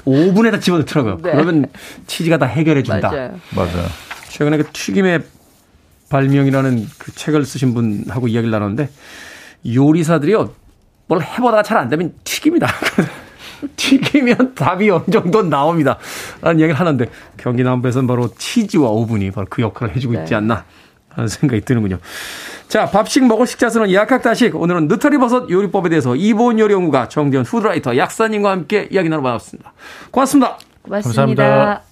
오븐에다 0.07 0.59
집어넣더라고요. 0.59 1.17
네. 1.21 1.31
그러면 1.31 1.65
치즈가 2.07 2.37
다 2.37 2.45
해결해 2.45 2.81
준다. 2.81 3.09
맞아요. 3.09 3.39
맞아요. 3.53 3.85
최근에 4.29 4.57
그 4.57 4.63
튀김의 4.71 5.21
발명이라는 6.09 6.87
그 6.97 7.11
책을 7.13 7.43
쓰신 7.45 7.73
분하고 7.73 8.29
이야기를 8.29 8.49
나눴는데 8.51 8.89
요리사들이요 9.73 10.53
뭘 11.07 11.21
해보다가 11.21 11.63
잘 11.63 11.77
안 11.77 11.89
되면 11.89 12.13
튀깁니다. 12.23 12.67
튀기면 13.75 14.55
답이 14.55 14.89
어느 14.89 15.03
정도 15.11 15.41
나옵니다. 15.43 15.97
라는 16.41 16.59
이야기를 16.59 16.79
하는데 16.79 17.05
경기 17.35 17.63
남부에서는 17.63 18.07
바로 18.07 18.29
치즈와 18.37 18.89
오븐이 18.89 19.31
바로 19.31 19.47
그 19.49 19.61
역할을 19.61 19.95
해주고 19.95 20.13
있지 20.13 20.29
네. 20.29 20.35
않나 20.35 20.63
하는 21.17 21.27
생각이 21.27 21.61
드는군요. 21.61 21.97
자, 22.67 22.85
밥식 22.85 23.25
먹을 23.25 23.47
식자 23.47 23.64
쓰는 23.64 23.91
약학다식. 23.91 24.55
오늘은 24.55 24.87
느타리버섯 24.87 25.49
요리법에 25.49 25.89
대해서 25.89 26.15
이보은 26.15 26.59
요리연구가 26.59 27.09
정재현 27.09 27.43
food 27.43 27.65
writer 27.65 27.97
약사님과 27.97 28.51
함께 28.51 28.87
이야기 28.91 29.09
나눠봤습니다. 29.09 29.73
고맙습니다. 30.11 30.57
고맙습니다. 30.83 31.43
감사합니다. 31.43 31.83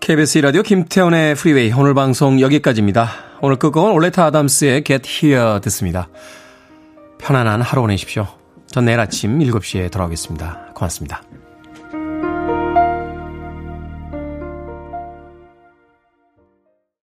KBS 0.00 0.38
라디오 0.38 0.62
김태훈의 0.62 1.36
프리웨이 1.36 1.72
오늘 1.72 1.94
방송 1.94 2.40
여기까지입니다. 2.40 3.08
오늘 3.40 3.56
끝곡은 3.56 3.92
올레타 3.92 4.26
아담스의 4.26 4.82
Get 4.82 5.08
Here 5.08 5.60
듣습니다. 5.60 6.08
편안한 7.18 7.62
하루 7.62 7.82
보내십시오. 7.82 8.26
전 8.66 8.84
내일 8.84 8.98
아침 8.98 9.38
7시에 9.38 9.92
돌아오겠습니다. 9.92 10.72
고맙습니다. 10.74 11.22